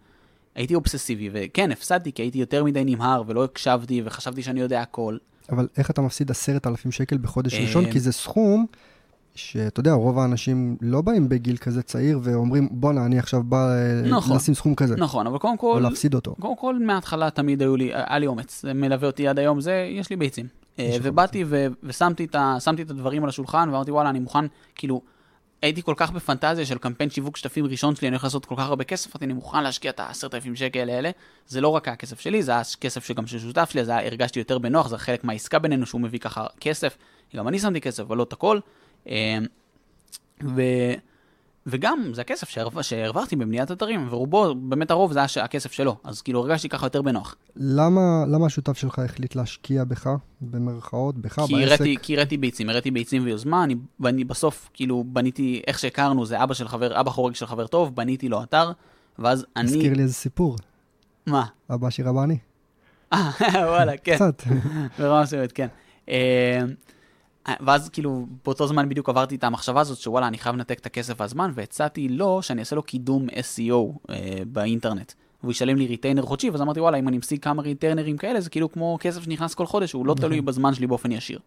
הייתי 0.55 0.75
אובססיבי, 0.75 1.29
וכן, 1.33 1.71
הפסדתי 1.71 2.11
כי 2.11 2.21
הייתי 2.21 2.37
יותר 2.37 2.63
מדי 2.63 2.83
נמהר, 2.85 3.23
ולא 3.27 3.43
הקשבתי, 3.43 4.01
וחשבתי 4.05 4.43
שאני 4.43 4.59
יודע 4.59 4.81
הכל. 4.81 5.17
אבל 5.49 5.67
איך 5.77 5.91
אתה 5.91 6.01
מפסיד 6.01 6.31
עשרת 6.31 6.67
אלפים 6.67 6.91
שקל 6.91 7.17
בחודש 7.17 7.53
ראשון? 7.53 7.85
אה, 7.85 7.91
כי 7.91 7.99
זה 7.99 8.11
סכום 8.11 8.65
שאתה 9.35 9.79
יודע, 9.79 9.93
רוב 9.93 10.19
האנשים 10.19 10.77
לא 10.81 11.01
באים 11.01 11.29
בגיל 11.29 11.57
כזה 11.57 11.81
צעיר 11.81 12.19
ואומרים, 12.23 12.69
בואנה, 12.71 13.05
אני 13.05 13.19
עכשיו 13.19 13.43
בא 13.43 13.69
אה, 13.69 14.09
נכון. 14.09 14.35
לשים 14.37 14.53
סכום 14.53 14.75
כזה, 14.75 14.95
נכון, 14.95 15.27
אבל 15.27 15.37
קודם 15.37 15.53
או 15.53 15.59
כל, 15.59 15.79
להפסיד 15.83 16.13
אותו. 16.13 16.35
קודם 16.39 16.57
כל, 16.57 16.79
מההתחלה 16.79 17.29
תמיד 17.29 17.61
היו 17.61 17.75
לי, 17.75 17.91
היה 17.93 18.19
לי 18.19 18.27
אומץ, 18.27 18.61
זה 18.61 18.73
מלווה 18.73 19.07
אותי 19.07 19.27
עד 19.27 19.39
היום, 19.39 19.61
זה, 19.61 19.87
יש 19.91 20.09
לי 20.09 20.15
ביצים. 20.15 20.45
אה, 20.79 20.97
ובאתי 21.01 21.43
ו- 21.47 21.67
ושמתי 21.83 22.25
את, 22.25 22.35
ה- 22.35 22.57
את 22.81 22.89
הדברים 22.89 23.23
על 23.23 23.29
השולחן, 23.29 23.69
ואמרתי, 23.69 23.91
וואלה, 23.91 24.09
אני 24.09 24.19
מוכן, 24.19 24.45
כאילו, 24.75 25.01
הייתי 25.61 25.81
כל 25.81 25.93
כך 25.97 26.11
בפנטזיה 26.11 26.65
של 26.65 26.77
קמפיין 26.77 27.09
שיווק 27.09 27.37
שותפים 27.37 27.65
ראשון 27.65 27.95
שלי, 27.95 28.07
אני 28.07 28.15
הולך 28.15 28.23
לעשות 28.23 28.45
כל 28.45 28.55
כך 28.57 28.63
הרבה 28.67 28.83
כסף, 28.83 29.15
אמרתי, 29.15 29.25
אני 29.25 29.33
מוכן 29.33 29.63
להשקיע 29.63 29.91
את 29.91 29.99
העשרת 29.99 30.33
אלפים 30.33 30.55
שקל 30.55 30.89
האלה. 30.89 31.11
זה 31.47 31.61
לא 31.61 31.67
רק 31.67 31.87
היה 31.87 31.95
כסף 31.95 32.19
שלי, 32.19 32.43
זה 32.43 32.51
היה 32.51 32.61
כסף 32.81 33.05
שגם 33.05 33.27
של 33.27 33.39
שותף 33.39 33.69
שלי, 33.71 33.81
אז 33.81 33.89
היה- 33.89 34.05
הרגשתי 34.05 34.39
יותר 34.39 34.57
בנוח, 34.57 34.87
זה 34.87 34.97
חלק 34.97 35.23
מהעסקה 35.23 35.59
בינינו 35.59 35.85
שהוא 35.85 36.01
מביא 36.01 36.19
ככה 36.19 36.45
כסף. 36.59 36.97
גם 37.35 37.47
אני 37.47 37.59
שמתי 37.59 37.81
כסף, 37.81 37.99
אבל 38.03 38.17
לא 38.17 38.23
את 38.23 38.33
הכל. 38.33 38.59
אה, 39.09 39.37
ו... 40.43 40.61
וגם, 41.69 42.11
זה 42.13 42.21
הכסף 42.21 42.49
שהרו... 42.49 42.83
שהרווחתי 42.83 43.35
בבניית 43.35 43.71
אתרים, 43.71 44.07
ורובו, 44.09 44.55
באמת 44.55 44.91
הרוב 44.91 45.11
זה 45.11 45.19
היה 45.19 45.45
הכסף 45.45 45.71
שלו, 45.71 45.97
אז 46.03 46.21
כאילו 46.21 46.39
הרגשתי 46.39 46.69
ככה 46.69 46.85
יותר 46.85 47.01
בנוח. 47.01 47.35
למה, 47.55 48.23
למה 48.27 48.45
השותף 48.45 48.77
שלך 48.77 48.99
החליט 48.99 49.35
להשקיע 49.35 49.83
בך, 49.83 50.09
במרכאות, 50.41 51.17
בך, 51.17 51.39
כי 51.47 51.53
בעסק? 51.53 51.67
הראתי, 51.67 51.95
כי 52.01 52.17
הראתי 52.17 52.37
ביצים, 52.37 52.69
הראתי 52.69 52.91
ביצים 52.91 53.23
ויוזמה, 53.25 53.63
אני, 53.63 53.75
ואני 53.99 54.23
בסוף, 54.23 54.69
כאילו, 54.73 55.03
בניתי, 55.07 55.61
איך 55.67 55.79
שהכרנו, 55.79 56.25
זה 56.25 56.43
אבא 56.43 56.53
של 56.53 56.67
חבר, 56.67 56.99
אבא 56.99 57.11
חורג 57.11 57.35
של 57.35 57.45
חבר 57.45 57.67
טוב, 57.67 57.95
בניתי 57.95 58.29
לו 58.29 58.43
אתר, 58.43 58.71
ואז 59.19 59.45
אני... 59.55 59.65
הזכיר 59.65 59.93
לי 59.93 60.03
איזה 60.03 60.13
סיפור, 60.13 60.55
מה? 61.25 61.45
אבא 61.73 61.89
עשיר 61.89 62.09
אבא 62.09 62.21
עני? 62.21 62.37
אה, 63.13 63.31
וואלה, 63.71 63.97
כן. 63.97 64.15
קצת. 64.15 64.43
ברמה 64.99 65.21
מסוימת, 65.21 65.51
כן. 65.51 65.67
ואז 67.59 67.89
כאילו, 67.89 68.25
באותו 68.45 68.67
זמן 68.67 68.89
בדיוק 68.89 69.09
עברתי 69.09 69.35
את 69.35 69.43
המחשבה 69.43 69.81
הזאת, 69.81 69.97
שוואלה, 69.97 70.27
אני 70.27 70.37
חייב 70.37 70.55
לנתק 70.55 70.79
את 70.79 70.85
הכסף 70.85 71.13
והזמן, 71.21 71.51
והצעתי 71.53 72.09
לו 72.09 72.41
שאני 72.41 72.59
אעשה 72.59 72.75
לו 72.75 72.83
קידום 72.83 73.27
SEO 73.29 74.09
אה, 74.09 74.39
באינטרנט. 74.47 75.13
והוא 75.41 75.51
ישלם 75.51 75.77
לי 75.77 75.87
retainer 75.87 76.21
חודשי, 76.21 76.49
ואז 76.49 76.61
אמרתי, 76.61 76.79
וואלה, 76.79 76.97
אם 76.97 77.07
אני 77.07 77.17
משיג 77.17 77.43
כמה 77.43 77.61
ריטיינרים 77.61 78.17
כאלה, 78.17 78.41
זה 78.41 78.49
כאילו 78.49 78.71
כמו 78.71 78.97
כסף 79.01 79.23
שנכנס 79.23 79.53
כל 79.53 79.65
חודש, 79.65 79.93
הוא 79.93 80.05
לא 80.05 80.13
נכון. 80.13 80.29
תלוי 80.29 80.41
בזמן 80.41 80.73
שלי 80.73 80.87
באופן 80.87 81.11
ישיר. 81.11 81.39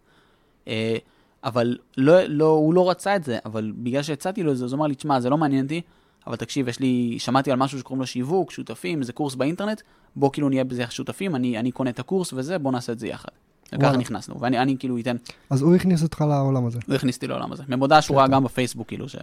אה, 0.67 0.97
אבל 1.43 1.77
לא, 1.97 2.23
לא, 2.23 2.45
הוא 2.45 2.73
לא 2.73 2.89
רצה 2.89 3.15
את 3.15 3.23
זה, 3.23 3.37
אבל 3.45 3.71
בגלל 3.75 4.01
שהצעתי 4.03 4.43
לו 4.43 4.51
את 4.51 4.57
זה, 4.57 4.65
אז 4.65 4.73
הוא 4.73 4.77
אמר 4.77 4.87
לי, 4.87 4.95
תשמע, 4.95 5.19
זה 5.19 5.29
לא 5.29 5.37
מעניין 5.37 5.63
אותי, 5.63 5.81
אבל 6.27 6.35
תקשיב, 6.35 6.67
יש 6.67 6.79
לי, 6.79 7.15
שמעתי 7.19 7.51
על 7.51 7.57
משהו 7.57 7.79
שקוראים 7.79 8.01
לו 8.01 8.07
שיווק, 8.07 8.51
שותפים, 8.51 8.99
איזה 8.99 9.13
קורס 9.13 9.35
באינטרנט, 9.35 9.81
בוא 10.15 10.29
כאילו 10.33 10.49
נהיה 10.49 10.63
בזה 10.63 10.83
שותפים, 10.89 11.35
אני, 11.35 11.59
אני 11.59 11.71
קונה 11.71 11.89
את 11.89 11.99
הקורס 11.99 12.33
וזה, 12.33 12.57
בוא 12.57 12.71
נעשה 12.71 12.91
את 12.91 12.99
זה 12.99 13.07
יחד. 13.07 13.31
וככה. 13.75 13.97
נכנסנו, 13.97 14.41
ואני 14.41 14.59
אני, 14.59 14.75
כאילו 14.79 14.99
אתן, 14.99 15.15
אז 15.49 15.61
הוא 15.61 15.75
הכניס 15.75 16.03
אותך 16.03 16.21
לעולם 16.21 16.65
הזה. 16.65 16.79
הוא 16.87 16.95
הכניס 16.95 17.15
אותי 17.15 17.27
לעולם 17.27 17.51
הזה. 17.51 17.63
במודעה 17.67 18.01
שהוא 18.01 18.17
ראה. 18.17 18.27
גם 18.27 18.43
בפייסבוק, 18.43 18.87
כאילו, 18.87 19.09
ש... 19.09 19.15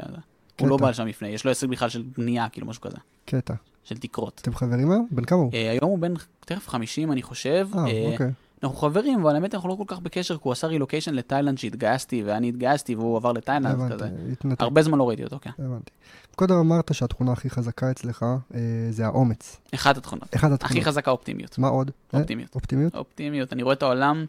הוא 0.60 0.68
לא. 0.68 0.76
בא 0.76 0.90
לשם 0.90 1.06
לפני, 1.06 1.28
יש 1.28 1.44
לו 1.44 1.50
עסק 1.50 1.68
בכלל 1.68 1.88
של 1.88 2.02
בנייה, 2.18 2.48
כאילו, 2.48 2.66
משהו 2.66 2.82
כזה, 2.82 2.96
קטע. 3.24 3.54
של 3.84 3.98
תקרות. 3.98 4.40
אתם 4.42 4.54
חברים 4.54 4.90
היום? 4.90 5.08
בן 5.10 5.24
כמה 5.24 5.38
הוא? 5.38 5.50
אה, 5.54 5.70
היום 5.70 5.90
הוא 5.90 5.98
בן 5.98 6.14
תכף 6.40 6.68
50, 6.68 7.12
אני 7.12 7.22
חושב. 7.22 7.68
אה, 7.74 7.86
אה, 7.86 8.08
אוקיי. 8.12 8.30
אנחנו 8.62 8.76
חברים, 8.76 9.20
אבל 9.20 9.34
האמת 9.34 9.54
אנחנו 9.54 9.68
לא 9.68 9.74
כל 9.74 9.84
כך 9.86 9.98
בקשר, 9.98 10.36
כי 10.36 10.40
הוא 10.44 10.52
עשה 10.52 10.66
רילוקיישן 10.66 11.14
לתאילנד 11.14 11.58
שהתגייסתי, 11.58 12.22
ואני 12.26 12.48
התגייסתי 12.48 12.94
והוא 12.94 13.16
עבר 13.16 13.32
לתאילנד, 13.32 13.92
כזה. 13.92 14.08
התנתק. 14.32 14.62
הרבה 14.62 14.82
זמן 14.82 14.98
לא 14.98 15.08
ראיתי 15.08 15.24
אותו, 15.24 15.38
כן. 15.42 15.50
הבנתי. 15.58 15.90
קודם 16.36 16.54
אמרת 16.54 16.94
שהתכונה 16.94 17.32
הכי 17.32 17.50
חזקה 17.50 17.90
אצלך 17.90 18.22
אה, 18.54 18.60
זה 18.90 19.06
האומץ. 19.06 19.56
אחת 19.74 19.96
התכונות. 19.96 20.34
אחת 20.34 20.52
התכונות. 20.52 20.62
הכי 20.62 20.84
חזקה 20.84 21.10
אופטימיות. 21.10 21.58
מה 21.58 21.68
עוד? 21.68 21.90
אה, 22.14 22.18
אופטימיות. 22.20 22.54
אופטימיות? 22.54 22.94
אופטימיות, 22.94 23.52
אני 23.52 23.62
רואה 23.62 23.74
את 23.74 23.82
העולם, 23.82 24.26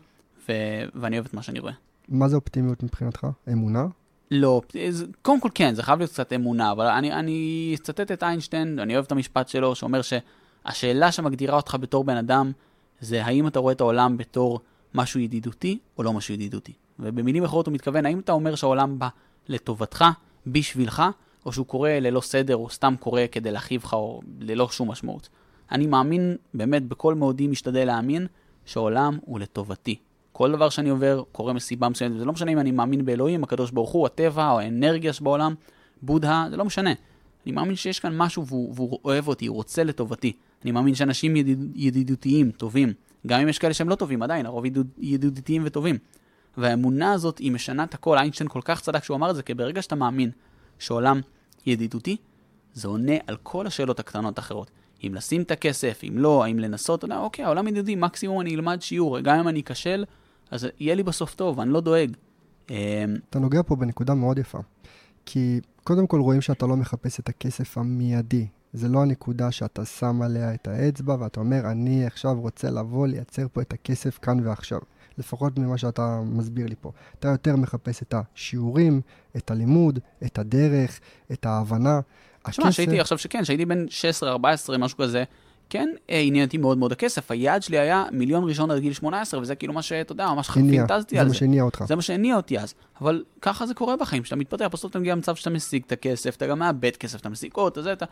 ו... 0.49 0.53
ואני 0.95 1.15
אוהב 1.15 1.25
את 1.25 1.33
מה 1.33 1.41
שאני 1.41 1.59
רואה. 1.59 1.73
מה 2.09 2.27
זה 2.29 2.35
אופטימיות 2.35 2.83
מבחינתך? 2.83 3.27
אמונה? 3.51 3.85
לא, 4.31 4.61
זה- 4.89 5.05
קודם 5.21 5.41
כל 5.41 5.49
כן, 5.53 5.73
זה 5.73 5.83
חייב 5.83 5.99
להיות 5.99 6.11
קצת 6.11 6.33
אמונה, 6.33 6.71
אבל 6.71 6.85
אני, 6.87 7.13
אני 7.13 7.71
אצטט 7.75 8.11
את 8.11 8.23
איינשטיין, 8.23 8.79
אני 8.79 8.93
אוהב 8.93 9.05
את 9.05 9.11
המשפט 9.11 9.47
שלו, 9.47 9.75
שאומר 9.75 10.01
שהשאלה 10.01 11.11
שמגדירה 11.11 11.55
אותך 11.55 11.77
בתור 11.79 12.03
בן 12.03 12.17
אדם, 12.17 12.51
זה 13.01 13.25
האם 13.25 13.47
אתה 13.47 13.59
רואה 13.59 13.73
את 13.73 13.81
העולם 13.81 14.17
בתור 14.17 14.59
משהו 14.95 15.19
ידידותי 15.19 15.79
או 15.97 16.03
לא 16.03 16.13
משהו 16.13 16.33
ידידותי. 16.33 16.73
ובמילים 16.99 17.43
אחרות 17.43 17.67
הוא 17.67 17.73
מתכוון, 17.73 18.05
האם 18.05 18.19
אתה 18.19 18.31
אומר 18.31 18.55
שהעולם 18.55 18.99
בא 18.99 19.07
לטובתך, 19.47 20.05
בשבילך, 20.47 21.03
או 21.45 21.51
שהוא 21.51 21.65
קורה 21.65 21.99
ללא 21.99 22.21
סדר, 22.21 22.55
או 22.55 22.69
סתם 22.69 22.95
קורה 22.99 23.25
כדי 23.31 23.51
להכאיב 23.51 23.83
לך, 23.83 23.93
או 23.93 24.21
ללא 24.39 24.69
שום 24.69 24.91
משמעות. 24.91 25.29
אני 25.71 25.87
מאמין, 25.87 26.35
באמת, 26.53 26.83
בכל 26.87 27.15
מאודי 27.15 27.47
משתדל 27.47 27.85
להאמין, 27.85 28.27
שהעולם 28.65 29.17
הוא 29.25 29.39
לטובתי. 29.39 29.95
כל 30.39 30.51
דבר 30.51 30.69
שאני 30.69 30.89
עובר 30.89 31.23
קורה 31.31 31.53
מסיבה 31.53 31.89
מסוימת, 31.89 32.15
וזה 32.15 32.25
לא 32.25 32.33
משנה 32.33 32.51
אם 32.51 32.59
אני 32.59 32.71
מאמין 32.71 33.05
באלוהים, 33.05 33.43
הקדוש 33.43 33.71
ברוך 33.71 33.91
הוא, 33.91 34.05
הטבע, 34.05 34.51
או 34.51 34.59
האנרגיה 34.59 35.13
שבעולם, 35.13 35.53
בודהה, 36.01 36.47
זה 36.49 36.57
לא 36.57 36.65
משנה. 36.65 36.93
אני 37.45 37.51
מאמין 37.51 37.75
שיש 37.75 37.99
כאן 37.99 38.17
משהו 38.17 38.45
והוא, 38.47 38.73
והוא 38.75 38.99
אוהב 39.05 39.27
אותי, 39.27 39.47
הוא 39.47 39.55
רוצה 39.55 39.83
לטובתי. 39.83 40.33
אני 40.63 40.71
מאמין 40.71 40.95
שאנשים 40.95 41.35
ידיד, 41.35 41.71
ידידותיים, 41.75 42.51
טובים, 42.51 42.93
גם 43.27 43.41
אם 43.41 43.47
יש 43.47 43.59
כאלה 43.59 43.73
שהם 43.73 43.89
לא 43.89 43.95
טובים, 43.95 44.23
עדיין, 44.23 44.45
הרוב 44.45 44.65
ידיד, 44.65 44.87
ידידותיים 44.97 45.61
וטובים. 45.65 45.97
והאמונה 46.57 47.13
הזאת, 47.13 47.37
היא 47.37 47.51
משנה 47.51 47.83
את 47.83 47.93
הכל. 47.93 48.17
איינשטיין 48.17 48.49
כל 48.49 48.61
כך 48.63 48.81
צדק 48.81 49.03
שהוא 49.03 49.17
אמר 49.17 49.29
את 49.29 49.35
זה, 49.35 49.43
כי 49.43 49.53
ברגע 49.53 49.81
שאתה 49.81 49.95
מאמין 49.95 50.31
שעולם 50.79 51.21
ידידותי, 51.65 52.17
זה 52.73 52.87
עונה 52.87 53.15
על 53.27 53.37
כל 53.43 53.67
השאלות 53.67 53.99
הקטנות 53.99 54.37
האחרות. 54.37 54.71
אם 55.03 55.11
לשים 55.15 55.41
את 55.41 55.51
הכסף, 55.51 56.01
אם 56.07 56.17
לא, 56.17 56.43
האם 56.43 56.59
לנסות, 56.59 56.99
אתה 56.99 57.05
יודע, 57.05 57.17
אוקיי, 57.17 57.45
העולם 57.45 57.67
ידידותי, 57.67 57.95
מקסימום 57.95 58.41
אני 58.41 58.55
אלמד 58.55 58.81
שיעור, 58.81 59.19
גם 59.19 59.39
אם 59.39 59.47
אני 59.47 59.61
אכשל, 59.61 60.05
אז 60.51 60.67
יהיה 60.79 60.95
לי 60.95 61.03
בסוף 61.03 61.35
טוב, 61.35 61.59
אני 61.59 61.69
לא 61.69 61.81
דואג. 61.81 62.11
אמ, 62.69 62.75
אתה 63.29 63.39
נוגע 63.39 63.61
פה 63.63 63.75
בנקודה 63.75 64.13
מאוד 64.13 64.37
יפה. 64.37 64.59
כי 65.25 65.59
קודם 65.83 66.07
כל 66.07 66.19
רואים 66.19 66.41
שאתה 66.41 66.67
לא 66.67 66.75
מחפש 66.75 67.19
את 67.19 67.29
הכסף 67.29 67.77
המיידי. 67.77 68.47
זה 68.73 68.87
לא 68.87 69.01
הנקודה 69.01 69.51
שאתה 69.51 69.85
שם 69.85 70.21
עליה 70.21 70.53
את 70.53 70.67
האצבע 70.67 71.15
ואתה 71.19 71.39
אומר, 71.39 71.71
אני 71.71 72.05
עכשיו 72.05 72.41
רוצה 72.41 72.69
לבוא 72.69 73.07
לייצר 73.07 73.47
פה 73.53 73.61
את 73.61 73.73
הכסף 73.73 74.19
כאן 74.21 74.47
ועכשיו. 74.47 74.79
לפחות 75.17 75.59
ממה 75.59 75.77
שאתה 75.77 76.21
מסביר 76.25 76.67
לי 76.67 76.75
פה. 76.81 76.91
אתה 77.19 77.27
יותר 77.27 77.55
מחפש 77.55 78.01
את 78.01 78.13
השיעורים, 78.17 79.01
את 79.37 79.51
הלימוד, 79.51 79.99
את 80.25 80.39
הדרך, 80.39 80.99
את 81.31 81.45
ההבנה. 81.45 81.99
תשמע, 82.49 82.71
שהייתי 82.71 82.99
עכשיו 82.99 83.17
שכן, 83.17 83.45
שהייתי 83.45 83.65
בן 83.65 83.85
16, 83.89 84.31
14, 84.31 84.77
משהו 84.77 84.97
כזה, 84.97 85.23
כן, 85.69 85.89
אה, 86.09 86.19
עניין 86.19 86.45
אותי 86.45 86.57
מאוד 86.57 86.77
מאוד 86.77 86.91
הכסף. 86.91 87.31
היעד 87.31 87.63
שלי 87.63 87.79
היה 87.79 88.05
מיליון 88.11 88.49
ראשון 88.49 88.71
עד 88.71 88.79
גיל 88.79 88.93
18, 88.93 89.39
וזה 89.39 89.55
כאילו 89.55 89.73
מה 89.73 89.81
שאתה 89.81 90.11
יודע, 90.11 90.27
ממש 90.33 90.49
פינטזתי 90.51 91.15
זה 91.15 91.21
על 91.21 91.27
מה 91.27 91.33
זה. 91.33 91.37
שהניע 91.37 91.63
אותך. 91.63 91.83
זה 91.87 91.95
מה 91.95 92.01
שהניע 92.01 92.35
אותי 92.35 92.59
אז. 92.59 92.73
אבל 93.01 93.23
ככה 93.41 93.65
זה 93.65 93.73
קורה 93.73 93.97
בחיים, 93.97 94.23
כשאתה 94.23 94.35
מתפתח, 94.35 94.67
בסוף 94.71 94.91
אתה 94.91 94.99
מגיע 94.99 95.15
למצב 95.15 95.35
שאתה 95.35 95.49
משיג 95.49 95.83
את 95.87 95.91
הכסף, 95.91 96.35
אתה 96.35 96.47
גם 96.47 96.59
מאבד 96.59 96.95
כסף, 96.95 97.19
אתה 97.19 97.29
משיג 97.29 97.51
עוד, 97.53 97.71
אתה 97.71 97.81
זה, 97.81 97.93
אתה, 97.93 98.05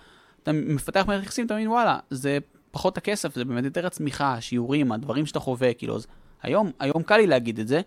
אתה 0.43 0.51
מפתח 0.51 1.03
מערכת 1.07 1.25
יחסים, 1.25 1.45
אתה 1.45 1.53
מבין, 1.53 1.67
וואלה, 1.67 1.99
זה 2.09 2.37
פחות 2.71 2.97
הכסף, 2.97 3.35
זה 3.35 3.45
באמת 3.45 3.63
יותר 3.63 3.85
הצמיחה, 3.85 4.33
השיעורים, 4.33 4.91
הדברים 4.91 5.25
שאתה 5.25 5.39
חווה, 5.39 5.73
כאילו, 5.73 5.95
אז 5.95 6.07
היום, 6.43 6.71
היום 6.79 7.03
קל 7.03 7.17
לי 7.17 7.27
להגיד 7.27 7.59
את 7.59 7.67
זה. 7.67 7.81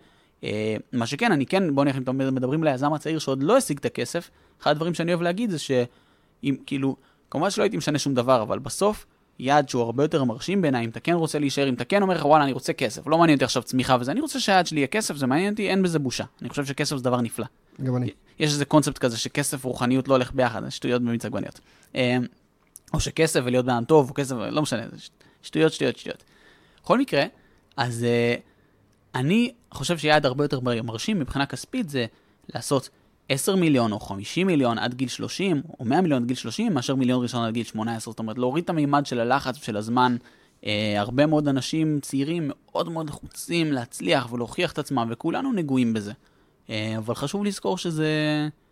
אה, 0.45 0.77
מה 0.93 1.07
שכן, 1.07 1.33
אני 1.33 1.47
כן, 1.47 1.75
בוא 1.75 1.85
נלך, 1.85 1.97
אם 1.97 2.03
אתם 2.03 2.35
מדברים 2.35 2.65
ליזם 2.65 2.93
הצעיר 2.93 3.19
שעוד 3.19 3.43
לא 3.43 3.57
השיג 3.57 3.79
את 3.79 3.85
הכסף, 3.85 4.31
אחד 4.63 4.71
הדברים 4.71 4.95
שאני 4.95 5.13
אוהב 5.13 5.23
להגיד 5.23 5.51
זה 5.51 5.59
שאם, 5.59 6.57
כאילו, 6.67 6.97
כמובן 7.31 7.51
שלא 7.51 7.63
הייתי 7.63 7.77
משנה 7.77 7.99
שום 7.99 8.15
דבר, 8.15 8.43
אבל 8.43 8.59
בסוף, 8.59 9.07
יעד 9.41 9.69
שהוא 9.69 9.83
הרבה 9.83 10.05
יותר 10.05 10.25
מרשים 10.25 10.63
בעיניי, 10.63 10.85
אם 10.85 10.91
אתה 10.91 11.01
כן 11.01 11.13
רוצה 11.13 11.39
להישאר, 11.39 11.69
אם 11.69 11.75
אתה 11.75 11.85
כן 11.85 12.03
אומר 12.03 12.15
לך, 12.15 12.25
וואלה, 12.25 12.45
אני 12.45 12.53
רוצה 12.53 12.73
כסף, 12.73 13.07
לא 13.07 13.19
מעניין 13.19 13.37
אותי 13.37 13.45
עכשיו 13.45 13.63
צמיחה 13.63 13.97
וזה, 14.01 14.13
אני 14.13 14.21
רוצה 14.21 14.41
שהיעד 14.41 14.67
שלי 14.67 14.81
יהיה 14.81 14.87
כסף, 14.87 15.17
זה 15.17 15.27
מעניין 15.27 15.53
אותי, 15.53 15.69
אין 15.69 15.83
בזה 15.83 15.99
בושה. 15.99 16.25
אני 16.43 16.49
חושב 16.49 16.65
שכסף 16.65 16.97
זה 16.97 17.03
דבר 17.03 17.21
נפלא. 17.21 17.47
גם 17.83 17.97
אני. 17.97 18.11
יש 18.39 18.53
איזה 18.53 18.65
קונספט 18.65 18.99
כזה 18.99 19.19
שכסף 19.19 19.67
ורוחניות 19.67 20.09
לא 20.09 20.15
הולך 20.15 20.33
ביחד, 20.33 20.69
שטויות 20.69 21.03
במיץ 21.03 21.25
עגבניות. 21.25 21.61
אה, 21.95 22.17
או 22.95 23.01
שכסף 23.01 23.41
ולהיות 23.45 23.67
בן 23.67 23.85
טוב, 23.85 24.09
או 24.11 24.15
כסף, 24.15 24.37
לא 24.51 24.63
משנה, 24.63 24.83
זה 24.93 24.97
שטויות, 25.43 25.73
שטויות, 25.73 25.97
שטויות. 25.97 26.25
בכל 26.83 26.99
מקרה, 26.99 27.25
אז 27.77 28.05
אה, 28.05 28.35
אני 29.15 29.53
חושב 29.71 29.99
שיעד 29.99 30.27
הרבה 30.27 30.45
יותר 30.45 30.61
מרשים 30.61 31.19
מבחינה 31.19 31.47
כספית 31.47 31.89
זה 31.89 32.07
לעשות 32.55 32.89
10 33.31 33.55
מיליון 33.57 33.93
או 33.93 34.01
50 34.01 34.47
מיליון 34.47 34.79
עד 34.79 34.95
גיל 34.95 35.09
30, 35.09 35.63
או 35.81 35.85
100 35.85 36.01
מיליון 36.01 36.23
עד 36.23 36.29
גיל 36.29 36.37
30, 36.37 36.75
מאשר 36.75 36.95
מיליון 36.95 37.23
ראשון 37.23 37.45
עד 37.45 37.55
גיל 37.55 37.65
18. 37.65 38.13
זאת 38.13 38.19
אומרת, 38.19 38.39
להוריד 38.39 38.65
את 38.65 38.71
המימד 38.71 39.07
של 39.07 39.21
הלחץ 39.21 39.59
ושל 39.59 39.77
הזמן. 39.77 40.17
אה, 40.67 40.95
הרבה 40.97 41.27
מאוד 41.27 41.49
אנשים 41.49 41.99
צעירים 42.03 42.51
מאוד 42.51 42.89
מאוד 42.89 43.09
לחוצים 43.09 43.73
להצליח 43.73 44.33
ולהוכיח 44.33 44.73
את 44.73 44.79
עצמם, 44.79 45.09
וכולנו 45.11 45.53
נגועים 45.53 45.93
בזה. 45.93 46.13
אה, 46.71 46.95
אבל 46.99 47.15
חשוב 47.15 47.45
לזכור 47.45 47.79
שזה... 47.79 48.09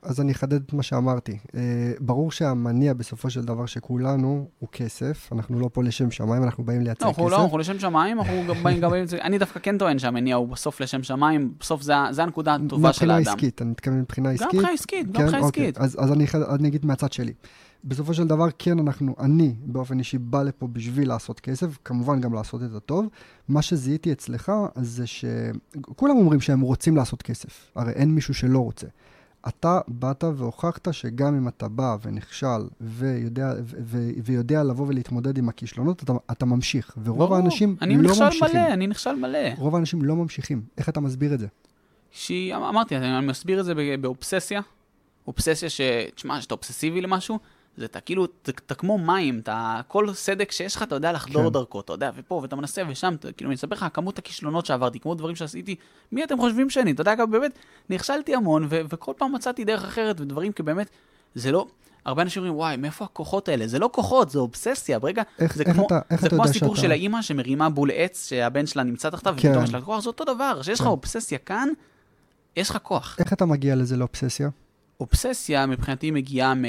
אז 0.02 0.20
אני 0.20 0.32
אחדד 0.32 0.62
את 0.66 0.72
מה 0.72 0.82
שאמרתי. 0.82 1.38
אה, 1.54 1.60
ברור 2.00 2.30
שהמניע 2.32 2.94
בסופו 2.94 3.30
של 3.30 3.44
דבר 3.44 3.66
שכולנו 3.66 4.48
הוא 4.58 4.68
כסף. 4.72 5.28
אנחנו 5.32 5.60
לא 5.60 5.70
פה 5.72 5.82
לשם 5.82 6.10
שמיים, 6.10 6.42
אנחנו 6.42 6.64
באים 6.64 6.80
לייצר 6.80 7.06
לא, 7.06 7.10
כסף. 7.12 7.18
אנחנו 7.20 7.30
לא, 7.36 7.42
אנחנו 7.44 7.58
לשם 7.58 7.78
שמיים, 7.78 8.18
אנחנו 8.18 8.44
גם 8.48 8.62
באים, 8.62 8.80
גם 8.80 8.90
באים, 8.90 9.04
אני 9.22 9.38
דווקא 9.38 9.60
כן 9.60 9.78
טוען 9.78 9.98
שהמניע 9.98 10.36
הוא 10.36 10.48
בסוף 10.48 10.80
לשם 10.80 11.02
שמיים, 11.02 11.52
בסוף 11.60 11.82
זה, 11.82 11.92
זה 12.10 12.22
הנקודה 12.22 12.54
הטובה 12.54 12.92
של 12.92 13.04
מבחינה 13.06 13.14
האדם. 13.16 13.28
עסקית, 13.32 13.62
אני 13.62 13.70
מתכוון 13.70 14.00
מבחינה 14.00 14.28
גם 14.28 14.34
עסקית. 14.34 14.48
מבחינה 14.54 14.72
עסקית, 14.72 15.06
גם 15.06 15.12
כן, 15.12 15.22
מבחינה 15.24 15.42
אוקיי. 15.46 15.66
עסקית. 15.68 15.78
אז, 15.78 15.96
אז 16.00 16.12
אני, 16.12 16.24
אחד- 16.24 16.42
אני 16.42 16.68
אגיד 16.68 16.86
מהצד 16.86 17.12
שלי. 17.12 17.32
בסופו 17.84 18.14
של 18.14 18.26
דבר, 18.26 18.46
כן, 18.58 18.78
אנחנו, 18.78 19.14
אני 19.20 19.54
באופן 19.64 19.98
אישי 19.98 20.18
בא 20.18 20.42
לפה 20.42 20.66
בשביל 20.66 21.08
לעשות 21.08 21.40
כסף, 21.40 21.78
כמובן 21.84 22.20
גם 22.20 22.34
לעשות 22.34 22.62
את 22.62 22.74
הטוב. 22.76 23.06
מה 23.48 23.62
שזיהיתי 23.62 24.12
אצלך 24.12 24.52
זה 24.76 25.04
שכולם 25.06 26.16
אומרים 26.16 26.40
שהם 26.40 26.60
רוצים 26.60 26.96
לעשות 26.96 27.22
כסף, 27.22 27.70
הרי 27.76 27.92
אין 27.92 28.10
מישהו 28.14 28.34
שלא 28.34 28.58
רוצה. 28.58 28.86
אתה 29.48 29.80
באת 29.88 30.24
והוכחת 30.24 30.88
שגם 30.92 31.36
אם 31.36 31.48
אתה 31.48 31.68
בא 31.68 31.96
ונכשל 32.02 32.68
ויודע, 32.80 33.52
ו- 33.64 33.76
ו- 33.82 34.10
ויודע 34.24 34.64
לבוא 34.64 34.86
ולהתמודד 34.88 35.38
עם 35.38 35.48
הכישלונות, 35.48 36.02
אתה, 36.02 36.12
אתה 36.30 36.46
ממשיך. 36.46 36.96
ורוב 37.04 37.18
ברור. 37.18 37.36
האנשים 37.36 37.76
אני 37.82 37.96
לא 37.96 38.10
נכשל 38.10 38.24
ממשיכים. 38.24 38.50
מלא, 38.50 38.72
אני 38.72 38.86
נכשל 38.86 39.14
מלא. 39.14 39.38
רוב 39.56 39.74
האנשים 39.74 40.02
לא 40.02 40.16
ממשיכים. 40.16 40.62
איך 40.78 40.88
אתה 40.88 41.00
מסביר 41.00 41.34
את 41.34 41.38
זה? 41.38 41.46
שהיא, 42.10 42.54
אמרתי, 42.54 42.96
אני 42.96 43.26
מסביר 43.26 43.60
את 43.60 43.64
זה 43.64 43.74
באובססיה. 44.00 44.60
אובססיה 45.26 45.70
ש... 45.70 45.80
תשמע, 46.14 46.40
שאתה 46.40 46.54
אובססיבי 46.54 47.00
למשהו, 47.00 47.38
זה 47.78 47.84
אתה 47.84 48.00
כאילו, 48.00 48.24
אתה, 48.42 48.74
כמו 48.74 48.98
מים, 48.98 49.38
אתה, 49.38 49.80
כל 49.88 50.14
סדק 50.14 50.52
שיש 50.52 50.76
לך, 50.76 50.82
אתה 50.82 50.94
יודע 50.94 51.12
לחדור 51.12 51.44
כן. 51.44 51.52
דרכו, 51.52 51.80
אתה 51.80 51.92
יודע, 51.92 52.10
ופה, 52.16 52.34
ואתה 52.34 52.56
מנסה, 52.56 52.82
ושם, 52.88 53.14
אתה, 53.20 53.32
כאילו, 53.32 53.50
אני 53.50 53.56
אספר 53.56 53.74
לך, 53.74 53.86
כמות 53.94 54.18
הכישלונות 54.18 54.66
שעברתי, 54.66 55.00
כמות 55.00 55.18
דברים 55.18 55.36
שעשיתי, 55.36 55.76
מי 56.12 56.24
אתם 56.24 56.38
חושבים 56.38 56.70
שאני? 56.70 56.92
אתה 56.92 57.00
יודע, 57.00 57.14
גם 57.14 57.30
באמת, 57.30 57.58
נכשלתי 57.90 58.34
המון, 58.34 58.66
ו- 58.70 58.80
וכל 58.88 59.12
פעם 59.16 59.34
מצאתי 59.34 59.64
דרך 59.64 59.84
אחרת, 59.84 60.20
ודברים, 60.20 60.52
כי 60.52 60.62
באמת, 60.62 60.90
זה 61.34 61.52
לא... 61.52 61.66
הרבה 62.04 62.22
אנשים 62.22 62.42
אומרים, 62.42 62.58
וואי, 62.58 62.76
מאיפה 62.76 63.04
הכוחות 63.04 63.48
האלה? 63.48 63.66
זה 63.66 63.78
לא 63.78 63.90
כוחות, 63.92 64.30
זה 64.30 64.38
אובססיה. 64.38 64.98
ברגע, 64.98 65.22
איך, 65.38 65.56
זה 65.56 65.62
איך 65.66 65.76
כמו, 65.76 65.86
אתה, 65.86 66.00
איך 66.10 66.20
זה 66.20 66.26
אתה 66.26 66.36
כמו 66.36 66.44
הסיפור 66.44 66.76
שאתה... 66.76 66.86
של 66.86 66.90
האימא 66.90 67.22
שמרימה 67.22 67.68
בול 67.68 67.90
עץ 67.94 68.28
שהבן 68.28 68.66
שלה 68.66 68.82
נמצא 68.82 69.10
תחתיו, 69.10 69.34
כן. 69.36 69.48
ופתאום 69.48 69.64
יש 69.64 69.74
לה 69.74 69.80
כוח, 69.80 70.02
זה 70.02 70.08
אותו 70.08 70.24
דבר. 70.24 70.58
כשיש 70.60 70.80
לך 70.80 70.84
כן. 70.84 70.90
אובססיה 70.90 71.38
כאן, 71.38 71.68
יש 72.56 72.70
לך 72.70 72.78
כוח. 72.82 73.16
איך 73.18 73.32
אתה 73.32 73.46
מגיע 73.46 73.74
לזה 73.74 73.96
לאובססיה? 73.96 74.48
אובססיה 75.00 75.66
מבחינתי 75.66 76.10
מגיעה 76.10 76.54
מ... 76.54 76.64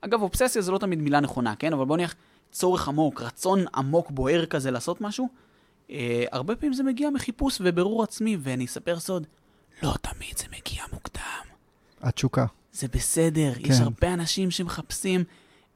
אגב, 0.00 0.22
אובססיה 0.22 0.62
זה 0.62 0.72
לא 0.72 0.78
תמיד 0.78 0.98
מילה 0.98 1.20
נכונה, 1.20 1.56
כן? 1.56 1.72
אבל 1.72 1.84
בוא 1.84 1.96
נניח 1.96 2.14
צורך 2.50 2.88
עמוק, 2.88 3.22
רצון 3.22 3.64
עמוק 3.74 4.10
בוער 4.10 4.46
כזה 4.46 4.70
לעשות 4.70 5.00
משהו. 5.00 5.28
אה, 5.90 6.24
הרבה 6.32 6.56
פעמים 6.56 6.72
זה 6.72 6.82
מגיע 6.82 7.10
מחיפוש 7.10 7.58
ובירור 7.60 8.02
עצמי, 8.02 8.36
ואני 8.40 8.64
אספר 8.64 9.00
סוד, 9.00 9.26
לא 9.82 9.94
תמיד 10.02 10.38
זה 10.38 10.44
מגיע 10.58 10.84
מוקדם. 10.92 11.22
התשוקה. 12.00 12.46
זה 12.72 12.88
בסדר, 12.88 13.52
כן. 13.54 13.72
יש. 13.72 13.80
הרבה 13.80 14.14
אנשים 14.14 14.50
שמחפשים 14.50 15.24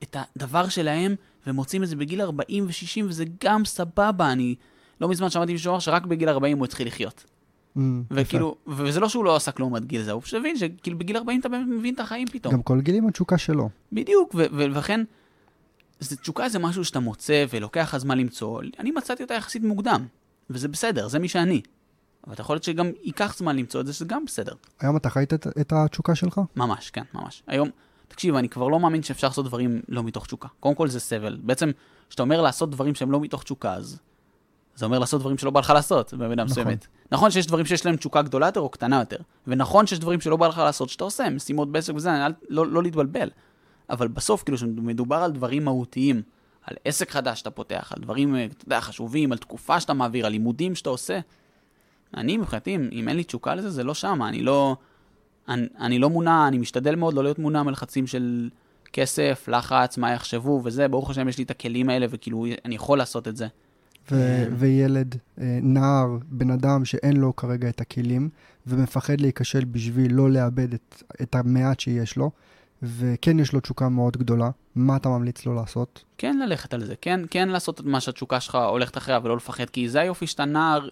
את 0.03 0.17
הדבר 0.37 0.69
שלהם 0.69 1.15
ומוצאים 1.47 1.83
את 1.83 1.89
זה 1.89 1.97
בגיל 1.97 2.21
40 2.21 2.67
ו-60, 2.67 3.05
וזה 3.05 3.25
גם 3.45 3.65
סבבה. 3.65 4.33
אני 4.33 4.55
לא 5.01 5.09
מזמן 5.09 5.31
שמעתי 5.31 5.53
מישהו 5.53 5.71
אמר 5.71 5.79
שרק 5.79 6.07
בגיל 6.07 6.29
40 6.29 6.59
הוא 6.59 6.65
התחיל 6.65 6.87
לחיות. 6.87 7.25
וכאילו, 8.11 8.57
וזה 8.67 9.01
לא 9.01 9.09
שהוא 9.09 9.25
לא 9.25 9.37
עשה 9.37 9.53
כלום 9.53 9.75
עד 9.75 9.85
גיל 9.85 10.03
זה, 10.03 10.13
הוא 10.13 10.23
פשוט 10.23 10.41
הבין 10.41 10.57
שכאילו 10.57 10.99
בגיל 10.99 11.17
40 11.17 11.41
אתה 11.41 11.49
באמת 11.49 11.67
מבין 11.69 11.95
את 11.95 12.01
החיים 12.01 12.29
פתאום. 12.29 12.55
גם 12.55 12.63
כל 12.63 12.81
גיל 12.81 12.95
עם 12.95 13.09
התשוקה 13.09 13.39
שלו. 13.39 13.69
בדיוק, 13.93 14.35
ולכן, 14.35 15.01
תשוקה 15.99 16.49
זה 16.49 16.59
משהו 16.59 16.85
שאתה 16.85 17.01
מוצא 17.01 17.45
ולוקח 17.51 17.81
לך 17.81 17.97
זמן 17.97 18.19
למצוא. 18.19 18.63
אני 18.79 18.91
מצאתי 18.91 19.23
אותה 19.23 19.35
יחסית 19.35 19.63
מוקדם, 19.63 20.07
וזה 20.51 20.69
בסדר, 20.69 21.09
זה 21.09 21.19
מי 21.19 21.29
שאני. 21.29 21.63
אבל 22.27 22.35
יכול 22.39 22.55
להיות 22.55 22.65
שגם 22.65 22.91
ייקח 23.03 23.35
זמן 23.39 23.57
למצוא 23.57 23.81
את 23.81 23.87
זה, 23.87 23.93
שזה 23.93 24.05
גם 24.05 24.25
בסדר. 24.25 24.55
היום 24.81 24.97
אתה 24.97 25.11
חיית 25.11 25.35
את, 25.35 25.47
את 25.61 25.73
התשוקה 25.73 26.15
שלך? 26.15 26.41
ממש, 26.57 26.91
כן, 26.91 27.03
ממש. 27.15 27.43
היום, 27.47 27.69
תקשיב, 28.09 28.35
אני 28.35 28.49
כבר 28.49 28.69
לא 28.69 28.81
מאמין 28.81 29.03
שאפשר 29.03 29.29
לעשות 29.29 29.47
דברים 29.47 29.83
לא 29.89 30.03
מתוך 30.03 30.27
תשוקה. 30.27 30.49
קודם 30.61 30.75
כל 30.75 30.89
זה 30.89 31.01
סבל. 31.01 31.39
בעצם, 31.43 31.71
כשאתה 32.09 32.23
אומר 32.23 32.43
לעשות 32.43 32.71
דברים 32.71 32.95
שהם 32.95 33.11
לא 33.11 33.21
מתוך 33.21 33.43
תשוקה, 33.43 33.75
אז 33.75 33.99
זה 34.77 34.85
אומר 34.85 34.99
לעשות 34.99 35.21
דברים 35.21 35.39
שלא 35.39 35.51
בא 35.51 35.61
לך 35.61 35.71
לעשות, 35.71 36.15
במידה 36.15 36.45
נכון. 36.45 36.45
מסוימת. 36.45 36.87
נכון 37.13 37.31
שיש 37.31 37.47
דברים 37.47 37.67
שיש 37.67 37.87
להם 37.87 37.97
תשוקה 37.97 38.23
גדולה 38.23 38.47
יותר 38.47 38.61
או 38.61 38.69
קטנה 38.69 38.99
יותר, 38.99 39.17
ונכון 39.47 39.87
שיש 39.87 39.99
דברים 39.99 40.21
שלא 40.21 40.37
בא 40.37 40.49
לך 40.49 40.59
לעשות 40.59 40.89
שאתה 40.89 41.05
עושה, 41.05 41.31
משימות 41.31 41.73
בעסק 41.73 41.95
וזה, 41.95 42.11
לא, 42.49 42.67
לא 42.67 42.83
להתבלבל. 42.83 43.31
אבל 43.91 44.09
בסוף, 44.09 44.43
כאילו, 44.43 44.59
כשמדובר 44.59 45.17
על 45.17 45.33
דברים 45.33 45.65
מהותיים, 45.65 46.23
על 46.63 46.77
עסק 46.85 47.11
חדש 47.11 47.39
שאתה 47.39 47.51
פותח, 47.51 47.93
על 47.97 48.03
דברים, 48.03 48.37
אה, 48.37 48.45
אתה 48.45 48.65
יודע, 48.65 48.81
חשובים, 48.81 49.33
על 49.33 49.39
תקופה 49.39 49.81
שאתה 49.81 49.93
מעביר, 49.93 50.27
על 50.27 50.33
לימודים 50.33 50.75
שאתה 50.75 50.91
עושה, 50.91 51.21
אני 52.17 52.37
מבחינתי, 52.37 52.77
אם, 52.77 52.89
אם 52.93 53.09
אין 53.09 53.17
לי 53.17 53.25
תשוקה 53.25 53.55
לזה, 53.55 53.71
זה 53.71 53.85
לא 53.85 53.95
שם, 53.95 54.23
אני 54.23 54.43
לא... 54.43 54.77
אני, 55.49 55.67
אני 55.81 55.99
לא 55.99 56.11
מונע, 56.11 56.49
אני 56.49 56.59
משתדל 56.59 56.95
מאוד 56.95 57.15
לא 57.15 57.23
להיות 57.23 57.39
מונע 57.39 57.63
מלחצים 57.63 58.07
של 58.07 58.51
כסף, 58.93 59.49
לחץ, 59.49 59.99
מה 59.99 60.13
יחשבו 60.13 60.61
וזה, 60.65 60.89
ברוך 60.89 61.11
השם 61.11 61.29
יש 61.29 61.39
לי 61.39 61.45
את 61.45 61.51
הכלים 61.51 61.91
האלה, 61.91 62.07
וכאילו, 62.11 62.47
אני 62.65 62.75
יכול 62.75 62.99
לעשות 62.99 63.29
את 63.29 63.37
זה. 63.37 63.47
ו- 64.11 64.47
וילד, 64.59 65.17
אה, 65.41 65.59
נער, 65.63 66.17
בן 66.29 66.51
אדם 66.51 66.85
שאין 66.85 67.17
לו 67.17 67.37
כרגע 67.37 67.69
את 67.69 67.81
הכלים, 67.81 68.29
ומפחד 68.67 69.21
להיכשל 69.21 69.65
בשביל 69.65 70.15
לא 70.15 70.31
לאבד 70.31 70.75
את, 70.75 71.03
את 71.23 71.35
המעט 71.35 71.81
שיש 71.81 72.17
לו, 72.17 72.31
וכן 72.83 73.39
יש 73.39 73.53
לו 73.53 73.61
תשוקה 73.61 73.89
מאוד 73.89 74.17
גדולה, 74.17 74.51
מה 74.75 74.97
אתה 74.97 75.09
ממליץ 75.09 75.47
לו 75.47 75.55
לעשות? 75.55 76.05
כן 76.19 76.39
ללכת 76.39 76.75
על 76.75 76.85
זה, 76.85 76.95
כן, 77.01 77.21
כן 77.31 77.49
לעשות 77.49 77.81
את 77.81 77.85
מה 77.85 78.01
שהתשוקה 78.01 78.41
שלך 78.41 78.55
הולכת 78.55 78.97
אחריה 78.97 79.19
ולא 79.23 79.37
לפחד, 79.37 79.71
כי 79.71 79.89
זה 79.89 80.01
היופי 80.01 80.27
שאתה 80.27 80.45
נער, 80.45 80.89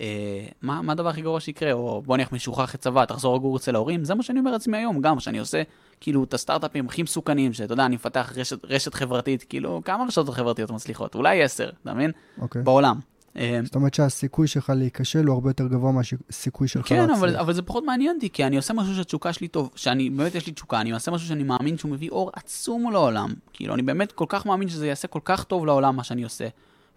אה, 0.00 0.46
מה, 0.62 0.82
מה 0.82 0.92
הדבר 0.92 1.08
הכי 1.08 1.22
גרוע 1.22 1.40
שיקרה? 1.40 1.72
או 1.72 2.02
בוא 2.02 2.16
נניח 2.16 2.32
משוחרר 2.32 2.64
אחרי 2.64 2.78
צבא, 2.78 3.04
תחזור 3.04 3.36
לגור 3.36 3.56
אצל 3.56 3.74
ההורים, 3.74 4.04
זה 4.04 4.14
מה 4.14 4.22
שאני 4.22 4.38
אומר 4.38 4.50
לעצמי 4.50 4.76
היום, 4.76 5.00
גם 5.00 5.20
שאני 5.20 5.38
עושה 5.38 5.62
כאילו 6.02 6.24
את 6.24 6.34
הסטארט-אפים 6.34 6.86
הכי 6.86 7.02
מסוכנים, 7.02 7.52
שאתה 7.52 7.72
יודע, 7.72 7.86
אני 7.86 7.94
מפתח 7.94 8.32
רשת, 8.36 8.64
רשת 8.64 8.94
חברתית, 8.94 9.44
כאילו, 9.48 9.82
כמה 9.84 10.04
רשתות 10.04 10.28
חברתיות 10.28 10.70
מצליחות? 10.70 11.14
אולי 11.14 11.42
עשר, 11.42 11.70
אתה 11.82 11.94
מבין? 11.94 12.10
אוקיי. 12.40 12.62
בעולם. 12.62 12.98
אה, 13.36 13.60
זאת 13.64 13.74
אומרת 13.74 13.94
שהסיכוי 13.94 14.46
שלך 14.46 14.72
להיכשל 14.76 15.26
הוא 15.26 15.34
הרבה 15.34 15.50
יותר 15.50 15.66
גבוה 15.66 15.92
מהסיכוי 15.92 16.68
שלך 16.68 16.88
כן, 16.88 16.96
להצליח. 16.96 17.18
אבל, 17.18 17.36
אבל 17.36 17.52
זה 17.52 17.62
פחות 17.62 17.84
מעניין 17.84 18.14
אותי, 18.14 18.30
כי 18.30 18.44
אני 18.44 18.56
עושה 18.56 18.74
משהו 18.74 18.94
שהתשוקה 18.94 19.32
שלי 19.32 19.48
טוב, 19.48 19.70
שאני, 19.76 20.10
באמת 20.10 20.34
יש 20.34 20.46
לי 20.46 20.52
תשוקה, 20.52 20.80
אני 20.80 20.92
עושה 20.92 21.10
משהו 21.10 21.28
שאני 21.28 21.42
מאמין 21.42 21.78
שהוא 21.78 21.90
מביא 21.92 22.10
אור 22.10 22.30
עצום 22.34 22.92
לעולם. 22.92 23.32
כאילו, 23.52 23.74
אני 23.74 23.82
באמת 23.82 24.12
כל 24.12 24.26
כך 24.28 24.46
מאמין 24.46 24.68
שזה 24.68 24.86
יעשה 24.86 25.08
כל 25.08 25.20
כך 25.24 25.44
טוב 25.44 25.66
לעולם, 25.66 25.96
מה 25.96 26.04
שאני 26.04 26.22
עושה. 26.22 26.48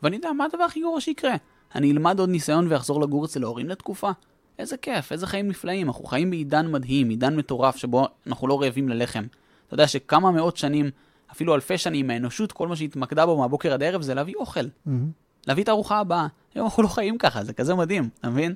ואני 0.04 0.16
יודע, 0.16 0.32
מה 0.32 0.46
הדבר 0.46 0.64
הכי 0.64 0.82
גרוע 0.82 1.02
שיקרה? 1.02 1.36
אני 1.76 1.92
אלמד 1.92 2.20
עוד 2.20 2.30
ניסיון 2.30 2.68
ואחזור 2.70 3.02
לגור 3.02 3.26
אצל 3.26 3.44
ההורים 3.44 3.70
לתקופה. 3.70 4.12
איזה 4.60 4.78
כיף, 4.78 5.12
איזה 5.12 5.28
חיים 5.28 5.48
נפלאים. 5.48 5.88
אנחנו 5.88 6.06
חיים 6.06 6.30
בעידן 6.30 6.72
מדהים, 6.72 7.10
עידן 7.10 7.36
מטורף, 7.36 7.76
שבו 7.76 8.08
אנחנו 8.28 8.48
לא 8.48 8.62
רעבים 8.62 8.90
ללחם. 8.90 9.24
אתה 9.68 9.74
יודע 9.74 9.88
שכמה 9.88 10.32
מאות 10.32 10.58
שנים, 10.58 10.90
אפילו 11.32 11.56
אלפי 11.56 11.78
שנים, 11.78 12.10
האנושות, 12.10 12.52
כל 12.52 12.68
מה 12.68 12.76
שהתמקדה 12.76 13.26
בו 13.26 13.38
מהבוקר 13.38 13.74
עד 13.74 13.84
הערב 13.84 14.02
זה 14.02 14.14
להביא 14.14 14.36
אוכל. 14.36 14.66
מהמם. 14.86 15.10
להביא 15.48 15.64
את 15.64 15.70
הארוחה 15.70 16.00
הבאה. 16.00 16.28
היום 16.56 16.66
אנחנו 16.66 16.84
לא 16.84 16.88
חיים 16.88 17.18
ככה, 17.18 17.44
זה 17.44 17.54
כזה 17.54 17.76
מדהים, 17.76 18.10
אתה 18.20 18.30
מבין? 18.30 18.54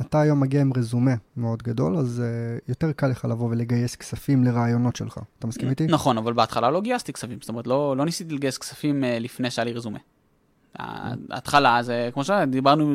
אתה 0.00 0.20
היום 0.20 0.40
מגיע 0.40 0.60
עם 0.60 0.72
רזומה 0.76 1.14
מאוד 1.36 1.62
גדול, 1.62 1.96
אז 1.96 2.22
uh, 2.22 2.60
יותר 2.68 2.92
קל 2.92 3.06
לך 3.06 3.24
לבוא 3.24 3.48
ולגייס 3.50 3.96
כספים 3.96 4.44
לרעיונות 4.44 4.96
שלך. 4.96 5.20
אתה 5.38 5.46
מסכים 5.46 5.70
איתי? 5.70 5.86
נכון, 5.86 6.18
אבל 6.18 6.32
בהתחלה 6.32 6.70
לא 6.70 6.80
גייסתי 6.80 7.12
כספים, 7.12 7.38
זאת 7.40 7.48
אומרת, 7.48 7.66
לא, 7.66 7.96
לא 7.96 8.04
ניסיתי 8.04 8.34
לגייס 8.34 8.58
כספים 8.58 9.04
אה, 9.04 9.18
לפני 9.18 9.50
שהיה 9.50 9.64
לי 9.64 9.72
רזומה. 9.72 9.98
ההתחלה 10.78 11.82
זה, 11.82 12.10
כמו 12.14 12.24
שדיברנו, 12.24 12.94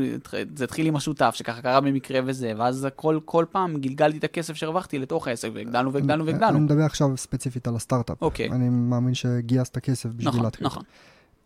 זה 0.55 0.63
התחיל 0.63 0.87
עם 0.87 0.95
השותף, 0.95 1.31
שככה 1.35 1.61
קרה 1.61 1.81
במקרה 1.81 2.19
וזה, 2.25 2.53
ואז 2.57 2.87
כל, 2.95 3.19
כל 3.25 3.45
פעם 3.51 3.77
גלגלתי 3.77 4.17
את 4.17 4.23
הכסף 4.23 4.53
שהרווחתי 4.53 4.99
לתוך 4.99 5.27
העסק, 5.27 5.49
והגדלנו 5.53 5.93
והגדלנו 5.93 6.23
אני 6.23 6.31
והגדלנו. 6.31 6.59
מדבר 6.59 6.83
עכשיו 6.83 7.17
ספציפית 7.17 7.67
על 7.67 7.75
הסטארט-אפ. 7.75 8.21
אוקיי. 8.21 8.49
אני 8.49 8.69
מאמין 8.69 9.13
שגייסת 9.13 9.77
כסף 9.77 10.09
בשביל 10.09 10.27
נכון, 10.27 10.43
להתחיל. 10.43 10.67
נכון. 10.67 10.83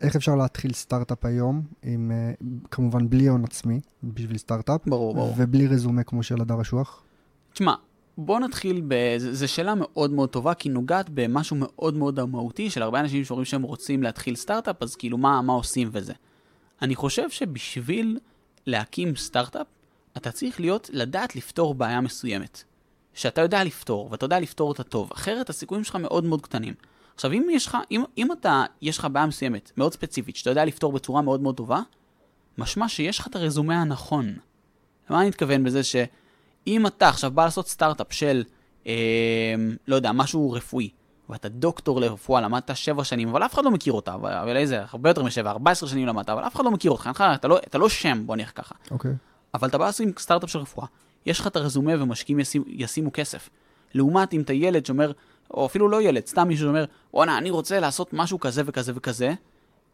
איך 0.01 0.15
אפשר 0.15 0.35
להתחיל 0.35 0.73
סטארט-אפ 0.73 1.25
היום, 1.25 1.61
עם, 1.83 2.11
אה, 2.11 2.33
כמובן 2.71 3.09
בלי 3.09 3.27
הון 3.27 3.43
עצמי, 3.43 3.79
בשביל 4.03 4.37
סטארט-אפ, 4.37 4.81
ברור, 4.85 5.15
ברור. 5.15 5.33
ובלי 5.37 5.67
רזומה 5.67 6.03
כמו 6.03 6.23
של 6.23 6.41
הדר 6.41 6.61
אשוח? 6.61 7.03
תשמע, 7.53 7.73
בוא 8.25 8.39
נתחיל 8.39 8.81
ב... 8.87 9.17
זו 9.17 9.47
שאלה 9.47 9.73
מאוד 9.75 10.11
מאוד 10.11 10.29
טובה, 10.29 10.53
כי 10.53 10.69
נוגעת 10.69 11.09
במשהו 11.09 11.55
מאוד 11.59 11.97
מאוד 11.97 12.25
מהותי 12.25 12.69
של 12.69 12.83
הרבה 12.83 12.99
אנשים 12.99 13.25
שאומרים 13.25 13.45
שהם 13.45 13.61
רוצים 13.61 14.03
להתחיל 14.03 14.35
סטארט-אפ, 14.35 14.83
אז 14.83 14.95
כאילו 14.95 15.17
מה, 15.17 15.41
מה 15.41 15.53
עושים 15.53 15.89
וזה. 15.91 16.13
אני 16.81 16.95
חושב 16.95 17.29
שבשביל 17.29 18.19
להקים 18.65 19.15
סטארט-אפ, 19.15 19.67
אתה 20.17 20.31
צריך 20.31 20.59
להיות, 20.59 20.89
לדעת 20.93 21.35
לפתור 21.35 21.73
בעיה 21.75 22.01
מסוימת. 22.01 22.63
שאתה 23.13 23.41
יודע 23.41 23.63
לפתור, 23.63 24.07
ואתה 24.11 24.25
יודע 24.25 24.39
לפתור 24.39 24.69
אותה 24.69 24.83
טוב, 24.83 25.11
אחרת 25.13 25.49
הסיכויים 25.49 25.83
שלך 25.83 25.95
מאוד 25.95 26.23
מאוד 26.23 26.41
קטנים. 26.41 26.73
עכשיו, 27.15 27.31
אם 27.31 27.47
יש 27.51 27.67
לך, 27.67 27.77
אם, 27.91 28.03
אם 28.17 28.31
אתה, 28.31 28.63
יש 28.81 28.97
לך 28.97 29.07
בעיה 29.11 29.25
מסוימת, 29.25 29.71
מאוד 29.77 29.93
ספציפית, 29.93 30.35
שאתה 30.35 30.49
יודע 30.49 30.65
לפתור 30.65 30.91
בצורה 30.91 31.21
מאוד 31.21 31.41
מאוד 31.41 31.57
טובה, 31.57 31.81
משמע 32.57 32.89
שיש 32.89 33.19
לך 33.19 33.27
את 33.27 33.35
הרזומה 33.35 33.81
הנכון. 33.81 34.35
למה 35.09 35.21
אני 35.21 35.27
מתכוון 35.27 35.63
בזה 35.63 35.81
שאם 36.65 36.87
אתה 36.87 37.09
עכשיו 37.09 37.31
בא 37.31 37.45
לעשות 37.45 37.67
סטארט-אפ 37.67 38.13
של, 38.13 38.43
אה, 38.87 38.93
לא 39.87 39.95
יודע, 39.95 40.11
משהו 40.11 40.51
רפואי, 40.51 40.89
ואתה 41.29 41.49
דוקטור 41.49 42.01
לרפואה, 42.01 42.41
למדת 42.41 42.75
שבע 42.75 43.03
שנים, 43.03 43.29
אבל 43.29 43.45
אף 43.45 43.53
אחד 43.53 43.65
לא 43.65 43.71
מכיר 43.71 43.93
אותה, 43.93 44.13
אבל, 44.13 44.33
אבל 44.33 44.57
איזה, 44.57 44.83
הרבה 44.91 45.09
יותר 45.09 45.23
משבע, 45.23 45.51
14 45.51 45.89
שנים 45.89 46.07
למדת, 46.07 46.29
אבל 46.29 46.47
אף 46.47 46.55
אחד 46.55 46.65
לא 46.65 46.71
מכיר 46.71 46.91
אותך, 46.91 47.09
אתה, 47.15 47.33
אתה, 47.35 47.47
לא, 47.47 47.57
אתה 47.57 47.77
לא 47.77 47.89
שם, 47.89 48.23
בוא 48.25 48.35
נלך 48.35 48.51
ככה. 48.55 48.75
אוקיי. 48.91 49.11
אבל 49.53 49.67
אתה 49.67 49.77
בא 49.77 49.85
לעשות 49.85 50.07
סטארט-אפ 50.19 50.49
של 50.49 50.59
רפואה, 50.59 50.87
יש 51.25 51.39
לך 51.39 51.47
את 51.47 51.55
הרזומה 51.55 52.03
ומשקיעים 52.03 52.39
ישימו, 52.39 52.65
ישימו 52.67 53.09
כסף. 53.13 53.49
לעומת 53.93 54.33
אם 54.33 54.41
אתה 54.41 54.53
ילד 54.53 54.85
שאומר, 54.85 55.11
או 55.53 55.65
אפילו 55.65 55.89
לא 55.89 56.01
ילד, 56.01 56.25
סתם 56.25 56.47
מישהו 56.47 56.65
שאומר, 56.65 56.85
וואנה, 57.13 57.37
אני 57.37 57.49
רוצה 57.49 57.79
לעשות 57.79 58.13
משהו 58.13 58.39
כזה 58.39 58.61
וכזה 58.65 58.91
וכזה, 58.95 59.33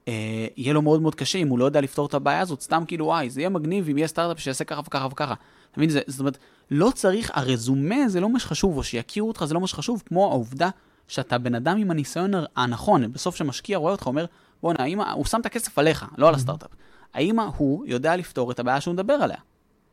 אה, 0.07 0.47
יהיה 0.57 0.73
לו 0.73 0.81
מאוד 0.81 1.01
מאוד 1.01 1.15
קשה 1.15 1.39
אם 1.39 1.47
הוא 1.47 1.59
לא 1.59 1.65
יודע 1.65 1.81
לפתור 1.81 2.05
את 2.05 2.13
הבעיה 2.13 2.39
הזאת, 2.39 2.61
סתם 2.61 2.83
כאילו, 2.87 3.05
וואי, 3.05 3.29
זה 3.29 3.41
יהיה 3.41 3.49
מגניב 3.49 3.89
אם 3.89 3.97
יהיה 3.97 4.07
סטארט-אפ 4.07 4.39
שיעשה 4.39 4.63
ככה 4.63 4.81
וככה 4.85 5.07
וככה. 5.11 5.33
אתה 5.71 5.79
מבין? 5.79 5.89
זאת 6.07 6.19
אומרת, 6.19 6.37
לא 6.71 6.91
צריך, 6.95 7.31
הרזומה 7.33 8.07
זה 8.07 8.19
לא 8.19 8.29
מה 8.29 8.39
שחשוב, 8.39 8.77
או 8.77 8.83
שיכירו 8.83 9.27
אותך 9.27 9.45
זה 9.45 9.53
לא 9.53 9.61
מה 9.61 9.67
שחשוב, 9.67 10.03
כמו 10.05 10.31
העובדה 10.31 10.69
שאתה 11.07 11.37
בן 11.37 11.55
אדם 11.55 11.77
עם 11.77 11.91
הניסיון 11.91 12.31
הנכון, 12.55 13.11
בסוף 13.13 13.35
שמשקיע 13.35 13.77
רואה 13.77 13.91
אותך, 13.91 14.07
אומר, 14.07 14.25
בואנה, 14.61 14.83
האם 14.83 15.01
הוא 15.01 15.25
שם 15.25 15.41
את 15.41 15.45
הכסף 15.45 15.79
עליך, 15.79 16.05
לא 16.17 16.27
על 16.27 16.35
הסטארט-אפ. 16.35 16.71
האם 17.13 17.39
הוא 17.39 17.85
יודע 17.85 18.15
לפתור 18.15 18.51
את 18.51 18.59
הבעיה 18.59 18.81
שהוא 18.81 18.93
מדבר 18.93 19.13
עליה? 19.13 19.37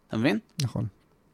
אתה 0.08 0.16
מבין? 0.16 0.38
נכון. 0.62 0.86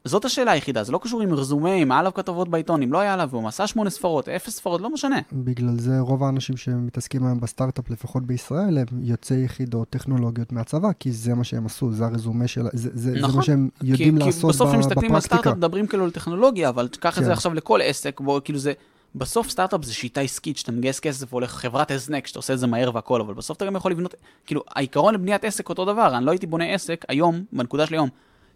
זאת 0.04 0.24
השאלה 0.24 0.52
היחידה, 0.52 0.84
זה 0.84 0.92
לא 0.92 0.98
קשור 1.02 1.22
עם 1.22 1.34
רזומה, 1.34 1.74
אם 1.74 1.92
היה 1.92 2.00
עליו 2.00 2.14
כתבות 2.14 2.48
בעיתון, 2.48 2.82
אם 2.82 2.92
לא 2.92 2.98
היה 2.98 3.14
עליו, 3.14 3.28
והוא 3.30 3.48
עשה 3.48 3.66
שמונה 3.66 3.90
ספרות, 3.90 4.28
אפס 4.28 4.56
ספרות, 4.56 4.80
לא 4.80 4.90
משנה. 4.90 5.18
בגלל 5.32 5.78
זה 5.78 6.00
רוב 6.00 6.24
האנשים 6.24 6.56
שמתעסקים 6.56 7.26
היום 7.26 7.40
בסטארט-אפ, 7.40 7.90
לפחות 7.90 8.26
בישראל, 8.26 8.78
הם 8.78 8.86
יוצאי 9.02 9.44
יחידות 9.44 9.90
טכנולוגיות 9.90 10.52
מהצבא, 10.52 10.88
כי 10.98 11.12
זה 11.12 11.34
מה 11.34 11.44
שהם 11.44 11.66
עשו, 11.66 11.92
זה 11.92 12.04
הרזומה 12.04 12.46
של... 12.46 12.66
זה, 12.72 12.90
זה, 12.94 13.10
נכון. 13.10 13.30
זה 13.30 13.36
מה 13.36 13.42
שהם 13.42 13.68
יודעים 13.82 14.18
כי, 14.18 14.24
לעשות 14.24 14.42
כי 14.42 14.48
בסוף 14.48 14.70
כשמסתכלים 14.70 15.14
על. 15.14 15.20
סטארט-אפ 15.20 15.56
מדברים 15.56 15.86
כאילו 15.86 16.04
על 16.04 16.10
טכנולוגיה, 16.10 16.68
אבל 16.68 16.88
קח 17.00 17.18
את 17.18 17.24
זה 17.24 17.30
כן. 17.30 17.32
עכשיו 17.32 17.54
לכל 17.54 17.80
עסק, 17.82 18.20
בו 18.20 18.40
כאילו 18.44 18.58
זה, 18.58 18.72
בסוף 19.14 19.50
סטארט-אפ 19.50 19.84
זה 19.84 19.94
שיטה 19.94 20.20
עסקית, 20.20 20.56
שאתה 20.56 20.72
מגייס 20.72 21.00
כסף 21.00 21.32
והולך 21.32 21.50
חברת 21.50 21.90
הזנק, 21.90 22.26
שאתה 22.26 22.38
עושה 22.38 22.52
את 22.52 22.58
זה 22.58 22.66
מהר 22.66 22.90
והכל, 22.94 23.20
אבל 23.20 23.34
בסוף 23.34 23.56
אתה 23.56 23.66
גם 23.66 23.76
יכול 23.76 23.90
לבנות, 23.90 24.14
כאילו, 24.46 24.62
העיקרון 24.68 25.14
לבניית 25.14 25.44
עסק 25.44 25.68
אותו 25.68 25.84
דבר, 25.84 26.16
אני 26.16 26.24
לא 26.24 26.30
הייתי 26.30 26.46
בונה 26.46 26.74
עסק 26.74 27.04
היום, 27.08 27.44
בנקודה 27.52 27.86
של 27.86 27.94
היום, 27.94 28.08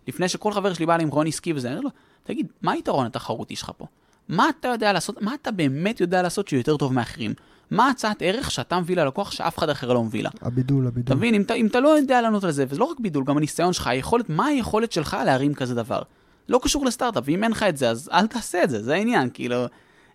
לפני 0.09 0.29
שכל 0.29 0.53
חבר 0.53 0.73
שלי 0.75 0.87
בא 0.87 0.97
לי 0.97 1.03
עם 1.03 1.11
רעיון 1.13 1.27
עסקי 1.27 1.53
וזה, 1.53 1.69
אני 1.69 1.77
אומר 1.77 1.85
לו, 1.85 1.91
תגיד, 2.25 2.47
מה 2.63 2.73
היתרון 2.73 3.07
התחרותי 3.07 3.57
שלך 3.57 3.71
פה? 3.77 3.87
מה 4.29 4.49
אתה 4.49 4.69
יודע 4.69 4.93
לעשות, 4.93 5.23
מה 5.23 5.35
אתה 5.35 5.51
באמת 5.51 6.01
יודע 6.01 6.23
לעשות 6.23 6.49
שהוא 6.49 6.57
יותר 6.59 6.77
טוב 6.77 6.93
מאחרים? 6.93 7.35
מה 7.71 7.89
הצעת 7.91 8.17
ערך 8.21 8.51
שאתה 8.51 8.81
מביא 8.81 8.97
ללקוח 8.97 9.31
שאף 9.31 9.59
אחד 9.59 9.69
אחר 9.71 9.93
לא 9.93 10.05
מביא 10.05 10.23
לה? 10.23 10.31
הבידול, 10.43 10.87
הבידול. 10.87 11.05
אתה 11.05 11.15
מבין, 11.15 11.35
אם, 11.35 11.43
אתה- 11.43 11.55
אם 11.55 11.67
אתה 11.67 11.81
לא 11.81 11.89
יודע 11.89 12.21
לענות 12.23 12.45
על 12.45 12.51
זה, 12.51 12.65
וזה 12.69 12.79
לא 12.81 12.85
רק 12.85 13.01
בידול, 13.01 13.25
גם 13.25 13.37
הניסיון 13.37 13.73
שלך, 13.73 13.87
היכולת, 13.87 14.29
מה 14.31 14.47
היכולת 14.47 14.93
שלך 14.93 15.17
להרים 15.25 15.55
כזה 15.55 15.75
דבר? 15.75 16.03
לא 16.49 16.61
קשור 16.63 16.87
לסטארט-אפ, 16.87 17.25
ואם 17.27 17.45
אין 17.45 17.51
לך 17.53 17.63
את 17.63 17.77
זה, 17.77 17.91
אז 17.91 18.11
אל 18.13 18.27
תעשה 18.27 18.63
את 18.65 18.71
זה, 18.71 18.83
זה 18.83 18.95
העניין, 18.95 19.29
כאילו, 19.35 19.57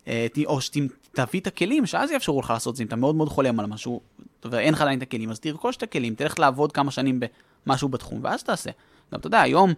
אה, 0.08 0.26
או 0.46 0.60
שתביא 0.60 1.40
את 1.40 1.46
הכלים, 1.46 1.86
שאז 1.86 2.10
יאפשרו 2.10 2.40
לך 2.40 2.50
לעשות 2.50 2.72
את 2.72 2.76
זה, 2.76 2.82
אם 2.82 2.88
אתה 2.88 2.96
מאוד 2.96 3.14
מאוד 3.14 3.28
חולם 3.28 3.60
על 3.60 3.66
משהו, 3.66 4.00
ואין 4.44 4.74
לך 4.74 4.80
עדיין 4.80 4.98
את 4.98 5.02
הכלים, 5.02 5.30
אז 5.30 5.40
תרכוש 5.40 5.76
את 5.76 5.82
הכלים, 5.82 6.14
תלך 6.14 6.38
לעבוד 6.38 6.72
כמה 6.72 6.90
שנים 6.90 7.20
במשהו 7.66 7.88
בתחום, 7.88 8.20
ואז 8.22 8.42
תעשה. 8.42 8.70
גם 9.12 9.20
אתה 9.20 9.26
יודע, 9.26 9.40
היום, 9.40 9.72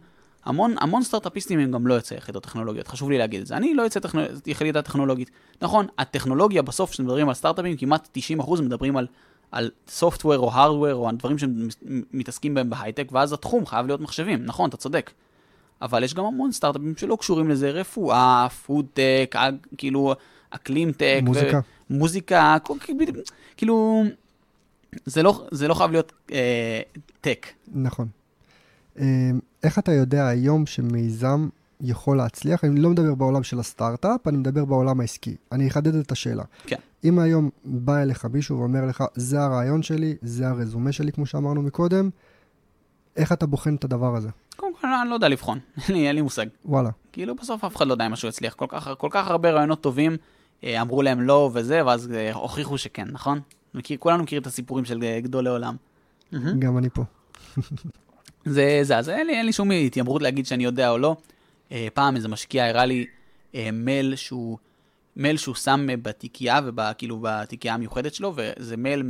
המון, 0.44 0.74
המון 0.80 1.02
סטארט-אפיסטים 1.02 1.58
הם 1.58 1.70
גם 1.70 1.86
לא 1.86 1.94
יוצאי 1.94 2.16
יחידות 2.16 2.42
טכנולוגיות, 2.42 2.88
חשוב 2.88 3.10
לי 3.10 3.18
להגיד 3.18 3.40
את 3.40 3.46
זה. 3.46 3.56
אני 3.56 3.74
לא 3.74 3.82
יוצא 3.82 4.00
טכנו... 4.00 4.20
יחידה 4.46 4.82
טכנולוגית. 4.82 5.30
נכון, 5.62 5.86
הטכנולוגיה 5.98 6.62
בסוף, 6.62 6.90
כשמדברים 6.90 7.28
על 7.28 7.34
סטארט-אפים, 7.34 7.76
כמעט 7.76 8.18
90% 8.38 8.62
מדברים 8.62 8.96
על, 8.96 9.06
על 9.52 9.70
סופטוור 9.88 10.38
או 10.38 10.52
הארדוור 10.52 10.94
או 10.94 11.08
על 11.08 11.16
דברים 11.16 11.36
שמתעסקים 11.38 12.54
בהם 12.54 12.70
בהייטק, 12.70 13.08
ואז 13.12 13.32
התחום 13.32 13.66
חייב 13.66 13.86
להיות 13.86 14.00
מחשבים. 14.00 14.44
נכון, 14.44 14.68
אתה 14.68 14.76
צודק. 14.76 15.10
אבל 15.82 16.04
יש 16.04 16.14
גם 16.14 16.24
המון 16.24 16.52
סטארט-אפים 16.52 16.96
שלא 16.96 17.16
קשורים 17.20 17.50
לזה, 17.50 17.70
רפואה, 17.70 18.46
פודטק, 18.66 19.34
כאילו 19.78 20.14
אקלים 20.50 20.92
טק. 20.92 21.20
מוזיקה. 21.22 21.58
ו- 21.90 21.94
מוזיקה, 21.94 22.56
כאילו, 23.56 24.04
זה 25.04 25.22
לא, 25.22 25.44
זה 25.50 25.68
לא 25.68 25.74
חייב 25.74 25.90
להיות 25.90 26.12
אה, 26.32 26.80
טק. 27.20 27.46
נכון. 27.74 28.08
אה, 28.98 29.30
איך 29.62 29.78
אתה 29.78 29.92
יודע 29.92 30.26
היום 30.26 30.66
שמיזם 30.66 31.48
יכול 31.80 32.16
להצליח? 32.16 32.64
אני 32.64 32.80
לא 32.80 32.90
מדבר 32.90 33.14
בעולם 33.14 33.42
של 33.42 33.60
הסטארט-אפ, 33.60 34.28
אני 34.28 34.36
מדבר 34.36 34.64
בעולם 34.64 35.00
העסקי. 35.00 35.36
אני 35.52 35.68
אחדד 35.68 35.94
את 35.94 36.12
השאלה. 36.12 36.44
כן. 36.66 36.76
אם 37.04 37.18
היום 37.18 37.50
בא 37.64 38.02
אליך 38.02 38.24
מישהו 38.24 38.58
ואומר 38.58 38.86
לך, 38.86 39.04
זה 39.14 39.40
הרעיון 39.40 39.82
שלי, 39.82 40.16
זה 40.22 40.48
הרזומה 40.48 40.92
שלי, 40.92 41.12
כמו 41.12 41.26
שאמרנו 41.26 41.62
מקודם, 41.62 42.10
איך 43.16 43.32
אתה 43.32 43.46
בוחן 43.46 43.74
את 43.74 43.84
הדבר 43.84 44.16
הזה? 44.16 44.28
קודם 44.56 44.72
כל, 44.80 44.88
אני 45.02 45.10
לא 45.10 45.14
יודע 45.14 45.28
לבחון, 45.28 45.58
אין 45.88 46.16
לי, 46.16 46.22
מושג. 46.22 46.46
וואלה. 46.64 46.90
כאילו, 47.12 47.34
בסוף 47.36 47.64
אף 47.64 47.76
אחד 47.76 47.86
לא 47.86 47.92
יודע 47.92 48.06
אם 48.06 48.12
משהו 48.12 48.28
יצליח. 48.28 48.54
כל 48.54 48.66
כך, 48.68 48.90
כל 48.98 49.08
כך 49.10 49.30
הרבה 49.30 49.50
רעיונות 49.50 49.80
טובים, 49.80 50.16
אה, 50.64 50.82
אמרו 50.82 51.02
להם 51.02 51.20
לא 51.20 51.50
וזה, 51.54 51.86
ואז 51.86 52.12
אה, 52.12 52.32
הוכיחו 52.32 52.78
שכן, 52.78 53.08
נכון? 53.10 53.40
מכיר, 53.74 53.96
כולנו 54.00 54.22
מכירים 54.22 54.42
את 54.42 54.46
הסיפורים 54.46 54.84
של 54.84 55.02
אה, 55.02 55.20
גדולי 55.20 55.50
עולם. 55.50 55.76
גם 56.58 56.78
אני 56.78 56.88
פה. 56.90 57.02
זה, 58.44 58.78
זה, 58.82 58.98
אז 58.98 59.08
אין 59.08 59.26
לי, 59.26 59.32
אין 59.32 59.46
לי 59.46 59.52
שום 59.52 59.70
התיימרות 59.70 60.22
להגיד 60.22 60.46
שאני 60.46 60.64
יודע 60.64 60.90
או 60.90 60.98
לא. 60.98 61.16
אה, 61.72 61.88
פעם 61.94 62.16
איזה 62.16 62.28
משקיע 62.28 62.66
הראה 62.68 62.84
לי 62.84 63.06
אה, 63.54 63.68
מייל 63.72 64.16
שהוא, 64.16 64.58
מייל 65.16 65.36
שהוא 65.36 65.54
שם 65.54 65.86
בתיקייה, 66.02 66.60
וכאילו 66.76 67.18
בתיקייה 67.22 67.74
המיוחדת 67.74 68.14
שלו, 68.14 68.32
וזה 68.36 68.76
מייל 68.76 69.02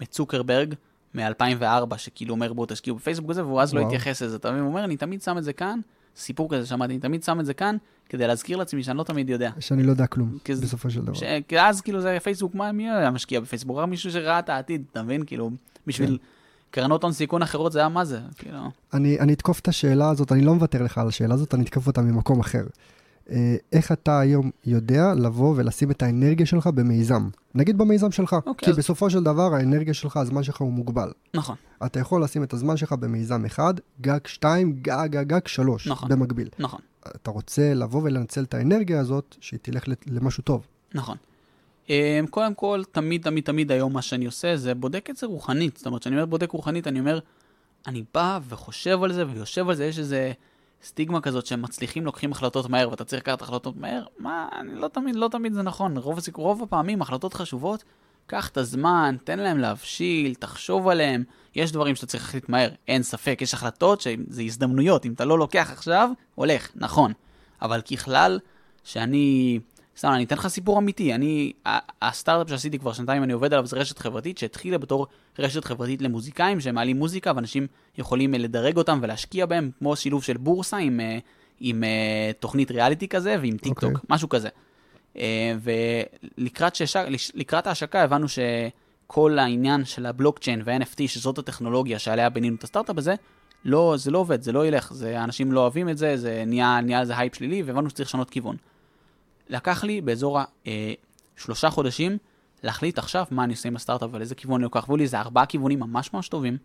מצוקרברג 0.00 0.74
מ-2004, 1.14 1.64
שכאילו 1.96 2.34
אומר 2.34 2.52
בואו 2.52 2.66
תשקיעו 2.66 2.96
בפייסבוק 2.96 3.30
וזה, 3.30 3.44
והוא 3.44 3.60
אז 3.60 3.74
לא 3.74 3.80
וואו. 3.80 3.90
התייחס 3.90 4.22
לזה. 4.22 4.36
אתה 4.36 4.50
מבין? 4.50 4.62
הוא 4.62 4.68
אומר, 4.70 4.84
אני 4.84 4.96
תמיד 4.96 5.22
שם 5.22 5.38
את 5.38 5.44
זה 5.44 5.52
כאן, 5.52 5.80
סיפור 6.16 6.50
כזה 6.54 6.66
שמעתי, 6.66 6.92
אני 6.92 7.00
תמיד 7.00 7.22
שם 7.22 7.40
את 7.40 7.46
זה 7.46 7.54
כאן, 7.54 7.76
כדי 8.08 8.26
להזכיר 8.26 8.56
לעצמי 8.56 8.82
שאני 8.82 8.98
לא 8.98 9.02
תמיד 9.02 9.30
יודע. 9.30 9.50
שאני 9.60 9.82
לא 9.82 9.90
יודע 9.90 10.06
כלום, 10.06 10.38
כי 10.44 10.54
זה- 10.54 10.62
בסופו 10.66 10.90
של 10.90 11.00
דבר. 11.00 11.14
ש... 11.14 11.22
אז 11.58 11.80
כאילו 11.80 12.00
זה 12.00 12.18
פייסבוק, 12.22 12.54
מה, 12.54 12.72
מי 12.72 12.90
היה 12.90 13.10
משקיע 13.10 13.40
בפייסבוק? 13.40 13.78
רק 13.78 13.88
מישהו 13.88 14.10
שראה 14.12 14.38
את 14.38 14.48
העתיד, 14.48 14.84
אתה 14.92 15.02
מבין? 15.02 15.24
כאילו, 15.24 15.50
בשביל 15.86 16.18
קרנות 16.70 17.02
הון 17.02 17.12
סיכון 17.12 17.42
אחרות 17.42 17.72
זה 17.72 17.78
היה 17.78 17.88
מה 17.88 18.04
זה, 18.04 18.20
כאילו. 18.38 18.58
אני, 18.94 19.20
אני 19.20 19.32
אתקוף 19.32 19.60
את 19.60 19.68
השאלה 19.68 20.10
הזאת, 20.10 20.32
אני 20.32 20.44
לא 20.44 20.54
מוותר 20.54 20.82
לך 20.82 20.98
על 20.98 21.08
השאלה 21.08 21.34
הזאת, 21.34 21.54
אני 21.54 21.62
אתקוף 21.64 21.86
אותה 21.86 22.02
ממקום 22.02 22.40
אחר. 22.40 22.64
אה, 23.30 23.56
איך 23.72 23.92
אתה 23.92 24.20
היום 24.20 24.50
יודע 24.66 25.14
לבוא 25.14 25.54
ולשים 25.56 25.90
את 25.90 26.02
האנרגיה 26.02 26.46
שלך 26.46 26.66
במיזם? 26.66 27.28
נגיד 27.54 27.78
במיזם 27.78 28.10
שלך, 28.10 28.36
אוקיי, 28.46 28.54
כי 28.66 28.70
אז- 28.70 28.76
בסופו 28.76 29.10
של 29.10 29.22
דבר 29.22 29.54
האנרגיה 29.54 29.94
שלך, 29.94 30.16
הזמן 30.16 30.42
שלך 30.42 30.60
הוא 30.60 30.72
מוגבל. 30.72 31.12
נכון, 31.34 31.56
אתה 31.86 32.00
יכול 32.00 32.22
לשים 32.24 32.42
את 32.42 32.52
הזמן 32.52 32.76
שלך 32.76 32.92
במיזם 32.92 33.44
אחד, 33.44 33.74
גג 34.00 34.18
שתיים, 34.26 34.72
גג 34.82 35.06
גג 35.10 35.26
גג 35.28 35.46
שלוש, 35.46 35.88
נכון. 35.88 36.08
במקביל. 36.08 36.48
נכון, 36.58 36.80
אתה 37.06 37.30
רוצה 37.30 37.74
לבוא 37.74 38.00
ולנצל 38.04 38.42
את 38.42 38.54
האנרגיה 38.54 39.00
הזאת, 39.00 39.36
שהיא 39.40 39.60
תלך 39.62 39.84
למשהו 40.06 40.42
טוב. 40.42 40.66
נכון. 40.94 41.16
אמ, 41.90 42.26
קודם 42.30 42.54
כל, 42.54 42.82
תמיד, 42.92 43.22
תמיד, 43.22 43.44
תמיד 43.44 43.72
היום 43.72 43.92
מה 43.92 44.02
שאני 44.02 44.26
עושה 44.26 44.56
זה 44.56 44.74
בודק 44.74 45.10
את 45.10 45.16
זה 45.16 45.26
רוחנית. 45.26 45.76
זאת 45.76 45.86
אומרת, 45.86 46.00
כשאני 46.00 46.16
אומר 46.16 46.26
בודק 46.26 46.50
רוחנית, 46.50 46.86
אני 46.86 47.00
אומר, 47.00 47.18
אני 47.86 48.04
בא 48.14 48.38
וחושב 48.48 49.02
על 49.02 49.12
זה 49.12 49.24
ויושב 49.28 49.68
על 49.68 49.74
זה, 49.74 49.84
יש 49.84 49.98
איזה 49.98 50.32
סטיגמה 50.82 51.20
כזאת 51.20 51.46
שהם 51.46 51.62
מצליחים, 51.62 52.04
לוקחים 52.04 52.32
החלטות 52.32 52.68
מהר, 52.68 52.90
ואתה 52.90 53.04
צריך 53.04 53.22
לקחת 53.22 53.42
החלטות 53.42 53.76
מהר. 53.76 54.04
מה, 54.18 54.48
אני 54.60 54.74
לא 54.74 54.88
תמיד, 54.88 55.16
לא 55.16 55.28
תמיד 55.28 55.52
זה 55.52 55.62
נכון. 55.62 55.96
רוב. 55.96 56.18
רוב 56.34 56.62
הפעמים 56.62 57.02
החלטות 57.02 57.34
חשובות, 57.34 57.84
קח 58.26 58.48
את 58.48 58.56
הזמן, 58.56 59.16
תן 59.24 59.38
להם 59.38 59.58
להבשיל, 59.58 60.34
תחשוב 60.34 60.88
עליהם. 60.88 61.24
יש 61.54 61.72
דברים 61.72 61.94
שאתה 61.94 62.06
צריך 62.06 62.22
להחליט 62.24 62.48
מהר, 62.48 62.70
אין 62.88 63.02
ספק. 63.02 63.38
יש 63.42 63.54
החלטות 63.54 64.00
שזה 64.00 64.42
הזדמנויות, 64.42 65.06
אם 65.06 65.12
אתה 65.12 65.24
לא 65.24 65.38
לוקח 65.38 65.70
עכשיו, 65.72 66.10
הולך, 66.34 66.70
נכון. 66.74 67.12
אבל 67.62 67.80
ככלל, 67.80 68.38
שאני... 68.84 69.58
סתם, 69.96 70.08
אני 70.08 70.24
אתן 70.24 70.36
לך 70.36 70.46
סיפור 70.46 70.78
אמיתי. 70.78 71.14
אני, 71.14 71.52
הסטארט-אפ 72.02 72.50
שעשיתי 72.50 72.78
כבר 72.78 72.92
שנתיים, 72.92 73.22
אני 73.22 73.32
עובד 73.32 73.52
עליו, 73.52 73.66
זה 73.66 73.76
רשת 73.76 73.98
חברתית 73.98 74.38
שהתחילה 74.38 74.78
בתור 74.78 75.06
רשת 75.38 75.64
חברתית 75.64 76.02
למוזיקאים, 76.02 76.60
שהם 76.60 76.74
מעלים 76.74 76.98
מוזיקה 76.98 77.32
ואנשים 77.36 77.66
יכולים 77.98 78.34
אה, 78.34 78.38
לדרג 78.38 78.76
אותם 78.76 78.98
ולהשקיע 79.02 79.46
בהם, 79.46 79.70
כמו 79.78 79.96
שילוב 79.96 80.22
של 80.22 80.36
בורסה 80.36 80.76
עם, 80.76 81.00
אה, 81.00 81.18
עם 81.60 81.84
אה, 81.84 82.30
תוכנית 82.40 82.70
ריאליטי 82.70 83.08
כזה 83.08 83.36
ועם 83.40 83.56
טיק 83.56 83.80
טוק, 83.80 83.84
אוקיי. 83.84 84.06
משהו 84.10 84.28
כזה. 84.28 84.48
ולקראת 86.38 87.66
ההשקה 87.66 88.02
הבנו 88.02 88.26
שכל 88.28 89.38
העניין 89.38 89.84
של 89.84 90.06
הבלוקצ'יין 90.06 90.62
ו-NFT, 90.64 91.08
שזאת 91.08 91.38
הטכנולוגיה 91.38 91.98
שעליה 91.98 92.30
בנינו 92.30 92.56
את 92.56 92.64
הסטארט-אפ 92.64 92.98
הזה, 92.98 93.14
לא, 93.64 93.94
זה 93.96 94.10
לא 94.10 94.18
עובד, 94.18 94.42
זה 94.42 94.52
לא 94.52 94.66
ילך, 94.66 94.92
זה, 94.92 95.24
אנשים 95.24 95.52
לא 95.52 95.60
אוהבים 95.60 95.88
את 95.88 95.98
זה, 95.98 96.16
זה 96.16 96.44
נהיה, 96.46 96.80
נהיה 96.80 97.00
איזה 97.00 97.18
הייפ 97.18 97.34
שלילי, 97.34 97.62
והבנו 97.62 97.90
שצריך 97.90 98.08
לשנות 98.08 98.30
כיוון. 98.30 98.56
לקח 99.48 99.84
לי 99.84 100.00
באזור 100.00 100.38
השלושה 101.36 101.70
חודשים 101.70 102.18
להחליט 102.62 102.98
עכשיו 102.98 103.24
מה 103.30 103.44
אני 103.44 103.52
עושה 103.52 103.68
עם 103.68 103.76
הסטארט-אפ 103.76 104.08
ועל 104.12 104.22
איזה 104.22 104.34
כיוון 104.34 104.54
אני 104.54 104.64
לוקח. 104.64 104.88
והיו 104.88 104.96
לי 104.96 105.04
איזה 105.04 105.20
ארבעה 105.20 105.46
כיוונים 105.46 105.80
ממש 105.80 106.12
ממש 106.12 106.28
טובים. 106.28 106.56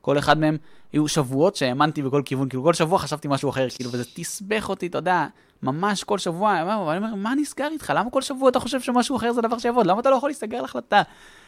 כל 0.00 0.18
אחד 0.18 0.38
מהם, 0.38 0.56
היו 0.92 1.08
שבועות 1.08 1.56
שהאמנתי 1.56 2.02
בכל 2.02 2.22
כיוון, 2.24 2.48
כאילו 2.48 2.62
כל 2.62 2.74
שבוע 2.74 2.98
חשבתי 2.98 3.28
משהו 3.28 3.50
אחר, 3.50 3.66
כאילו, 3.70 3.92
וזה 3.92 4.04
תסבך 4.14 4.68
אותי, 4.68 4.86
אתה 4.86 4.98
יודע, 4.98 5.26
ממש 5.62 6.04
כל 6.04 6.18
שבוע, 6.18 6.60
אני 6.60 6.96
אומר, 6.96 7.14
מה 7.14 7.34
נסגר 7.34 7.68
איתך? 7.72 7.92
למה 7.96 8.10
כל 8.10 8.22
שבוע 8.22 8.48
אתה 8.48 8.60
חושב 8.60 8.80
שמשהו 8.80 9.16
אחר 9.16 9.32
זה 9.32 9.42
דבר 9.42 9.58
שיעבוד? 9.58 9.86
למה 9.86 10.00
אתה 10.00 10.10
לא 10.10 10.16
יכול 10.16 10.30
להסתגר 10.30 10.58
על 10.58 10.64
החלטה? 10.64 11.02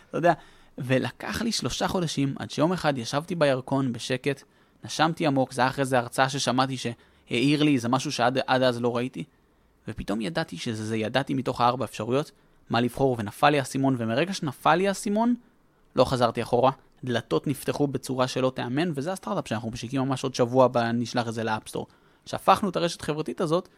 אתה 0.08 0.18
יודע. 0.18 0.32
ולקח 0.78 1.42
לי 1.42 1.52
שלושה 1.52 1.88
חודשים, 1.88 2.34
עד 2.38 2.50
שיום 2.50 2.72
אחד 2.72 2.98
ישבתי 2.98 3.34
בירקון 3.34 3.92
בשקט, 3.92 4.42
נשמתי 4.84 5.26
עמוק, 5.26 5.52
זה 5.52 5.60
היה 5.60 5.70
אחרי 5.70 5.84
זה 5.84 5.98
הרצאה 5.98 6.28
ששמעתי 6.28 6.76
שהעיר 6.76 7.62
לי, 7.62 7.78
זה 7.78 7.88
משהו 7.88 8.12
שעד 8.12 8.38
עד 8.46 8.62
אז 8.62 8.80
לא 8.80 8.96
ראיתי, 8.96 9.24
ופתאום 9.88 10.20
ידעתי 10.20 10.56
שזה 10.56 10.84
זה, 10.84 10.96
ידעתי 10.96 11.34
מתוך 11.34 11.60
הארבע 11.60 11.84
אפשרויות 11.84 12.30
מה 12.70 12.80
לבחור, 12.80 13.16
ונפל 13.18 13.50
לי 13.50 13.58
האסימון, 13.58 13.94
ומרגע 13.98 14.34
שנפל 14.34 14.74
לי 14.74 14.88
האסימון, 14.88 15.34
לא 15.96 16.04
חזרתי 16.04 16.42
אחורה. 16.42 16.70
דלתות 17.04 17.46
נפתחו 17.46 17.86
בצורה 17.86 18.28
שלא 18.28 18.52
תיאמן, 18.54 18.92
וזה 18.94 19.12
הסטארט-אפ 19.12 19.48
שאנחנו 19.48 19.70
משיקים 19.70 20.00
ממש 20.00 20.24
עוד 20.24 20.34
שבוע, 20.34 20.68
ב- 20.68 20.78
נשלח 20.78 21.28
את 21.28 21.34
זה 21.34 21.44
לאפסטור. 21.44 21.86
שהפכנו 22.26 22.68
את 22.68 22.76
הרשת 22.76 23.00
החברתית 23.00 23.40
הזאת 23.40 23.68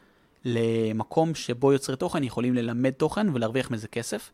למקום 0.45 1.35
שבו 1.35 1.73
יוצרי 1.73 1.97
תוכן 1.97 2.25
יכולים 2.25 2.55
ללמד 2.55 2.91
תוכן 2.91 3.27
ולהרוויח 3.35 3.71
מזה 3.71 3.89
כסף. 3.89 4.31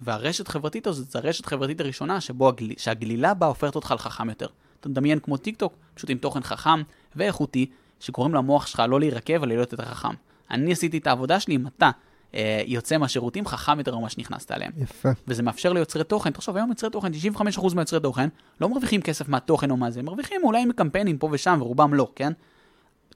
והרשת 0.00 0.48
החברתית 0.48 0.86
הזאת, 0.86 1.10
זו 1.10 1.18
הרשת 1.18 1.46
החברתית 1.46 1.80
הראשונה 1.80 2.20
שבו 2.20 2.48
הגל... 2.48 2.68
שהגלילה 2.76 3.34
בה 3.34 3.46
הופכת 3.46 3.74
אותך 3.74 3.94
לחכם 3.96 4.28
יותר. 4.28 4.46
אתה 4.80 4.88
מדמיין 4.88 5.18
כמו 5.18 5.36
טיק 5.36 5.56
טוק, 5.56 5.74
פשוט 5.94 6.10
עם 6.10 6.18
תוכן 6.18 6.42
חכם 6.42 6.82
ואיכותי, 7.16 7.66
שקוראים 8.00 8.34
למוח 8.34 8.66
שלך 8.66 8.82
לא 8.88 9.00
להירקב, 9.00 9.34
אבל 9.34 9.48
להיות 9.48 9.72
יותר 9.72 9.84
חכם. 9.84 10.14
אני 10.50 10.72
עשיתי 10.72 10.98
את 10.98 11.06
העבודה 11.06 11.40
שלי 11.40 11.56
אם 11.56 11.66
אתה 11.66 11.90
אה, 12.34 12.62
יוצא 12.66 12.98
מהשירותים 12.98 13.46
חכם 13.46 13.78
יותר 13.78 13.98
ממה 13.98 14.08
שנכנסת 14.10 14.52
אליהם. 14.52 14.72
יפה. 14.76 15.08
וזה 15.28 15.42
מאפשר 15.42 15.72
ליוצרי 15.72 16.04
תוכן, 16.04 16.30
תחשוב, 16.30 16.56
היום 16.56 16.68
יוצרי 16.68 16.90
תוכן, 16.90 17.10
95% 17.56 17.74
מהיוצרי 17.74 18.00
תוכן, 18.00 18.28
לא 18.60 18.68
מרוויחים 18.68 19.02
כסף 19.02 19.28
מהתוכן 19.28 19.70
או 19.70 19.76
מה 19.76 19.90
זה, 19.90 20.02
מרוויחים 20.02 20.40
אולי 20.44 20.64
מקמפיינים 20.64 21.18
פה 21.18 21.28
ושם, 21.32 21.58
ורובם 21.60 21.94
לא, 21.94 22.12
כן? 22.16 22.32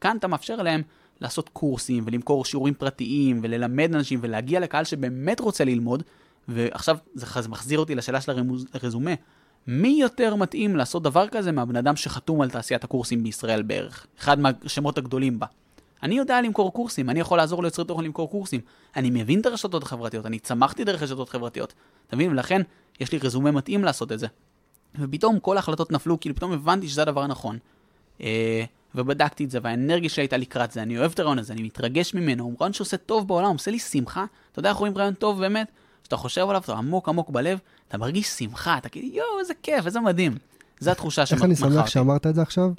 כאן 0.00 0.16
אתה 0.16 0.28
מאפשר 0.28 0.62
להם 0.62 0.82
לעשות 1.20 1.48
קורסים, 1.48 2.04
ולמכור 2.06 2.44
שיעורים 2.44 2.74
פרטיים, 2.74 3.40
וללמד 3.42 3.94
אנשים, 3.94 4.18
ולהגיע 4.22 4.60
לקהל 4.60 4.84
שבאמת 4.84 5.40
רוצה 5.40 5.64
ללמוד, 5.64 6.02
ועכשיו 6.48 6.96
זה 7.14 7.26
חז- 7.26 7.46
מחזיר 7.48 7.78
אותי 7.78 7.94
לשאלה 7.94 8.20
של 8.20 8.32
הרזומה. 8.74 9.10
מי 9.66 9.98
יותר 10.00 10.34
מתאים 10.36 10.76
לעשות 10.76 11.02
דבר 11.02 11.28
כזה 11.28 11.52
מהבן 11.52 11.76
אדם 11.76 11.96
שחתום 11.96 12.40
על 12.40 12.50
תעשיית 12.50 12.84
הקורסים 12.84 13.22
בישראל 13.22 13.62
בערך? 13.62 14.06
אחד 14.18 14.38
מהשמות 14.38 14.98
הגדולים 14.98 15.38
בה. 15.38 15.46
אני 16.04 16.14
יודע 16.14 16.40
למכור 16.42 16.72
קורסים, 16.72 17.10
אני 17.10 17.20
יכול 17.20 17.38
לעזור 17.38 17.62
ליוצרי 17.62 17.84
תוכן 17.84 18.04
למכור 18.04 18.30
קורסים. 18.30 18.60
אני 18.96 19.10
מבין 19.10 19.40
את 19.40 19.46
הרשתות 19.46 19.82
החברתיות, 19.82 20.26
אני 20.26 20.38
צמחתי 20.38 20.84
דרך 20.84 21.02
רשתות 21.02 21.28
חברתיות. 21.28 21.74
אתה 22.06 22.16
מבין? 22.16 22.30
ולכן 22.30 22.62
יש 23.00 23.12
לי 23.12 23.18
רזומה 23.18 23.50
מתאים 23.50 23.84
לעשות 23.84 24.12
את 24.12 24.18
זה. 24.18 24.26
ופתאום 25.00 25.40
כל 25.40 25.56
ההחלטות 25.56 25.92
נפלו, 25.92 26.20
כאילו 26.20 26.34
פתאום 26.34 26.52
הבנתי 26.52 26.88
שזה 26.88 27.02
הדבר 27.02 27.22
הנכון. 27.22 27.58
אה, 28.20 28.64
ובדקתי 28.94 29.44
את 29.44 29.50
זה, 29.50 29.58
והאנרגיה 29.62 30.10
שלי 30.10 30.22
הייתה 30.22 30.36
לקראת 30.36 30.72
זה, 30.72 30.82
אני 30.82 30.98
אוהב 30.98 31.12
את 31.12 31.18
הרעיון 31.18 31.38
הזה, 31.38 31.52
אני 31.52 31.62
מתרגש 31.62 32.14
ממנו, 32.14 32.44
הוא 32.44 32.54
רעיון 32.60 32.72
שעושה 32.72 32.96
טוב 32.96 33.28
בעולם, 33.28 33.52
עושה 33.52 33.70
לי 33.70 33.78
שמחה. 33.78 34.24
אתה 34.52 34.58
יודע 34.58 34.68
איך 34.68 34.76
רואים 34.76 34.98
רעיון 34.98 35.14
טוב 35.14 35.40
באמת? 35.40 35.70
כשאתה 36.02 36.16
חושב 36.16 36.48
עליו, 36.48 36.60
אתה 36.64 36.72
עמוק 36.72 37.08
עמוק 37.08 37.30
בלב, 37.30 37.58
אתה 37.88 37.98
מרגיש 37.98 38.26
שמחה, 38.26 38.78
אתה 38.78 38.88
כאילו, 38.88 39.08
יואו, 39.08 39.40
איזה 39.40 39.54
כיף, 39.62 39.86
איזה 39.86 40.00
מדהים. 40.00 40.38
זו 40.80 40.90
התחושה 40.90 41.22
איך 41.32 41.44
אני 41.44 41.56
שמח. 41.56 41.86
שאמרת 41.86 42.26
את 42.26 42.34
זה 42.34 42.42
עכשיו? 42.42 42.70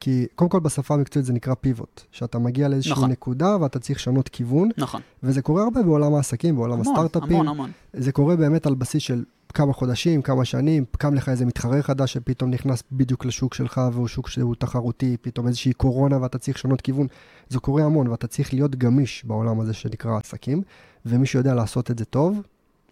כי 0.00 0.26
קודם 0.34 0.50
כל 0.50 0.60
בשפה 0.60 0.94
המקצועית 0.94 1.26
זה 1.26 1.32
נקרא 1.32 1.54
פיבוט, 1.54 2.00
שאתה 2.10 2.38
מגיע 2.38 2.68
לאיזושהי 2.68 2.92
נכון. 2.92 3.10
נקודה 3.10 3.56
ואתה 3.60 3.78
צריך 3.78 3.98
לשנות 3.98 4.28
כיוון, 4.28 4.68
נכון, 4.78 5.00
וזה 5.22 5.42
קורה 5.42 5.62
הרבה 5.62 5.82
בעולם 5.82 6.14
העסקים, 6.14 6.56
בעולם 6.56 6.80
המון, 6.80 6.86
הסטארט-אפים. 6.86 7.36
המון, 7.36 7.48
המון. 7.48 7.70
זה 7.92 8.12
קורה 8.12 8.36
באמת 8.36 8.66
על 8.66 8.74
בסיס 8.74 9.02
של 9.02 9.24
כמה 9.54 9.72
חודשים, 9.72 10.22
כמה 10.22 10.44
שנים, 10.44 10.84
קם 10.98 11.14
לך 11.14 11.28
איזה 11.28 11.46
מתחרה 11.46 11.82
חדש 11.82 12.12
שפתאום 12.12 12.50
נכנס 12.50 12.82
בדיוק 12.92 13.24
לשוק 13.24 13.54
שלך 13.54 13.80
והוא 13.92 14.08
שוק 14.08 14.28
שהוא 14.28 14.54
תחרותי, 14.54 15.16
פתאום 15.20 15.48
איזושהי 15.48 15.72
קורונה 15.72 16.22
ואתה 16.22 16.38
צריך 16.38 16.56
לשנות 16.56 16.80
כיוון. 16.80 17.06
זה 17.48 17.58
קורה 17.58 17.84
המון 17.84 18.08
ואתה 18.08 18.26
צריך 18.26 18.52
להיות 18.52 18.76
גמיש 18.76 19.24
בעולם 19.24 19.60
הזה 19.60 19.72
שנקרא 19.72 20.16
עסקים, 20.16 20.62
ומי 21.06 21.26
שיודע 21.26 21.54
לעשות 21.54 21.90
את 21.90 21.98
זה 21.98 22.04
טוב, 22.04 22.42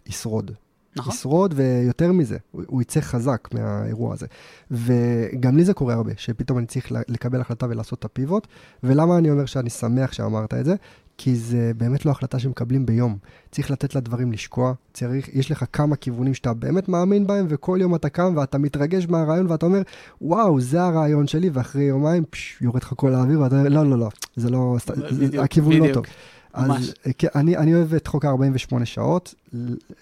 ישרוד. 0.06 0.50
נכון. 0.96 1.12
ישרוד, 1.12 1.54
ויותר 1.56 2.12
מזה, 2.12 2.38
הוא, 2.50 2.62
הוא 2.66 2.82
יצא 2.82 3.00
חזק 3.00 3.48
מהאירוע 3.52 4.14
הזה. 4.14 4.26
וגם 4.70 5.56
לי 5.56 5.64
זה 5.64 5.74
קורה 5.74 5.94
הרבה, 5.94 6.12
שפתאום 6.16 6.58
אני 6.58 6.66
צריך 6.66 6.92
לקבל 7.08 7.40
החלטה 7.40 7.66
ולעשות 7.66 7.98
את 7.98 8.04
הפיבוט. 8.04 8.46
ולמה 8.82 9.18
אני 9.18 9.30
אומר 9.30 9.46
שאני 9.46 9.70
שמח 9.70 10.12
שאמרת 10.12 10.54
את 10.54 10.64
זה? 10.64 10.74
כי 11.22 11.36
זה 11.36 11.72
באמת 11.76 12.06
לא 12.06 12.10
החלטה 12.10 12.38
שמקבלים 12.38 12.86
ביום. 12.86 13.16
צריך 13.50 13.70
לתת 13.70 13.94
לדברים 13.94 14.32
לשקוע, 14.32 14.72
צריך, 14.94 15.28
יש 15.32 15.50
לך 15.50 15.64
כמה 15.72 15.96
כיוונים 15.96 16.34
שאתה 16.34 16.54
באמת 16.54 16.88
מאמין 16.88 17.26
בהם, 17.26 17.46
וכל 17.48 17.78
יום 17.80 17.94
אתה 17.94 18.08
קם 18.08 18.34
ואתה 18.36 18.58
מתרגש 18.58 19.06
מהרעיון 19.08 19.46
ואתה 19.50 19.66
אומר, 19.66 19.82
וואו, 20.20 20.60
זה 20.60 20.82
הרעיון 20.82 21.26
שלי, 21.26 21.50
ואחרי 21.52 21.82
יומיים, 21.82 22.24
פש, 22.30 22.58
יורד 22.60 22.82
לך 22.82 22.92
כל 22.96 23.14
האוויר, 23.14 23.40
ואתה 23.40 23.58
אומר, 23.58 23.68
לא, 23.68 23.90
לא, 23.90 23.98
לא, 23.98 24.08
זה 24.36 24.50
לא, 24.50 24.76
בדיוק, 25.20 25.44
הכיוון 25.44 25.72
לא 25.72 25.78
בדיוק. 25.80 25.96
לא 25.96 26.02
טוב. 26.02 26.12
ממש. 26.56 26.88
אז 26.88 26.94
כן, 27.18 27.28
אני, 27.34 27.56
אני 27.56 27.74
אוהב 27.74 27.94
את 27.94 28.06
חוק 28.06 28.24
ה-48 28.24 28.84
שעות, 28.84 29.34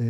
אה, 0.01 0.07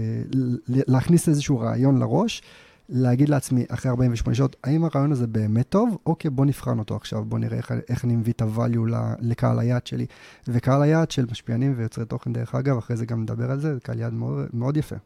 להכניס 0.69 1.29
איזשהו 1.29 1.59
רעיון 1.59 1.99
לראש, 1.99 2.43
להגיד 2.89 3.29
לעצמי, 3.29 3.65
אחרי 3.69 3.91
48 3.91 4.35
שעות, 4.35 4.57
האם 4.65 4.85
הרעיון 4.85 5.13
הזה 5.13 5.27
באמת 5.27 5.69
טוב? 5.69 5.99
אוקיי, 6.07 6.31
בוא 6.31 6.45
נבחן 6.45 6.79
אותו 6.79 6.97
עכשיו, 6.97 7.25
בוא 7.25 7.39
נראה 7.39 7.57
איך, 7.57 7.73
איך 7.89 8.05
אני 8.05 8.17
מביא 8.17 8.33
את 8.33 8.43
ה-value 8.43 8.95
לקהל 9.21 9.59
היעד 9.59 9.87
שלי. 9.87 10.07
וקהל 10.49 10.83
היעד 10.83 11.11
של 11.11 11.27
משפיענים 11.31 11.75
ויוצרי 11.77 12.05
תוכן, 12.05 12.33
דרך 12.33 12.55
אגב, 12.55 12.79
אחרי 12.79 12.97
זה 12.97 13.07
גם 13.07 13.23
נדבר 13.23 13.51
על 13.51 13.61
זה, 13.61 13.75
זה 13.75 13.81
קהל 13.81 13.99
יעד 13.99 14.13
מאוד, 14.13 14.47
מאוד 14.53 14.77
יפה. 14.77 14.97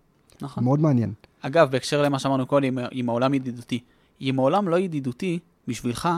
נכון. 0.40 0.64
מאוד 0.64 0.80
מעניין. 0.80 1.12
אגב, 1.40 1.70
בהקשר 1.70 2.02
למה 2.02 2.18
שאמרנו 2.18 2.46
קודם, 2.46 2.78
אם 2.92 3.08
העולם 3.08 3.34
ידידותי. 3.34 3.80
אם 4.20 4.38
העולם 4.38 4.68
לא 4.68 4.78
ידידותי 4.78 5.38
בשבילך, 5.68 6.08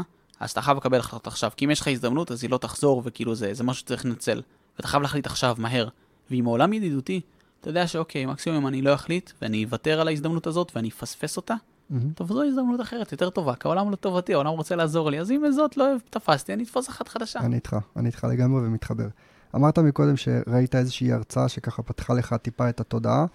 אז 0.40 0.50
אתה 0.50 0.62
חייב 0.62 0.76
לקבל 0.76 0.98
החלטות 0.98 1.26
עכשיו. 1.26 1.50
כי 1.56 1.64
אם 1.64 1.70
יש 1.70 1.80
לך 1.80 1.88
הזדמנות, 1.88 2.30
אז 2.30 2.42
היא 2.42 2.50
לא 2.50 2.58
תחזור, 2.58 3.02
וכאילו 3.04 3.34
זה, 3.34 3.54
זה 3.54 3.64
משהו 3.64 3.80
שצריך 3.80 4.04
לנצל. 4.04 4.42
ואתה 4.76 4.88
חייב 4.88 5.02
להחליט 5.02 5.26
עכשיו, 5.26 5.56
מהר. 5.58 5.88
ואם 6.30 6.46
העולם 6.46 6.72
ידידותי, 6.72 7.20
אתה 7.60 7.70
יודע 7.70 7.86
שאוקיי, 7.86 8.26
מקסימום 8.26 8.60
אם 8.60 8.66
אני 8.66 8.82
לא 8.82 8.94
אחליט, 8.94 9.30
ואני 9.42 9.64
אוותר 9.64 10.00
על 10.00 10.08
ההזדמנות 10.08 10.46
הזאת, 10.46 10.72
ואני 10.74 10.88
אפספס 10.88 11.36
אותה, 11.36 11.54
mm-hmm. 11.54 11.94
טוב, 12.14 12.32
זו 12.32 12.42
הזדמנות 12.42 12.80
אחרת, 12.80 13.12
יותר 13.12 13.30
טובה, 13.30 13.54
כי 13.54 13.68
העולם 13.68 13.90
לטובתי, 13.90 14.34
העולם 14.34 14.52
רוצה 14.52 14.76
לעזור 14.76 15.10
לי, 15.10 15.20
אז 15.20 15.30
אם 15.30 15.52
זאת 15.52 15.76
לא 15.76 15.84
תפסתי, 16.10 16.52
אני 16.52 16.62
אתפוס 16.62 16.88
אחת 16.88 17.08
חדשה. 17.08 17.40
אני 17.40 17.54
איתך, 17.54 17.76
אני 17.96 18.06
איתך 18.06 18.24
לגמרי 18.24 18.66
ומתחבר. 18.66 19.08
אמרת 19.54 19.78
מקודם 19.78 20.16
שראית 20.16 20.74
איזושהי 20.74 21.12
הרצאה 21.12 21.48
שככה 21.48 21.82
פתחה 21.82 22.14
לך 22.14 22.34
טיפה 22.34 22.68
את 22.68 22.80
התודעה. 22.80 23.26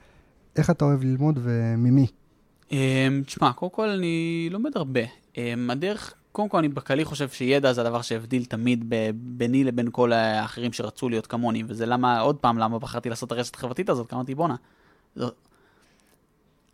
איך 0.56 0.70
אתה 0.70 0.86
אוהב 0.86 1.04
ללמוד 1.04 1.40
וממי? 1.44 2.08
אמ, 2.72 3.22
תשמע, 3.26 3.54
קודם 3.54 3.72
כל 3.72 3.90
אני 3.90 4.48
לומד 4.52 4.72
הרבה. 4.76 5.02
אמ, 5.38 5.70
הדרך 5.70 6.14
קודם 6.32 6.50
כל, 6.50 6.58
אני 6.58 6.68
בכללי 6.68 7.06
חושב 7.06 7.30
שידע 7.30 7.74
זה 7.74 7.82
הדבר 7.82 8.02
שהבדיל 8.02 8.46
תמיד 8.46 8.94
ביני 9.14 9.64
לבין 9.64 9.90
כל 9.92 10.14
האחרים 10.14 10.74
שרצו 10.74 11.10
להיות 11.10 11.28
כמוני, 11.28 11.64
וזה 11.68 11.86
למה, 11.86 12.20
עוד 12.20 12.36
פעם, 12.36 12.58
למה 12.58 12.80
בחרתי 12.80 13.10
לעשות 13.10 13.28
את 13.28 13.32
הרשת 13.32 13.56
החברתית 13.56 13.90
הזאת, 13.90 14.14
אמרתי, 14.14 14.36
בואנה, 14.36 14.56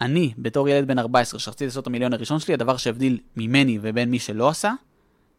אני, 0.02 0.34
בתור 0.38 0.70
ילד 0.70 0.88
בן 0.88 1.00
14, 1.00 1.40
שרציתי 1.40 1.66
לעשות 1.66 1.82
את 1.82 1.88
המיליון 1.88 2.14
הראשון 2.14 2.40
שלי, 2.40 2.54
הדבר 2.54 2.78
שהבדיל 2.78 3.20
ממני 3.38 3.80
ובין 3.82 4.12
מי 4.12 4.20
שלא 4.20 4.50
עשה, 4.50 4.74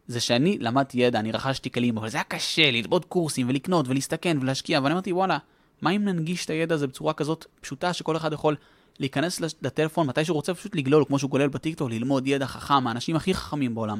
זה 0.07 0.19
שאני 0.19 0.57
למדתי 0.59 0.97
ידע, 0.97 1.19
אני 1.19 1.31
רכשתי 1.31 1.69
כלים, 1.69 1.97
אבל 1.97 2.09
זה 2.09 2.17
היה 2.17 2.23
קשה 2.23 2.71
ללמוד 2.71 3.05
קורסים 3.05 3.49
ולקנות 3.49 3.87
ולהסתכן 3.87 4.37
ולהשקיע, 4.41 4.79
ואני 4.83 4.93
אמרתי, 4.93 5.13
וואלה, 5.13 5.37
מה 5.81 5.89
אם 5.89 6.05
ננגיש 6.05 6.45
את 6.45 6.49
הידע 6.49 6.75
הזה 6.75 6.87
בצורה 6.87 7.13
כזאת 7.13 7.45
פשוטה, 7.61 7.93
שכל 7.93 8.17
אחד 8.17 8.33
יכול 8.33 8.55
להיכנס 8.99 9.41
לטלפון 9.61 10.07
מתי 10.07 10.25
שהוא 10.25 10.35
רוצה 10.35 10.53
פשוט 10.53 10.75
לגלול, 10.75 11.05
כמו 11.05 11.19
שהוא 11.19 11.31
גולל 11.31 11.47
בטיקטוק, 11.47 11.89
ללמוד 11.89 12.27
ידע 12.27 12.47
חכם, 12.47 12.87
האנשים 12.87 13.15
הכי 13.15 13.33
חכמים 13.33 13.75
בעולם. 13.75 13.99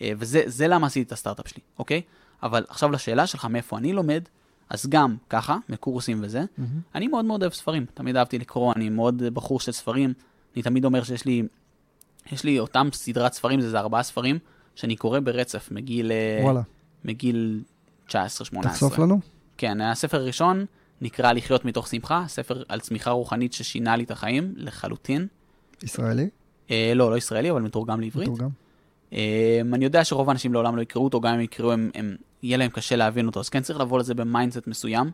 אה, 0.00 0.12
וזה 0.18 0.68
למה 0.68 0.86
עשיתי 0.86 1.06
את 1.06 1.12
הסטארט-אפ 1.12 1.48
שלי, 1.48 1.62
אוקיי? 1.78 2.02
אבל 2.42 2.64
עכשיו 2.68 2.90
לשאלה 2.90 3.26
שלך, 3.26 3.44
מאיפה 3.44 3.78
אני 3.78 3.92
לומד, 3.92 4.24
אז 4.70 4.86
גם 4.86 5.16
ככה, 5.30 5.56
מקורסים 5.68 6.20
וזה, 6.22 6.40
mm-hmm. 6.42 6.62
אני 6.94 7.08
מאוד 7.08 7.24
מאוד 7.24 7.42
אוהב 7.42 7.52
ספרים, 7.52 7.86
תמיד 7.94 8.16
אהבתי 8.16 8.38
לקרוא, 8.38 8.72
אני 8.76 8.88
מאוד 8.88 9.22
בחור 9.22 9.60
של 9.60 9.72
ספרים, 9.72 10.12
אני 10.54 10.62
תמיד 10.62 10.84
אומר 10.84 11.04
שיש 11.04 11.24
לי, 11.24 11.42
יש 12.32 12.44
לי 12.44 12.58
אותם 12.58 12.88
סדרת 12.92 13.32
ספרים, 13.32 13.60
זה, 13.60 13.70
זה 13.70 13.78
ארבעה 13.78 14.02
ספרים, 14.02 14.38
שאני 14.74 14.96
קורא 14.96 15.20
ברצף 15.20 15.68
מגיל, 15.70 16.12
אה, 16.12 16.40
וואלה. 16.42 16.62
מגיל 17.04 17.62
19-18. 18.08 18.12
תחשוף 18.62 18.98
לנו. 18.98 19.20
כן, 19.56 19.80
הספר 19.80 20.16
הראשון 20.20 20.64
נקרא 21.04 21.32
לחיות 21.32 21.64
מתוך 21.64 21.88
שמחה, 21.88 22.24
ספר 22.28 22.62
על 22.68 22.80
צמיחה 22.80 23.10
רוחנית 23.10 23.52
ששינה 23.52 23.96
לי 23.96 24.04
את 24.04 24.10
החיים 24.10 24.52
לחלוטין. 24.56 25.26
ישראלי? 25.82 26.28
אה, 26.70 26.92
לא, 26.94 27.10
לא 27.10 27.16
ישראלי, 27.16 27.50
אבל 27.50 27.62
מתורגם 27.62 28.00
לעברית. 28.00 28.28
מתורגם. 28.28 28.48
אה, 29.12 29.60
אני 29.72 29.84
יודע 29.84 30.04
שרוב 30.04 30.28
האנשים 30.28 30.52
לעולם 30.52 30.76
לא 30.76 30.82
יקראו 30.82 31.04
אותו, 31.04 31.20
גם 31.20 31.34
אם 31.34 31.40
יקראו, 31.40 31.72
הם, 31.72 31.90
הם, 31.94 32.16
יהיה 32.42 32.56
להם 32.56 32.70
קשה 32.70 32.96
להבין 32.96 33.26
אותו, 33.26 33.40
אז 33.40 33.48
כן 33.48 33.62
צריך 33.62 33.80
לבוא 33.80 33.98
לזה 33.98 34.14
ב 34.14 34.20
mindset 34.20 34.66
מסוים, 34.66 35.10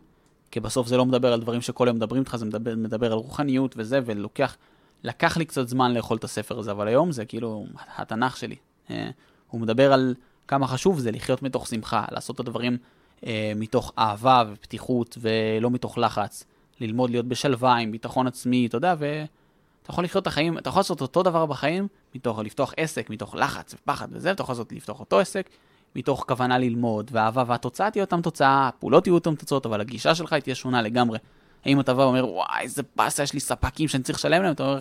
כי 0.51 0.59
בסוף 0.59 0.87
זה 0.87 0.97
לא 0.97 1.05
מדבר 1.05 1.33
על 1.33 1.41
דברים 1.41 1.61
שכל 1.61 1.87
היום 1.87 1.97
מדברים 1.97 2.21
איתך, 2.21 2.35
זה 2.35 2.45
מדבר, 2.45 2.75
מדבר 2.75 3.11
על 3.11 3.17
רוחניות 3.17 3.75
וזה, 3.77 3.99
ולוקח, 4.05 4.57
לקח 5.03 5.37
לי 5.37 5.45
קצת 5.45 5.67
זמן 5.67 5.93
לאכול 5.93 6.17
את 6.17 6.23
הספר 6.23 6.59
הזה, 6.59 6.71
אבל 6.71 6.87
היום 6.87 7.11
זה 7.11 7.25
כאילו 7.25 7.65
התנ"ך 7.95 8.37
שלי. 8.37 8.55
אה, 8.89 9.09
הוא 9.47 9.61
מדבר 9.61 9.93
על 9.93 10.15
כמה 10.47 10.67
חשוב 10.67 10.99
זה 10.99 11.11
לחיות 11.11 11.43
מתוך 11.43 11.67
שמחה, 11.67 12.05
לעשות 12.11 12.35
את 12.35 12.39
הדברים 12.39 12.77
אה, 13.25 13.51
מתוך 13.55 13.93
אהבה 13.97 14.43
ופתיחות 14.53 15.17
ולא 15.21 15.71
מתוך 15.71 15.97
לחץ, 15.97 16.43
ללמוד 16.79 17.09
להיות 17.09 17.25
בשלווה 17.25 17.75
עם 17.75 17.91
ביטחון 17.91 18.27
עצמי, 18.27 18.65
אתה 18.65 18.77
יודע, 18.77 18.95
ואתה 18.97 19.89
יכול 19.89 20.03
לחיות 20.03 20.21
את 20.21 20.27
החיים, 20.27 20.57
אתה 20.57 20.69
יכול 20.69 20.79
לעשות 20.79 21.01
אותו 21.01 21.23
דבר 21.23 21.45
בחיים, 21.45 21.87
מתוך 22.15 22.39
לפתוח 22.39 22.73
עסק, 22.77 23.09
מתוך 23.09 23.35
לחץ 23.35 23.73
ופחד 23.73 24.07
וזה, 24.11 24.29
ואתה 24.29 24.41
יכול 24.41 24.53
לעשות 24.53 24.71
לפתוח 24.71 24.99
אותו 24.99 25.19
עסק, 25.19 25.49
מתוך 25.95 26.25
כוונה 26.27 26.57
ללמוד 26.57 27.11
ואהבה, 27.13 27.43
והתוצאה 27.47 27.91
תהיה 27.91 28.03
אותם 28.03 28.21
תוצאה, 28.21 28.67
הפעולות 28.67 29.07
יהיו 29.07 29.15
אותם 29.15 29.35
תוצאות, 29.35 29.65
אבל 29.65 29.81
הגישה 29.81 30.15
שלך 30.15 30.33
תהיה 30.33 30.55
שונה 30.55 30.81
לגמרי. 30.81 31.19
האם 31.65 31.79
אתה 31.79 31.93
בא 31.93 32.01
ואומר, 32.01 32.27
וואי, 32.27 32.61
איזה 32.61 32.81
באסה, 32.95 33.23
יש 33.23 33.33
לי 33.33 33.39
ספקים 33.39 33.87
שאני 33.87 34.03
צריך 34.03 34.19
לשלם 34.19 34.43
להם, 34.43 34.51
אתה 34.51 34.63
אומר, 34.63 34.79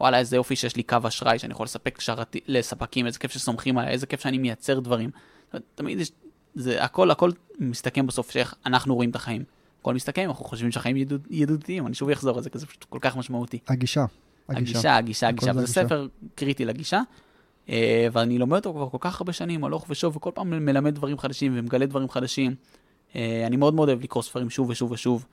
וואלה, 0.00 0.18
איזה 0.18 0.36
יופי 0.36 0.56
שיש 0.56 0.76
לי 0.76 0.82
קו 0.82 0.96
אשראי 1.08 1.38
שאני 1.38 1.52
יכול 1.52 1.64
לספק 1.64 2.00
שרתי, 2.00 2.40
לספקים, 2.46 3.06
איזה 3.06 3.18
כיף 3.18 3.32
שסומכים 3.32 3.78
עליי, 3.78 3.92
איזה 3.92 4.06
כיף 4.06 4.20
שאני 4.20 4.38
מייצר 4.38 4.80
דברים. 4.80 5.10
תמיד 5.74 6.00
יש 6.00 6.10
זה 6.54 6.84
הכל, 6.84 7.10
הכל 7.10 7.30
מסתכם 7.58 8.06
בסוף 8.06 8.30
שאיך 8.30 8.54
אנחנו 8.66 8.94
רואים 8.94 9.10
את 9.10 9.16
החיים. 9.16 9.44
הכל 9.80 9.94
מסתכם, 9.94 10.28
אנחנו 10.28 10.44
חושבים 10.44 10.70
שהחיים 10.70 10.96
ידוד, 10.96 11.26
ידידותיים, 11.30 11.86
אני 11.86 11.94
שוב 11.94 12.10
אחזור 12.10 12.36
על 12.36 12.42
זה, 12.42 12.50
כי 12.50 12.58
זה 12.58 12.66
פשוט 12.66 12.84
כל 12.84 12.98
כך 13.00 13.16
משמעותי. 13.16 13.58
הגישה. 13.68 14.04
הגישה, 14.48 14.96
הגישה, 14.96 15.28
הגישה, 15.28 15.50
וזה 15.54 15.66
ספר 15.66 16.08
קריטי 16.34 16.64
לגישה. 16.64 17.00
אה, 17.68 18.08
ואני 18.12 18.38
לומד 18.38 18.56
אותו 18.56 18.72
כבר 18.72 18.88
כל 18.88 18.98
כך 19.00 19.20
הרבה 19.20 19.32
שנים, 19.32 19.64
הלוך 19.64 19.86
ושוב, 19.88 20.16
וכל 20.16 20.30
פעם 20.34 20.50
מלמד 20.50 20.94
דברים 20.94 21.18
חדשים 21.18 21.52
ומגלה 21.54 21.86
דברים 21.86 22.08
חדשים. 22.08 22.54
אה, 23.16 23.46
אני 23.46 23.56
מאוד 23.56 23.74
מאוד 23.74 23.88
אוהב 23.88 24.02
לקרוא 24.02 24.22
ספרים 24.22 24.50
שוב 24.50 24.68
ושוב 24.70 24.90
ושוב. 24.90 25.26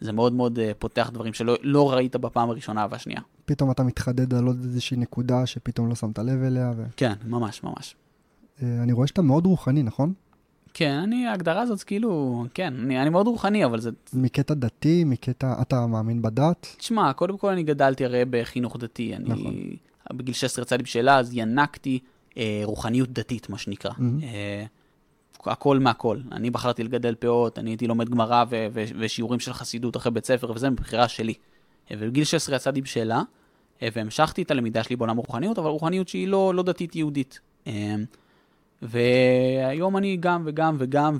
זה 0.00 0.12
מאוד 0.12 0.32
מאוד 0.32 0.58
אה, 0.58 0.72
פותח 0.78 1.10
דברים 1.12 1.32
שלא 1.32 1.56
לא 1.62 1.92
ראית 1.92 2.16
בפעם 2.16 2.50
הראשונה 2.50 2.86
והשנייה. 2.90 3.20
פתאום 3.44 3.70
אתה 3.70 3.82
מתחדד 3.82 4.34
על 4.34 4.46
עוד 4.46 4.60
איזושהי 4.64 4.96
נקודה 4.96 5.46
שפתאום 5.46 5.88
לא 5.88 5.94
שמת 5.94 6.18
לב 6.18 6.42
אליה. 6.42 6.72
ו... 6.76 6.84
כן, 6.96 7.12
ממש, 7.24 7.62
ממש. 7.62 7.96
אני 8.62 8.92
רואה 8.92 9.06
שאתה 9.06 9.22
מאוד 9.22 9.46
רוחני, 9.46 9.82
נכון? 9.82 10.12
כן, 10.78 10.92
אני, 10.92 11.26
ההגדרה 11.26 11.62
הזאת, 11.62 11.82
כאילו, 11.82 12.44
כן, 12.54 12.74
אני, 12.74 13.02
אני 13.02 13.10
מאוד 13.10 13.26
רוחני, 13.26 13.64
אבל 13.64 13.80
זה... 13.80 13.90
מקטע 14.12 14.54
דתי, 14.54 15.04
מקטע, 15.04 15.54
אתה 15.62 15.86
מאמין 15.86 16.22
בדת? 16.22 16.74
תשמע, 16.78 17.12
קודם 17.12 17.38
כל 17.38 17.50
אני 17.50 17.62
גדלתי 17.62 18.04
הרי 18.04 18.22
בחינוך 18.30 18.76
דתי. 18.76 19.16
אני, 19.16 19.28
נכון. 19.28 19.54
בגיל 20.12 20.34
16 20.34 20.62
יצאתי 20.62 20.82
בשאלה, 20.82 21.18
אז 21.18 21.30
ינקתי 21.32 21.98
אה, 22.36 22.60
רוחניות 22.64 23.12
דתית, 23.12 23.50
מה 23.50 23.58
שנקרא. 23.58 23.90
Mm-hmm. 23.90 24.22
אה, 24.22 24.64
הכל 25.52 25.78
מהכל. 25.78 26.18
אני 26.32 26.50
בחרתי 26.50 26.84
לגדל 26.84 27.14
פאות, 27.14 27.58
אני 27.58 27.70
הייתי 27.70 27.86
לומד 27.86 28.08
גמרא 28.08 28.44
ו- 28.50 28.66
ו- 28.72 28.84
ושיעורים 28.98 29.40
של 29.40 29.52
חסידות 29.52 29.96
אחרי 29.96 30.12
בית 30.12 30.26
ספר, 30.26 30.50
וזה 30.50 30.70
מבחירה 30.70 31.08
שלי. 31.08 31.34
אה, 31.90 31.96
ובגיל 32.00 32.24
16 32.24 32.56
יצאתי 32.56 32.80
בשאלה, 32.80 33.22
אה, 33.82 33.88
והמשכתי 33.92 34.42
את 34.42 34.50
הלמידה 34.50 34.82
שלי 34.82 34.96
בעולם 34.96 35.18
הרוחניות, 35.18 35.58
אבל 35.58 35.68
רוחניות 35.68 36.08
שהיא 36.08 36.28
לא, 36.28 36.54
לא 36.54 36.62
דתית 36.62 36.96
יהודית. 36.96 37.40
והיום 38.82 39.96
אני 39.96 40.16
גם 40.20 40.42
וגם 40.46 40.76
וגם, 40.78 41.18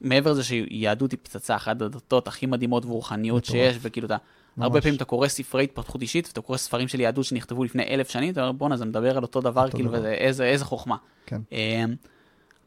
ומעבר 0.00 0.32
לזה 0.32 0.44
שיהדות 0.44 1.10
היא 1.10 1.18
פצצה, 1.22 1.56
אחת 1.56 1.82
הדתות 1.82 2.28
הכי 2.28 2.46
מדהימות 2.46 2.84
ורוחניות 2.84 3.44
שיש, 3.44 3.78
וכאילו 3.80 4.06
אתה, 4.06 4.16
ממש. 4.56 4.64
הרבה 4.64 4.80
פעמים 4.80 4.96
אתה 4.96 5.04
קורא 5.04 5.28
ספרי 5.28 5.64
התפתחות 5.64 6.02
אישית, 6.02 6.26
ואתה 6.26 6.40
קורא 6.40 6.58
ספרים 6.58 6.88
של 6.88 7.00
יהדות 7.00 7.24
שנכתבו 7.24 7.64
לפני 7.64 7.82
אלף 7.82 8.10
שנים, 8.10 8.32
אתה 8.32 8.40
אומר, 8.40 8.52
בואנה, 8.52 8.76
זה 8.76 8.84
מדבר 8.84 9.16
על 9.16 9.22
אותו 9.22 9.40
דבר, 9.40 9.64
אותו 9.64 9.76
כאילו, 9.76 9.90
דבר. 9.90 10.02
ואיזה 10.02 10.44
איזה 10.44 10.64
חוכמה. 10.64 10.96
כן. 11.26 11.40
אמ, 11.52 11.94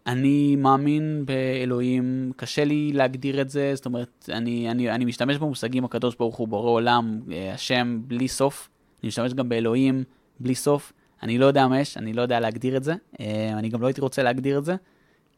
אני 0.08 0.56
מאמין 0.56 1.24
באלוהים, 1.26 2.32
קשה 2.36 2.64
לי 2.64 2.92
להגדיר 2.94 3.42
את 3.42 3.50
זה, 3.50 3.72
זאת 3.76 3.86
אומרת, 3.86 4.30
אני, 4.32 4.72
אני, 4.72 4.92
אני 4.92 5.06
משתמש 5.06 5.38
במושגים 5.38 5.86
הקדוש 5.86 6.16
ברוך 6.16 6.36
הוא 6.36 6.48
בורא 6.48 6.70
עולם, 6.70 7.20
אה, 7.32 7.54
השם 7.54 8.02
בלי 8.08 8.28
סוף, 8.28 8.70
אני 9.04 9.08
משתמש 9.08 9.34
גם 9.34 9.50
באלוהים 9.50 10.04
בלי 10.40 10.56
סוף. 10.56 10.94
אני 11.24 11.38
לא 11.38 11.46
יודע 11.46 11.68
מה 11.68 11.80
יש, 11.80 11.98
אני 11.98 12.14
לא 12.14 12.22
יודע 12.22 12.40
להגדיר 12.40 12.78
את 12.78 12.84
זה, 12.84 12.96
אה, 13.20 13.54
אני 13.54 13.70
גם 13.70 13.82
לא 13.82 13.88
הייתי 13.88 14.02
רוצה 14.02 14.24
להגדיר 14.24 14.58
את 14.58 14.66
זה. 14.66 14.76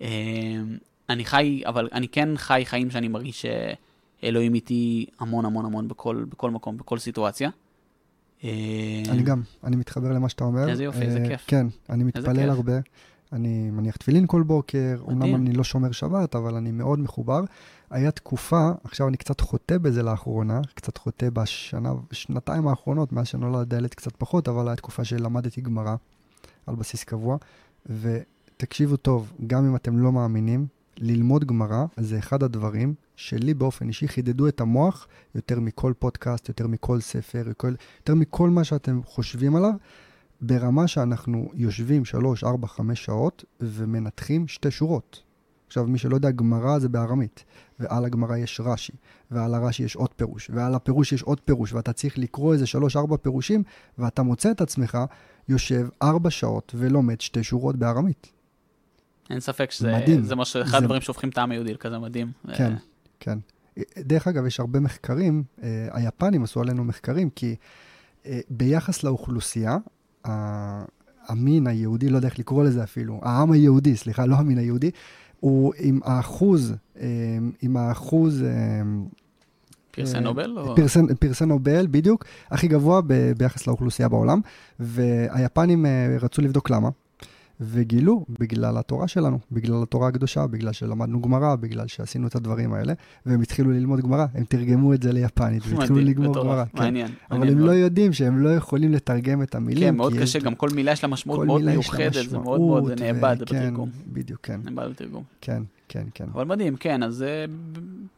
אה, 0.01 0.07
אני 1.09 1.25
חי, 1.25 1.61
אבל 1.65 1.89
אני 1.91 2.07
כן 2.07 2.29
חי 2.35 2.61
חיים 2.65 2.91
שאני 2.91 3.07
מרגיש 3.07 3.45
שאלוהים 4.21 4.53
איתי 4.53 5.05
המון 5.19 5.45
המון 5.45 5.65
המון 5.65 5.87
בכל, 5.87 6.25
בכל 6.29 6.51
מקום, 6.51 6.77
בכל 6.77 6.97
סיטואציה. 6.97 7.49
אה, 8.43 8.49
אני 9.09 9.23
גם, 9.23 9.41
אני 9.63 9.75
מתחבר 9.75 10.11
למה 10.11 10.29
שאתה 10.29 10.43
אומר. 10.43 10.69
איזה 10.69 10.83
יופי, 10.83 11.01
איזה 11.01 11.19
כיף. 11.27 11.43
כן, 11.47 11.67
אני 11.89 12.03
מתפלל 12.03 12.49
הרבה. 12.49 12.73
אני 13.33 13.71
מניח 13.71 13.95
תפילין 13.95 14.27
כל 14.27 14.43
בוקר, 14.43 14.95
מדהים. 15.07 15.21
אומנם 15.21 15.35
אני 15.35 15.53
לא 15.53 15.63
שומר 15.63 15.91
שבת, 15.91 16.35
אבל 16.35 16.55
אני 16.55 16.71
מאוד 16.71 16.99
מחובר. 16.99 17.41
היה 17.93 18.11
תקופה, 18.11 18.71
עכשיו 18.83 19.07
אני 19.07 19.17
קצת 19.17 19.41
חוטא 19.41 19.77
בזה 19.77 20.03
לאחרונה, 20.03 20.61
קצת 20.73 20.97
חוטא 20.97 21.29
בשנה, 21.29 21.93
שנתיים 22.11 22.67
האחרונות, 22.67 23.11
מאז 23.11 23.27
שנולד 23.27 23.73
הילד 23.73 23.93
קצת 23.93 24.15
פחות, 24.17 24.47
אבל 24.47 24.67
הייתה 24.67 24.81
תקופה 24.81 25.03
שלמדתי 25.03 25.61
גמרא 25.61 25.95
על 26.67 26.75
בסיס 26.75 27.03
קבוע. 27.03 27.37
ותקשיבו 27.85 28.97
טוב, 28.97 29.33
גם 29.47 29.65
אם 29.65 29.75
אתם 29.75 29.97
לא 29.97 30.11
מאמינים, 30.11 30.67
ללמוד 30.97 31.45
גמרא 31.45 31.85
זה 31.97 32.19
אחד 32.19 32.43
הדברים 32.43 32.93
שלי 33.15 33.53
באופן 33.53 33.87
אישי 33.87 34.07
חידדו 34.07 34.47
את 34.47 34.61
המוח 34.61 35.07
יותר 35.35 35.59
מכל 35.59 35.93
פודקאסט, 35.99 36.49
יותר 36.49 36.67
מכל 36.67 36.99
ספר, 36.99 37.43
יותר, 37.47 37.67
יותר 37.99 38.15
מכל 38.15 38.49
מה 38.49 38.63
שאתם 38.63 39.01
חושבים 39.05 39.55
עליו, 39.55 39.73
ברמה 40.41 40.87
שאנחנו 40.87 41.49
יושבים 41.53 42.05
3, 42.05 42.43
4, 42.43 42.67
5 42.67 43.05
שעות 43.05 43.45
ומנתחים 43.61 44.47
שתי 44.47 44.71
שורות. 44.71 45.32
עכשיו, 45.67 45.87
מי 45.87 45.97
שלא 45.97 46.15
יודע, 46.15 46.31
גמרא 46.31 46.79
זה 46.79 46.89
בארמית, 46.89 47.43
ועל 47.79 48.05
הגמרא 48.05 48.37
יש 48.37 48.61
רש"י, 48.63 48.93
ועל 49.31 49.53
הרש"י 49.53 49.83
יש 49.83 49.95
עוד 49.95 50.09
פירוש, 50.15 50.49
ועל 50.53 50.75
הפירוש 50.75 51.11
יש 51.13 51.21
עוד 51.23 51.39
פירוש, 51.39 51.73
ואתה 51.73 51.93
צריך 51.93 52.17
לקרוא 52.17 52.53
איזה 52.53 52.65
3-4 53.13 53.17
פירושים, 53.17 53.63
ואתה 53.97 54.23
מוצא 54.23 54.51
את 54.51 54.61
עצמך 54.61 54.97
יושב 55.49 55.87
4 56.01 56.29
שעות 56.29 56.75
ולומד 56.77 57.21
שתי 57.21 57.43
שורות 57.43 57.75
בארמית. 57.75 58.31
אין 59.29 59.39
ספק 59.39 59.71
שזה 59.71 59.95
מדהים. 59.97 60.23
זה 60.23 60.35
משהו, 60.35 60.61
אחד 60.61 60.71
זה- 60.71 60.77
הדברים 60.77 61.01
שהופכים 61.01 61.29
את 61.29 61.37
העם 61.37 61.51
היהודי 61.51 61.73
לכזה 61.73 61.99
מדהים. 61.99 62.31
כן, 62.55 62.71
אה, 62.71 62.77
כן. 63.19 63.37
דרך 63.97 64.27
אגב, 64.27 64.45
יש 64.45 64.59
הרבה 64.59 64.79
מחקרים, 64.79 65.43
אה, 65.63 65.87
היפנים 65.91 66.43
עשו 66.43 66.61
עלינו 66.61 66.83
מחקרים, 66.83 67.29
כי 67.29 67.55
אה, 68.25 68.39
ביחס 68.49 69.03
לאוכלוסייה, 69.03 69.77
המין 71.27 71.67
היהודי, 71.67 72.09
לא 72.09 72.15
יודע 72.15 72.27
איך 72.27 72.39
לקרוא 72.39 72.63
לזה 72.63 72.83
אפילו, 72.83 73.19
העם 73.23 73.51
היהודי, 73.51 73.95
סליחה, 73.95 74.25
לא 74.25 74.35
המין 74.35 74.57
היהודי, 74.57 74.91
הוא 75.43 75.73
עם 75.79 75.99
האחוז, 76.03 76.73
אה, 76.99 77.07
עם 77.61 77.77
האחוז... 77.77 78.43
אה, 78.43 78.81
פרסי 79.91 80.15
אה, 80.15 80.19
נובל? 80.19 80.57
או- 80.57 80.75
פרסי, 81.19 81.45
נובל, 81.45 81.87
בדיוק, 81.91 82.25
הכי 82.51 82.67
גבוה 82.67 83.01
ב, 83.07 83.13
ביחס 83.37 83.67
לאוכלוסייה 83.67 84.09
בעולם, 84.09 84.41
והיפנים 84.79 85.85
רצו 86.21 86.41
לבדוק 86.41 86.69
למה, 86.69 86.89
וגילו 87.59 88.25
בגלל 88.39 88.77
התורה 88.77 89.07
שלנו, 89.07 89.39
בגלל 89.51 89.83
התורה 89.83 90.07
הקדושה, 90.07 90.47
בגלל 90.47 90.71
שלמדנו 90.73 91.21
גמרא, 91.21 91.55
בגלל 91.55 91.87
שעשינו 91.87 92.27
את 92.27 92.35
הדברים 92.35 92.73
האלה, 92.73 92.93
והם 93.25 93.41
התחילו 93.41 93.71
ללמוד 93.71 93.99
גמרא, 94.01 94.25
הם 94.33 94.43
תרגמו 94.43 94.93
את 94.93 95.03
זה 95.03 95.13
ליפנית, 95.13 95.63
והתחילו 95.65 95.99
לגמור 95.99 96.35
גמרא. 96.35 96.65
כן. 96.65 96.83
מעניין. 96.83 97.07
אבל 97.31 97.37
מעניין 97.37 97.57
הם 97.57 97.63
מאוד. 97.63 97.69
לא 97.69 97.75
יודעים 97.75 98.13
שהם 98.13 98.39
לא 98.43 98.49
יכולים 98.49 98.91
לתרגם 98.91 99.43
את 99.43 99.55
המילים. 99.55 99.89
כן, 99.89 99.95
מאוד 99.95 100.13
קשה, 100.21 100.39
גם 100.39 100.55
כל 100.55 100.69
מילה 100.69 100.91
יש 100.91 101.03
לה 101.03 101.09
משמעות 101.09 101.45
מאוד 101.47 101.61
מיוחדת, 101.61 102.29
זה 102.29 102.37
מאוד 102.37 102.61
מאוד 102.61 103.01
נאבד 103.01 103.35
בתרגום. 103.39 103.89
בדיוק, 104.07 104.39
כן, 104.43 104.59
נאבד 104.63 104.89
בתרגום. 104.89 105.23
כן, 105.41 105.63
כן, 105.89 106.03
כן. 106.13 106.25
אבל 106.33 106.45
מדהים, 106.45 106.75
כן, 106.75 107.03
אז 107.03 107.23
אה, 107.23 107.45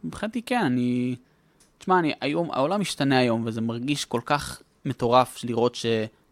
מבחינתי 0.04 0.42
כן, 0.42 0.62
אני... 0.66 1.16
תשמע, 1.78 2.00
אני 2.00 2.14
היום, 2.22 2.52
העולם 2.52 2.82
משתנה 2.82 3.18
היום, 3.18 3.44
וזה 3.46 3.62
מרגיש 3.62 4.06
כל 4.06 4.22
כך 4.26 4.62
מטורף 4.86 5.44
לראות 5.44 5.76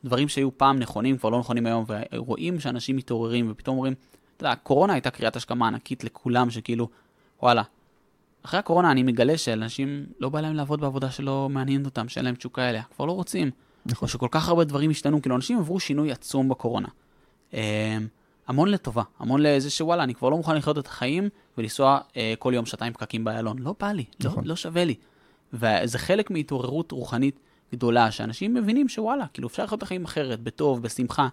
שדברים 0.03 0.27
שהיו 0.27 0.57
פעם 0.57 0.79
נכונים 0.79 1.17
כבר 1.17 1.29
לא 1.29 1.39
נכונים 1.39 1.65
היום, 1.65 1.85
ורואים 2.13 2.59
שאנשים 2.59 2.95
מתעוררים, 2.95 3.47
ופתאום 3.51 3.77
אומרים, 3.77 3.93
אתה 4.37 4.43
יודע, 4.43 4.51
הקורונה 4.51 4.93
הייתה 4.93 5.09
קריאת 5.09 5.35
השכמה 5.35 5.67
ענקית 5.67 6.03
לכולם, 6.03 6.49
שכאילו, 6.49 6.89
וואלה, 7.41 7.61
אחרי 8.43 8.59
הקורונה 8.59 8.91
אני 8.91 9.03
מגלה 9.03 9.37
שאנשים, 9.37 10.05
לא 10.19 10.29
בא 10.29 10.41
להם 10.41 10.55
לעבוד 10.55 10.81
בעבודה 10.81 11.11
שלא 11.11 11.49
מעניינת 11.51 11.85
אותם, 11.85 12.09
שאין 12.09 12.25
להם 12.25 12.35
תשוקה 12.35 12.69
אליה, 12.69 12.83
כבר 12.95 13.05
לא 13.05 13.11
רוצים. 13.11 13.51
נכון. 13.85 14.05
או 14.05 14.11
שכל 14.11 14.27
כך 14.31 14.49
הרבה 14.49 14.63
דברים 14.63 14.89
השתנו, 14.91 15.21
כאילו 15.21 15.35
אנשים 15.35 15.59
עברו 15.59 15.79
שינוי 15.79 16.11
עצום 16.11 16.49
בקורונה. 16.49 16.87
אמ, 17.53 17.59
המון 18.47 18.69
לטובה, 18.69 19.03
המון 19.19 19.41
לזה 19.43 19.69
שוואלה, 19.69 20.03
אני 20.03 20.15
כבר 20.15 20.29
לא 20.29 20.37
מוכן 20.37 20.55
לחיות 20.55 20.77
את 20.77 20.87
החיים 20.87 21.29
ולנסוע 21.57 21.99
אה, 22.17 22.33
כל 22.39 22.51
יום 22.55 22.65
שעתיים 22.65 22.93
פקקים 22.93 23.23
באיילון. 23.23 23.59
לא 23.59 23.75
בא 23.79 23.91
לי, 23.91 24.05
לא, 24.23 24.29
נכון. 24.29 24.43
לא 24.45 24.55
שווה 24.55 24.85
לי. 24.85 24.95
וזה 25.53 25.99
חלק 25.99 26.31
מהתעוררות 26.31 26.91
רוחנית 26.91 27.39
גדולה, 27.74 28.11
שאנשים 28.11 28.53
מבינים 28.53 28.89
שוואלה, 28.89 29.26
כאילו 29.34 29.47
אפשר 29.47 29.63
לחיות 29.63 29.78
את 29.78 29.84
החיים 29.84 30.05
אחרת, 30.05 30.39
בטוב, 30.39 30.82
בשמחה. 30.82 31.28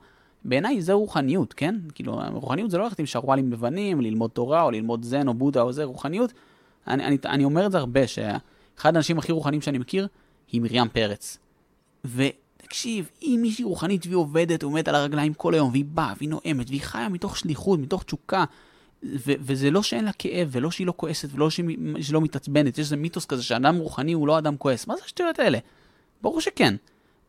בעיניי 0.44 0.82
זה 0.82 0.92
רוחניות, 0.92 1.52
כן? 1.52 1.76
כאילו, 1.94 2.20
רוחניות 2.32 2.70
זה 2.70 2.78
לא 2.78 2.84
ללכת 2.84 2.98
עם 2.98 3.06
שרוואלים 3.06 3.52
לבנים, 3.52 4.00
ללמוד 4.00 4.30
תורה, 4.30 4.62
או 4.62 4.70
ללמוד 4.70 5.02
זן, 5.02 5.28
או 5.28 5.34
בודה, 5.34 5.62
או 5.62 5.72
זה, 5.72 5.84
רוחניות. 5.84 6.32
אני, 6.86 7.04
אני, 7.04 7.16
אני 7.24 7.44
אומר 7.44 7.66
את 7.66 7.72
זה 7.72 7.78
הרבה, 7.78 8.06
שאחד 8.06 8.96
האנשים 8.96 9.18
הכי 9.18 9.32
רוחניים 9.32 9.62
שאני 9.62 9.78
מכיר, 9.78 10.08
היא 10.52 10.60
מרים 10.60 10.88
פרץ. 10.88 11.38
ותקשיב, 12.04 13.10
היא 13.20 13.38
מישהי 13.38 13.64
רוחנית 13.64 14.06
והיא 14.06 14.16
עובדת, 14.16 14.62
עומדת 14.62 14.88
על 14.88 14.94
הרגליים 14.94 15.34
כל 15.34 15.54
היום, 15.54 15.70
והיא 15.70 15.84
באה, 15.84 16.12
והיא 16.18 16.28
נואמת, 16.28 16.68
והיא 16.68 16.80
חיה 16.82 17.08
מתוך 17.08 17.36
שליחות, 17.36 17.80
מתוך 17.80 18.02
תשוקה. 18.04 18.44
ו- 19.02 19.32
וזה 19.40 19.70
לא 19.70 19.82
שאין 19.82 20.04
לה 20.04 20.12
כאב, 20.12 20.48
ולא 20.52 20.70
שהיא 20.70 20.86
לא 20.86 20.92
כועסת, 20.96 21.28
ולא 21.32 21.50
שהיא, 21.50 21.76
שהיא 22.00 22.14
לא 22.14 22.20
מתעצבנת. 22.20 22.78
יש 22.78 22.78
איזה 22.78 22.96
מיתוס 22.96 23.26
כזה 23.26 23.42
שאדם 23.42 23.76
רוחני 23.76 24.12
הוא 24.12 24.26
לא 24.26 24.38
אדם 24.38 24.56
כועס. 24.56 24.86
מה 24.86 24.96
זה 24.96 25.02
השטויות 25.04 25.38
האלה? 25.38 25.58
ברור 26.22 26.40
שכן. 26.40 26.74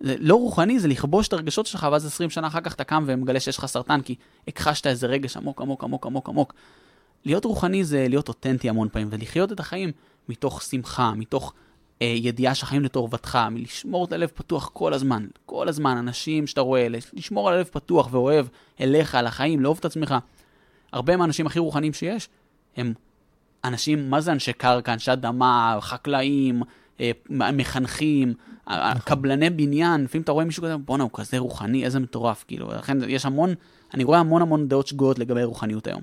לא 0.01 0.35
רוחני 0.35 0.79
זה 0.79 0.87
לכבוש 0.87 1.27
את 1.27 1.33
הרגשות 1.33 1.65
שלך, 1.65 1.87
ואז 1.91 2.05
20 2.05 2.29
שנה 2.29 2.47
אחר 2.47 2.61
כך 2.61 2.73
אתה 2.73 2.83
קם 2.83 3.03
ומגלה 3.07 3.39
שיש 3.39 3.57
לך 3.57 3.65
סרטן, 3.65 4.01
כי 4.01 4.15
הכחשת 4.47 4.87
איזה 4.87 5.07
רגש 5.07 5.37
עמוק 5.37 5.61
עמוק 5.61 5.83
עמוק 5.83 6.05
עמוק 6.05 6.29
עמוק. 6.29 6.53
להיות 7.25 7.45
רוחני 7.45 7.83
זה 7.83 8.05
להיות 8.09 8.27
אותנטי 8.27 8.69
המון 8.69 8.89
פעמים, 8.89 9.07
ולחיות 9.11 9.51
את 9.51 9.59
החיים 9.59 9.91
מתוך 10.29 10.61
שמחה, 10.61 11.13
מתוך 11.15 11.53
אה, 12.01 12.07
ידיעה 12.07 12.55
שהחיים 12.55 12.83
לטובתך, 12.83 13.39
מלשמור 13.51 14.05
את 14.05 14.11
הלב 14.11 14.29
פתוח 14.29 14.69
כל 14.73 14.93
הזמן, 14.93 15.27
כל 15.45 15.67
הזמן, 15.67 15.97
אנשים 15.97 16.47
שאתה 16.47 16.61
רואה, 16.61 16.87
לשמור 17.13 17.49
על 17.49 17.55
הלב 17.55 17.65
פתוח 17.71 18.07
ואוהב 18.11 18.45
אליך, 18.79 19.15
על 19.15 19.27
החיים, 19.27 19.59
לאהוב 19.59 19.77
את 19.79 19.85
עצמך. 19.85 20.15
הרבה 20.91 21.17
מהאנשים 21.17 21.47
הכי 21.47 21.59
רוחניים 21.59 21.93
שיש, 21.93 22.29
הם 22.77 22.93
אנשים, 23.63 24.09
מה 24.09 24.21
זה 24.21 24.31
אנשי 24.31 24.53
קרקע, 24.53 24.93
אנשי 24.93 25.13
אדמה, 25.13 25.77
חקלאים, 25.81 26.61
אה, 26.99 27.11
מחנכים. 27.29 28.33
קבלני 29.05 29.49
בניין, 29.49 30.03
לפעמים 30.03 30.24
אתה 30.24 30.32
רואה 30.32 30.45
מישהו 30.45 30.64
כזה, 30.64 30.78
בואנה, 30.78 31.03
הוא 31.03 31.12
כזה 31.14 31.38
רוחני, 31.38 31.86
איזה 31.86 31.99
מטורף, 31.99 32.45
כאילו, 32.47 32.72
לכן 32.72 32.97
יש 33.07 33.26
המון, 33.26 33.53
אני 33.93 34.03
רואה 34.03 34.20
המון 34.20 34.41
המון 34.41 34.68
דעות 34.68 34.88
שגויות 34.88 35.20
לגבי 35.20 35.43
רוחניות 35.43 35.88
היום. 35.88 36.01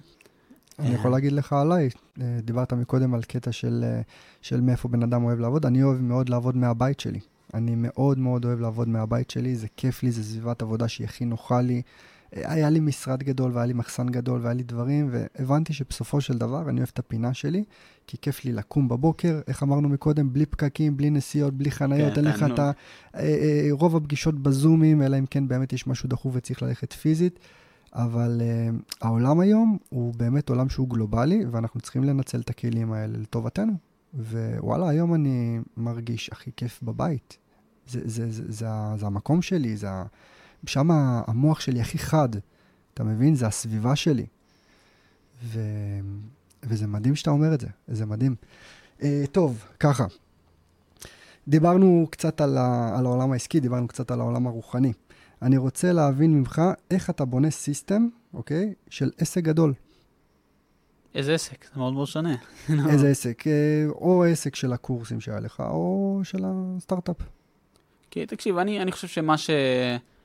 אני 0.79 0.95
יכול 0.95 1.11
להגיד 1.11 1.33
לך 1.33 1.53
עליי, 1.53 1.89
אה, 2.21 2.39
דיברת 2.43 2.73
מקודם 2.73 3.15
על 3.15 3.23
קטע 3.23 3.53
של, 3.53 3.85
אה, 3.85 4.01
של 4.43 4.61
מאיפה 4.61 4.89
בן 4.89 5.03
אדם 5.03 5.25
אוהב 5.25 5.41
לעבוד, 5.41 5.67
אני 5.67 5.83
אוהב 5.83 6.01
מאוד 6.01 6.29
לעבוד 6.29 6.57
מהבית 6.57 7.01
שלי. 7.01 7.21
אני 7.55 7.75
מאוד 7.77 8.19
מאוד 8.19 8.45
אוהב 8.45 8.61
לעבוד 8.61 8.89
מהבית 8.89 9.31
שלי, 9.31 9.57
זה 9.57 9.67
כיף 9.77 10.03
לי, 10.03 10.11
זה 10.11 10.25
סביבת 10.25 10.63
עבודה 10.63 10.89
שהיא 10.89 11.05
הכי 11.05 11.25
נוחה 11.25 11.61
לי. 11.61 11.83
אה, 12.37 12.53
היה 12.53 12.71
לי 12.71 12.81
משרד 12.81 13.23
גדול 13.23 13.53
והיה 13.53 13.67
לי 13.67 13.73
מחסן 13.73 14.07
גדול 14.07 14.41
והיה 14.43 14.55
לי 14.55 14.63
דברים, 14.63 15.11
והבנתי 15.13 15.73
שבסופו 15.73 16.21
של 16.21 16.39
דבר 16.39 16.69
אני 16.69 16.81
אוהב 16.81 16.91
את 16.93 16.99
הפינה 16.99 17.35
שלי, 17.35 17.65
כי 18.07 18.17
כיף 18.23 18.45
לי 18.45 18.53
לקום 18.53 18.89
בבוקר, 18.89 19.41
איך 19.47 19.63
אמרנו 19.63 19.89
מקודם, 19.89 20.33
בלי 20.33 20.47
פקקים, 20.47 20.97
בלי 20.97 21.11
נסיעות, 21.11 21.55
בלי 21.55 21.71
חניות, 21.71 22.13
כן, 22.15 22.17
אין 22.17 22.25
לך. 22.25 22.45
את 22.55 22.59
ה... 22.59 22.71
אה, 23.15 23.21
אה, 23.21 23.69
רוב 23.71 23.97
הפגישות 23.97 24.43
בזומים, 24.43 25.03
אלא 25.03 25.19
אם 25.19 25.27
כן 25.27 25.49
באמת 25.49 25.73
יש 25.73 25.87
משהו 25.87 26.09
דחוף 26.09 26.33
וצריך 26.37 26.63
ללכת 26.63 26.93
פיזית. 26.93 27.39
אבל 27.93 28.41
uh, 28.41 28.83
העולם 29.01 29.41
היום 29.41 29.79
הוא 29.89 30.15
באמת 30.15 30.49
עולם 30.49 30.69
שהוא 30.69 30.89
גלובלי, 30.89 31.45
ואנחנו 31.51 31.81
צריכים 31.81 32.05
לנצל 32.05 32.41
את 32.41 32.51
הכלים 32.51 32.93
האלה 32.93 33.19
לטובתנו. 33.19 33.73
ווואלה, 34.15 34.89
היום 34.89 35.15
אני 35.15 35.61
מרגיש 35.77 36.31
הכי 36.33 36.51
כיף 36.57 36.83
בבית. 36.83 37.39
זה, 37.87 38.01
זה, 38.05 38.31
זה, 38.31 38.43
זה, 38.53 38.67
ה- 38.69 38.95
זה 38.99 39.07
המקום 39.07 39.43
שלי, 39.43 39.77
זה. 39.77 39.89
שם 40.67 40.91
המוח 41.27 41.61
שלי 41.61 41.81
הכי 41.81 41.99
חד, 41.99 42.29
אתה 42.95 43.05
מבין? 43.05 43.35
זה 43.35 43.47
הסביבה 43.47 43.97
שלי. 43.97 44.27
ו... 45.45 45.61
וזה 46.63 46.87
מדהים 46.87 47.17
שאתה 47.17 47.31
אומר 47.31 47.55
את 47.55 47.61
זה, 47.61 47.69
זה 47.89 48.07
מדהים. 48.07 48.35
Uh, 49.01 49.03
טוב, 49.33 49.65
ככה. 49.81 50.07
דיברנו 51.49 52.07
קצת 52.11 52.41
על, 52.41 52.59
ה... 52.59 52.99
על 52.99 53.07
העולם 53.07 53.33
העסקי, 53.33 53.61
דיברנו 53.61 53.89
קצת 53.89 54.11
על 54.11 54.21
העולם 54.21 54.47
הרוחני. 54.47 54.93
אני 55.43 55.57
רוצה 55.57 55.93
להבין 55.93 56.35
ממך 56.35 56.63
איך 56.91 57.11
אתה 57.11 57.25
בונה 57.25 57.51
system, 57.51 58.09
אוקיי? 58.35 58.75
של 58.91 59.11
עסק 59.19 59.43
גדול. 59.43 59.75
איזה 61.15 61.35
עסק, 61.35 61.65
זה 61.65 61.81
מאוד 61.81 61.93
מאוד 61.93 62.07
שונה. 62.07 62.35
איזה 62.91 63.09
עסק? 63.09 63.47
אה, 63.47 63.87
או 63.89 64.25
עסק 64.25 64.55
של 64.55 64.73
הקורסים 64.73 65.21
שהיה 65.21 65.41
לך, 65.41 65.61
או 65.61 66.21
של 66.25 66.45
הסטארט-אפ. 66.47 67.17
כי 68.11 68.27
תקשיב, 68.27 68.59
אני, 68.59 68.83
אני 68.83 68.93
חושב 68.93 69.09
שמה 69.09 69.39
ש... 69.39 69.51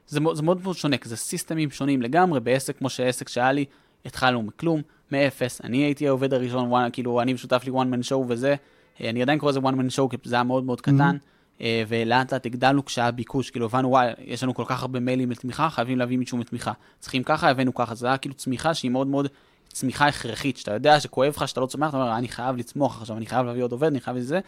זה, 0.07 0.19
זה 0.33 0.43
מאוד 0.43 0.63
מאוד 0.63 0.75
שונה, 0.75 0.97
כי 0.97 1.09
זה 1.09 1.17
סיסטמים 1.17 1.71
שונים 1.71 2.01
לגמרי, 2.01 2.39
בעסק 2.39 2.77
כמו 2.77 2.89
שעסק 2.89 3.29
שהיה 3.29 3.51
לי, 3.51 3.65
התחלנו 4.05 4.41
מכלום, 4.41 4.81
מאפס, 5.11 5.61
אני 5.63 5.77
הייתי 5.77 6.07
העובד 6.07 6.33
הראשון, 6.33 6.69
one, 6.69 6.89
כאילו, 6.93 7.21
אני 7.21 7.33
משותף 7.33 7.61
לי 7.65 7.71
one 7.71 7.93
man 7.93 8.09
show 8.09 8.15
וזה, 8.27 8.55
אה, 9.01 9.09
אני 9.09 9.21
עדיין 9.21 9.39
קורא 9.39 9.51
לזה 9.51 9.59
one 9.59 9.63
man 9.63 9.95
show, 9.95 10.09
כי 10.09 10.17
זה 10.23 10.35
היה 10.35 10.43
מאוד 10.43 10.63
מאוד 10.63 10.81
קטן, 10.81 11.17
אה, 11.61 11.83
ולאט 11.87 12.33
לאט 12.33 12.45
הגדלנו 12.45 12.85
כשהיה 12.85 13.11
ביקוש, 13.11 13.51
כאילו 13.51 13.65
הבנו, 13.65 13.89
וואי, 13.89 14.07
יש 14.19 14.43
לנו 14.43 14.53
כל 14.53 14.63
כך 14.67 14.81
הרבה 14.81 14.99
מיילים 14.99 15.31
לתמיכה, 15.31 15.69
חייבים 15.69 15.99
להביא 15.99 16.17
מישהו 16.17 16.37
מתמיכה. 16.37 16.71
צריכים 16.99 17.23
ככה, 17.23 17.49
הבאנו 17.49 17.73
ככה, 17.73 17.95
זה 17.95 18.07
היה 18.07 18.17
כאילו 18.17 18.35
צמיחה 18.35 18.73
שהיא 18.73 18.91
מאוד 18.91 19.07
מאוד 19.07 19.27
צמיחה 19.73 20.07
הכרחית, 20.07 20.57
שאתה 20.57 20.71
יודע 20.71 20.99
שכואב 20.99 21.33
לך, 21.37 21.47
שאתה 21.47 21.61
לא 21.61 21.65
צומח, 21.65 21.89
אתה 21.89 21.97
אומר, 21.97 22.17
אני 22.17 22.27
חייב 22.27 22.57
לצמוח 22.57 23.01
עכשיו, 23.01 23.17
אני 23.17 23.25
חייב 23.25 23.45
להביא 23.45 23.63
עוד 23.63 23.71
עובד, 23.71 23.87
אני 23.87 23.99
חייב 23.99 24.17
לזה, 24.17 24.39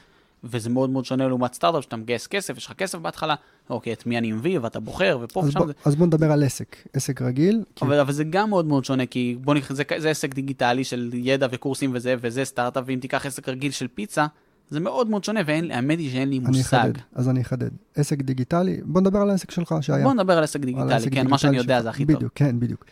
וזה 0.46 0.70
מאוד 0.70 0.90
מאוד 0.90 1.06
שונה 1.06 1.28
לעומת 1.28 1.54
סטארט-אפ, 1.54 1.84
שאתה 1.84 1.96
מגייס 1.96 2.28
כסף, 2.28 2.58
יש 2.58 2.66
לך 2.66 2.74
כסף 2.74 2.98
בהתחלה, 3.00 3.36
אוקיי, 3.70 3.94
את 3.94 4.06
מי 4.06 4.18
אני 4.18 4.32
מביא, 4.32 4.60
ואתה 4.60 4.80
בוחר, 4.80 5.18
ופה 5.22 5.40
ושם. 5.40 5.60
בוא, 5.60 5.68
זה... 5.68 5.74
אז 5.86 5.96
בוא 5.96 6.06
נדבר 6.06 6.32
על 6.32 6.44
עסק, 6.44 6.76
עסק 6.94 7.22
רגיל. 7.22 7.64
כי... 7.76 7.86
אבל, 7.86 8.00
אבל 8.00 8.14
זה 8.14 8.24
גם 8.24 8.50
מאוד 8.50 8.66
מאוד 8.66 8.86
שונה, 8.86 9.06
כי 9.06 9.38
בוא 9.42 9.54
נקרא, 9.54 9.76
זה, 9.76 9.84
זה 9.98 10.10
עסק 10.10 10.36
דיגיטלי 10.36 10.84
של 10.84 11.12
ידע 11.14 11.48
וקורסים 11.52 11.92
וזה, 11.94 12.16
וזה 12.22 12.46
סטארט-אפ, 12.46 12.84
ואם 12.88 13.00
תיקח 13.00 13.26
עסק 13.26 13.50
רגיל 13.50 13.72
של 13.72 13.88
פיצה, 13.88 14.26
זה 14.70 14.80
מאוד 14.80 15.10
מאוד 15.10 15.24
שונה, 15.24 15.40
והאמת 15.46 16.00
היא 16.00 16.12
שאין 16.12 16.30
לי 16.30 16.38
אני 16.38 16.48
מושג. 16.48 16.78
אחדד, 16.78 17.00
אז 17.16 17.30
אני 17.30 17.42
אחדד. 17.42 17.70
עסק 17.96 18.22
דיגיטלי, 18.22 18.82
בוא 18.84 19.02
נדבר 19.02 19.20
על 19.20 19.30
העסק 19.30 19.52
שלך 19.52 19.76
שהיה. 19.82 20.04
בוא 20.04 20.14
נדבר 20.14 20.38
על 20.38 20.44
עסק 20.44 20.60
על 20.60 20.66
דיגיטלי, 20.66 20.94
העסק 20.94 21.04
כן, 21.04 21.10
דיגיטלי 21.10 21.32
מה 21.32 21.38
שאני 21.38 21.58
יודע 21.58 21.76
שלך. 21.76 21.84
זה 21.84 21.90
הכי 21.90 22.06
טוב. 22.06 22.16
בדיוק, 22.16 22.32
כן, 22.36 22.60
בדיוק. 22.60 22.86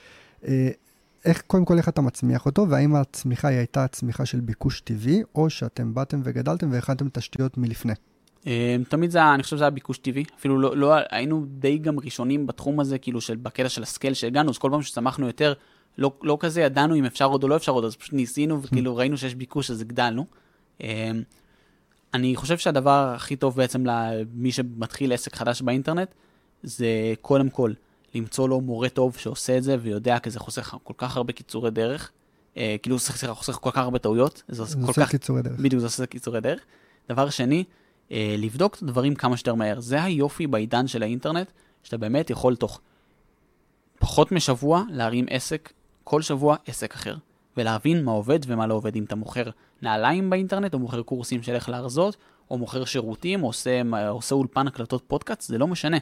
איך, 1.26 1.42
קודם 1.48 1.66
כל, 1.66 1.78
איך 1.78 1.90
אתה 1.90 2.02
מצמיח 2.02 2.46
אותו, 2.46 2.70
והאם 2.70 2.96
הצמיחה 2.96 3.48
היא 3.48 3.58
הייתה 3.58 3.88
צמיחה 3.88 4.26
של 4.26 4.40
ביקוש 4.40 4.82
טבעי, 4.82 5.22
או 5.36 5.50
שאתם 5.50 5.94
באתם 5.94 6.22
וגדלתם 6.24 6.72
והכנתם 6.72 7.10
תשתיות 7.10 7.58
מלפני? 7.58 7.94
אה, 8.48 8.76
תמיד 8.90 9.12
זה, 9.12 9.18
היה- 9.18 9.34
אני 9.34 9.44
חושב 9.44 9.56
שזה 9.56 9.64
היה 9.64 9.72
ביקוש 9.72 9.98
טבעי, 9.98 10.24
אפילו 10.40 10.60
לא, 10.60 10.78
לא, 10.78 10.94
היינו 11.12 11.46
די 11.48 11.78
גם 11.78 12.00
ראשונים 12.00 12.48
בתחום 12.48 12.80
הזה, 12.80 12.98
כאילו 12.98 13.22
של, 13.22 13.36
בקטע 13.36 13.70
של 13.70 13.84
ה 13.84 13.89
scale 13.89 14.14
שהגענו, 14.14 14.50
אז 14.52 14.58
כל 14.58 14.70
פעם 14.72 14.82
שצמחנו 14.82 15.28
יותר, 15.28 15.54
לא, 15.98 16.12
לא 16.24 16.38
כזה 16.40 16.62
ידענו 16.62 16.96
אם 16.96 17.06
אפשר 17.06 17.26
עוד 17.26 17.44
או 17.44 17.48
לא 17.48 17.56
אפשר 17.56 17.72
עוד, 17.72 17.86
אז 17.86 17.96
פשוט 17.96 18.14
ניסינו, 18.14 18.62
וכאילו 18.64 18.96
ראינו 18.96 19.18
שיש 19.18 19.36
ביקוש, 19.36 19.72
אז 19.72 19.82
הגדלנו. 19.82 20.26
אה, 20.84 21.12
אני 22.14 22.36
חושב 22.36 22.58
שהדבר 22.58 23.14
הכי 23.16 23.36
טוב 23.36 23.56
בעצם 23.56 23.84
למי 23.86 24.52
שמתחיל 24.52 25.14
עסק 25.14 25.36
חדש 25.36 25.62
באינטרנט, 25.62 26.08
זה 26.64 26.88
קודם 27.22 27.50
כל 27.50 27.72
למצוא 28.16 28.50
לו 28.50 28.62
מורה 28.62 28.90
טוב 28.90 29.18
שעושה 29.18 29.58
את 29.58 29.64
זה 29.64 29.78
ויודע, 29.82 30.20
כי 30.20 30.30
זה 30.30 30.40
חוסך 30.40 30.76
כל 30.84 30.94
כך 30.98 31.18
הרבה 31.18 31.34
קיצורי 31.34 31.72
דרך, 31.72 32.12
אה, 32.58 32.76
כאילו 32.82 33.00
סליחה, 33.00 33.34
חוסך 33.34 33.54
כל 33.54 33.72
כך 33.72 33.78
הרבה 33.78 34.00
טעויות, 34.00 34.44
זה 34.48 34.64
זה 34.64 34.76
כל 34.76 34.88
עושה 34.88 35.06
כך 35.06 35.12
קיצורי 35.12 35.42
דרך. 35.42 35.60
בדיוק, 35.60 35.80
זה 35.80 35.86
עושה 35.86 36.06
קיצורי 36.06 36.42
דרך. 36.42 36.60
דבר 37.10 37.30
שני, 37.30 37.64
אה, 38.12 38.36
לבדוק 38.38 38.76
את 38.76 38.82
הדברים 38.82 39.16
כמה 39.16 39.38
שיותר 39.38 39.56
מהר. 39.56 39.80
זה 39.80 40.04
היופי 40.04 40.48
בעידן 40.48 40.88
של 40.88 41.04
האינטרנט, 41.04 41.52
שאתה 41.84 41.98
באמת 41.98 42.30
יכול 42.30 42.56
תוך 42.56 42.82
פחות 44.00 44.32
משבוע 44.32 44.84
להרים 44.90 45.26
עסק, 45.30 45.74
כל 46.04 46.22
שבוע 46.22 46.56
עסק 46.68 46.94
אחר, 46.94 47.16
ולהבין 47.58 48.04
מה 48.04 48.12
עובד 48.12 48.40
ומה 48.48 48.68
לא 48.68 48.74
עובד. 48.74 48.96
אם 48.96 49.04
אתה 49.04 49.16
מוכר 49.16 49.50
נעליים 49.82 50.30
באינטרנט, 50.30 50.74
או 50.74 50.80
מוכר 50.80 51.02
קורסים 51.02 51.44
של 51.44 51.56
איך 51.56 51.70
להרזות, 51.70 52.18
או 52.52 52.58
מוכר 52.58 52.86
שירותים, 52.86 53.44
או 53.44 53.48
עושה, 53.48 53.82
עושה 54.10 54.36
אולפן 54.36 54.68
הקלטות 54.68 55.04
פודקאסט, 55.08 55.42
זה 55.42 55.58
לא 55.58 55.68
משנה. 55.68 55.98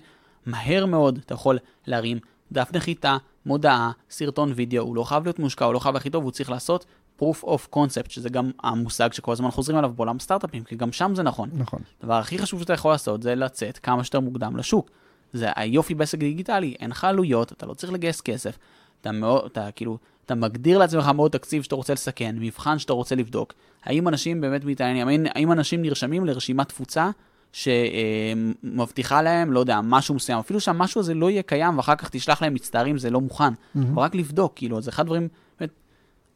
מהר 0.45 0.85
מאוד 0.85 1.19
אתה 1.25 1.33
יכול 1.33 1.57
להרים 1.87 2.19
דף 2.51 2.69
נחיתה, 2.73 3.17
מודעה, 3.45 3.91
סרטון 4.09 4.53
וידאו, 4.55 4.83
הוא 4.83 4.95
לא 4.95 5.03
חייב 5.03 5.23
להיות 5.23 5.39
מושקע, 5.39 5.65
הוא 5.65 5.73
לא 5.73 5.79
חייב 5.79 5.95
הכי 5.95 6.09
טוב, 6.09 6.23
הוא 6.23 6.31
צריך 6.31 6.49
לעשות 6.49 6.85
proof 7.19 7.43
of 7.43 7.75
concept, 7.75 8.09
שזה 8.09 8.29
גם 8.29 8.51
המושג 8.63 9.13
שכל 9.13 9.31
הזמן 9.31 9.51
חוזרים 9.51 9.77
עליו 9.77 9.93
בעולם 9.95 10.19
סטארט-אפים, 10.19 10.63
כי 10.63 10.75
גם 10.75 10.91
שם 10.91 11.11
זה 11.15 11.23
נכון. 11.23 11.49
נכון. 11.53 11.81
הדבר 12.01 12.13
הכי 12.13 12.37
חשוב 12.37 12.61
שאתה 12.61 12.73
יכול 12.73 12.91
לעשות 12.91 13.23
זה 13.23 13.35
לצאת 13.35 13.77
כמה 13.77 14.03
שיותר 14.03 14.19
מוקדם 14.19 14.57
לשוק. 14.57 14.89
זה 15.33 15.49
היופי 15.55 15.95
בעסק 15.95 16.17
דיגיטלי, 16.17 16.75
אין 16.79 16.89
לך 16.89 17.03
עלויות, 17.03 17.51
אתה 17.51 17.65
לא 17.65 17.73
צריך 17.73 17.93
לגייס 17.93 18.21
כסף, 18.21 18.57
אתה 19.01 19.11
מאוד, 19.11 19.45
אתה 19.45 19.71
כאילו, 19.71 19.97
אתה 20.25 20.35
מגדיר 20.35 20.77
לעצמך 20.77 21.07
מאוד 21.07 21.31
תקציב 21.31 21.63
שאתה 21.63 21.75
רוצה 21.75 21.93
לסכן, 21.93 22.35
מבחן 22.39 22.79
שאתה 22.79 22.93
רוצה 22.93 23.15
לבדוק, 23.15 23.53
האם 23.83 24.07
אנשים 24.07 24.41
באמת 24.41 24.65
מתעניינים, 24.65 25.07
האם, 25.07 25.23
האם 25.35 25.51
אנשים 25.51 25.81
נרשמים 25.81 26.25
לרשימת 26.25 26.69
תפוצה 26.69 27.09
שמבטיחה 27.53 29.21
להם, 29.21 29.51
לא 29.53 29.59
יודע, 29.59 29.79
משהו 29.83 30.15
מסוים, 30.15 30.39
אפילו 30.39 30.59
שהמשהו 30.59 31.01
הזה 31.01 31.13
לא 31.13 31.29
יהיה 31.29 31.43
קיים 31.43 31.77
ואחר 31.77 31.95
כך 31.95 32.09
תשלח 32.09 32.41
להם 32.41 32.53
מצטערים, 32.53 32.97
זה 32.97 33.09
לא 33.09 33.21
מוכן. 33.21 33.53
אבל 33.93 34.03
רק 34.03 34.15
לבדוק, 34.15 34.53
כאילו, 34.55 34.81
זה 34.81 34.89
אחד 34.91 35.03
הדברים 35.03 35.27
באמת 35.59 35.71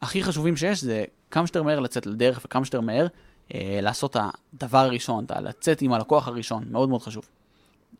הכי 0.01 0.23
חשובים 0.23 0.57
שיש, 0.57 0.81
זה 0.83 1.03
כמה 1.31 1.47
שיותר 1.47 1.63
מהר 1.63 1.79
לצאת 1.79 2.05
לדרך 2.05 2.39
וכמה 2.45 2.65
שיותר 2.65 2.81
מהר 2.81 3.07
אה, 3.53 3.79
לעשות 3.81 4.17
את 4.17 4.21
הדבר 4.53 4.77
הראשון, 4.77 5.25
את 5.25 5.31
ה- 5.31 5.41
לצאת 5.41 5.81
עם 5.81 5.93
הלקוח 5.93 6.27
הראשון, 6.27 6.63
מאוד 6.71 6.89
מאוד 6.89 7.01
חשוב. 7.01 7.23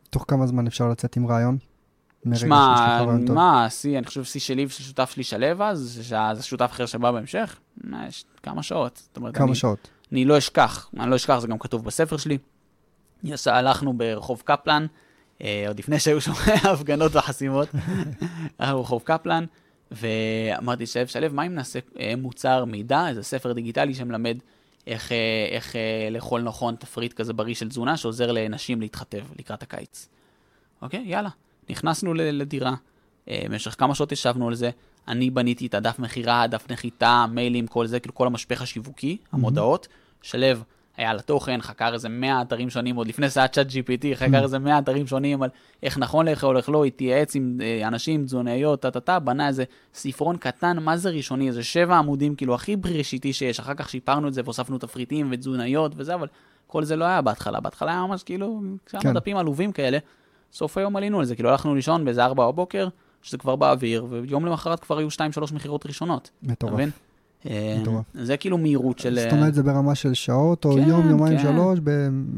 תוך 0.09 0.26
כמה 0.28 0.47
זמן 0.47 0.68
אפשר 0.68 0.88
לצאת 0.89 1.16
עם 1.18 1.28
רעיון? 1.28 1.57
שמע. 2.36 2.76
מה, 3.34 3.66
השיא, 3.66 3.97
אני 3.97 4.05
חושב 4.05 4.24
שיא 4.24 4.41
שלי 4.41 4.66
ושל 4.66 4.84
שותף 4.84 5.09
שלי 5.13 5.24
שלו 5.24 5.63
אז, 5.63 5.99
שזה 6.03 6.43
שותף 6.43 6.70
אחר 6.72 6.86
שבא 6.86 7.11
בהמשך, 7.11 7.59
יש 8.07 8.26
כמה 8.43 8.63
שעות. 8.63 9.07
אומרת, 9.18 9.36
כמה 9.36 9.45
אני, 9.45 9.55
שעות? 9.55 9.88
אני 10.11 10.26
לא 10.26 10.38
אשכח, 10.38 10.89
אני 10.99 11.09
לא 11.11 11.16
אשכח, 11.16 11.39
זה 11.39 11.47
גם 11.47 11.59
כתוב 11.59 11.86
בספר 11.86 12.18
שלי. 12.18 12.38
הלכנו 13.45 13.93
ברחוב 13.93 14.41
קפלן, 14.45 14.86
אה, 15.41 15.66
עוד 15.68 15.80
לפני 15.80 15.99
שהיו 15.99 16.22
שם 16.22 16.32
הפגנות 16.72 17.16
וחסימות, 17.16 17.70
ברחוב 18.59 19.01
קפלן, 19.05 19.45
ואמרתי, 19.91 20.86
שלו, 20.86 21.07
שלו, 21.07 21.28
מה 21.32 21.45
אם 21.45 21.55
נעשה 21.55 21.80
אה, 21.99 22.13
מוצר 22.18 22.66
מידע, 22.66 23.07
איזה 23.09 23.24
ספר 23.24 23.53
דיגיטלי 23.53 23.93
שמלמד 23.93 24.38
איך, 24.88 25.11
אה, 25.11 25.47
איך 25.51 25.76
לאכול 26.11 26.41
נכון 26.41 26.76
תפריט 26.76 27.13
כזה 27.13 27.34
בריא 27.34 27.55
של 27.55 27.70
תזונה, 27.70 27.97
שעוזר 27.97 28.32
לנשים 28.32 28.82
להתחתב 28.82 29.24
לקראת 29.39 29.63
הקיץ. 29.63 30.07
אוקיי, 30.82 31.03
יאללה. 31.05 31.30
נכנסנו 31.70 32.13
לדירה, 32.13 32.74
במשך 33.28 33.76
כמה 33.78 33.95
שעות 33.95 34.11
ישבנו 34.11 34.47
על 34.47 34.55
זה, 34.55 34.70
אני 35.07 35.30
בניתי 35.30 35.68
את 35.68 35.74
הדף 35.74 35.99
מכירה, 35.99 36.41
הדף 36.41 36.72
נחיתה, 36.72 37.26
מיילים, 37.30 37.68
כל 37.68 37.88
זה, 37.88 37.99
כאילו 37.99 38.16
כל 38.16 38.28
המשפך 38.28 38.61
השיווקי, 38.61 39.18
המודעות. 39.32 39.88
שלו 40.22 40.47
היה 40.98 41.12
על 41.12 41.20
התוכן, 41.20 41.62
חקר 41.62 41.93
איזה 41.93 42.10
100 42.10 42.41
אתרים 42.41 42.70
שונים, 42.70 42.96
עוד 42.96 43.08
לפני 43.08 43.30
שהיה 43.30 43.48
צ'אט 43.48 43.68
GPT, 43.68 44.16
חקר 44.16 44.43
איזה 44.43 44.60
100 44.60 44.80
אתרים 44.80 45.08
שונים 45.08 45.43
על 45.43 45.50
איך 45.84 45.98
נכון 45.98 46.28
לאכול, 46.28 46.58
איך 46.58 46.70
לא, 46.70 46.86
התייעץ 46.86 47.36
עם 47.36 47.58
אה, 47.62 47.88
אנשים, 47.88 48.26
תזונאיות, 48.26 48.82
טה-טה-טה, 48.82 49.20
בנה 49.20 49.48
איזה 49.48 49.64
ספרון 49.93 50.38
קטן, 50.38 50.78
מה 50.80 50.98
זה 50.98 51.10
ראשוני, 51.10 51.48
איזה 51.48 51.64
שבע 51.64 51.98
עמודים, 51.98 52.36
כאילו 52.36 52.56
הכי 52.56 52.76
בראשיתי 52.76 53.34
שיש, 53.34 53.60
אחר 53.60 53.74
כך 53.74 53.89
שיפרנו 53.89 54.28
את 54.28 54.34
זה 54.34 54.41
והוספנו 54.43 54.78
תפריטים 54.78 55.28
ותזונאיות 55.32 55.91
וזה, 55.96 56.16
אבל 56.16 56.28
כל 56.68 56.84
זה 56.84 56.96
לא 56.96 57.06
היה 57.06 57.22
בהתחלה, 57.22 57.60
בהתחלה 57.60 57.91
היה 57.91 58.02
ממש 58.02 58.24
כאילו, 58.24 58.62
כמה 58.86 59.02
כן. 59.02 59.14
דפים 59.14 59.38
עלובים 59.38 59.72
כאלה. 59.72 59.98
סוף 60.54 60.78
היום 60.78 60.96
עלינו 60.96 61.20
על 61.20 61.26
זה, 61.26 61.36
כאילו 61.36 61.50
הלכנו 61.50 61.76
לישון 61.76 62.06
באיזה 62.06 62.26
4 62.26 62.48
בבוקר, 62.48 62.88
שזה 63.22 63.38
כבר 63.38 63.56
באוויר, 63.56 64.06
ויום 64.10 64.46
למחרת 64.46 64.80
כבר 64.80 64.98
היו 64.98 65.08
2-3 65.08 65.54
מכירות 65.54 65.86
ראשונות. 65.86 66.32
מטורף. 66.43 66.89
אה, 67.50 67.78
מטורף. 67.82 68.04
זה 68.14 68.38
כאילו 68.38 68.58
מהירות 68.58 69.00
של... 69.00 69.20
זאת 69.20 69.32
אומרת, 69.32 69.54
זה 69.54 69.64
ברמה 69.64 69.96
של 69.96 70.14
שעות, 70.14 70.66
או 70.66 70.74
כן, 70.74 70.89
יום, 70.89 71.10
יומיים, 71.10 71.38
כן. 71.38 71.43
שלוש, 71.43 71.80
ב... 71.84 71.89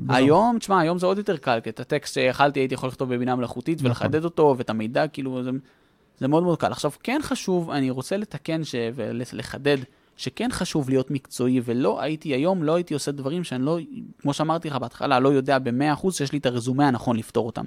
ב- 0.05 0.11
היום, 0.11 0.57
תשמע, 0.59 0.79
היום 0.79 0.99
זה 0.99 1.05
עוד 1.05 1.17
יותר 1.17 1.37
קל, 1.37 1.59
כי 1.63 1.69
את 1.69 1.79
הטקסט 1.79 2.13
שיכלתי 2.13 2.59
הייתי 2.59 2.73
יכול 2.73 2.89
לכתוב 2.89 3.13
בבינה 3.13 3.35
מלאכותית 3.35 3.77
נכון. 3.77 3.87
ולחדד 3.87 4.23
אותו, 4.23 4.55
ואת 4.57 4.69
המידע, 4.69 5.07
כאילו, 5.07 5.43
זה, 5.43 5.49
זה 6.19 6.27
מאוד 6.27 6.43
מאוד 6.43 6.59
קל. 6.59 6.71
עכשיו, 6.71 6.91
כן 7.03 7.19
חשוב, 7.23 7.69
אני 7.69 7.89
רוצה 7.89 8.17
לתקן 8.17 8.63
ש... 8.63 8.75
ולחדד, 8.95 9.77
שכן 10.17 10.49
חשוב 10.51 10.89
להיות 10.89 11.11
מקצועי, 11.11 11.61
ולא 11.65 12.01
הייתי 12.01 12.29
היום, 12.29 12.63
לא 12.63 12.75
הייתי 12.75 12.93
עושה 12.93 13.11
דברים 13.11 13.43
שאני 13.43 13.65
לא, 13.65 13.77
כמו 14.19 14.33
שאמרתי 14.33 14.69
לך 14.69 14.75
בהתחלה, 14.75 15.19
לא 15.19 15.29
יודע 15.29 15.59
ב-100% 15.59 16.11
שיש 16.11 16.31
לי 16.31 16.37
את 16.37 16.45
הרזומה 16.45 16.87
הנכון 16.87 17.17
לפתור 17.17 17.45
אותם. 17.45 17.65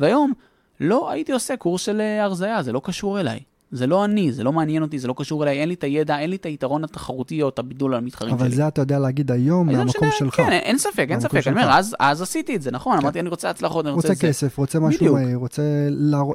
והיום, 0.00 0.32
לא 0.80 1.10
הייתי 1.10 1.32
עושה 1.32 1.56
קורס 1.56 1.82
של 1.82 2.00
אה, 2.00 2.24
הרזייה, 2.24 2.62
זה 2.62 2.72
לא 2.72 2.80
קשור 2.84 3.20
אליי. 3.20 3.40
זה 3.70 3.86
לא 3.86 4.04
אני, 4.04 4.32
זה 4.32 4.44
לא 4.44 4.52
מעניין 4.52 4.82
אותי, 4.82 4.98
זה 4.98 5.08
לא 5.08 5.14
קשור 5.16 5.42
אליי, 5.42 5.60
אין 5.60 5.68
לי 5.68 5.74
את 5.74 5.84
הידע, 5.84 6.18
אין 6.18 6.30
לי 6.30 6.36
את 6.36 6.46
היתרון 6.46 6.84
התחרותי 6.84 7.42
או 7.42 7.48
את 7.48 7.58
הבידול 7.58 7.94
על 7.94 7.98
המתחרים 7.98 8.34
אבל 8.34 8.46
שלי. 8.46 8.56
זה 8.56 8.68
אתה 8.68 8.80
יודע 8.82 8.98
להגיד 8.98 9.30
היום 9.30 9.66
מהמקום 9.66 10.08
שלך. 10.18 10.34
כן, 10.34 10.52
אין- 10.52 10.78
ספק, 10.78 11.06
אין 11.10 11.20
ספק. 11.20 11.46
אני 11.46 11.62
אומר. 11.62 11.70
אז, 11.72 11.96
אז 12.00 12.22
עשיתי 12.22 12.56
את 12.56 12.62
זה, 12.62 12.70
נכון? 12.70 12.98
אמרתי, 12.98 13.20
אני 13.20 13.28
רוצה 13.28 13.50
הצלחות, 13.50 13.86
אני 13.86 13.94
רוצה 13.94 14.08
רוצה 14.08 14.12
את 14.12 14.18
זה. 14.18 14.28
כסף, 14.28 14.58
רוצה 14.58 14.80
משהו. 14.80 15.14
מהיר, 15.14 15.36
רוצה 15.36 15.62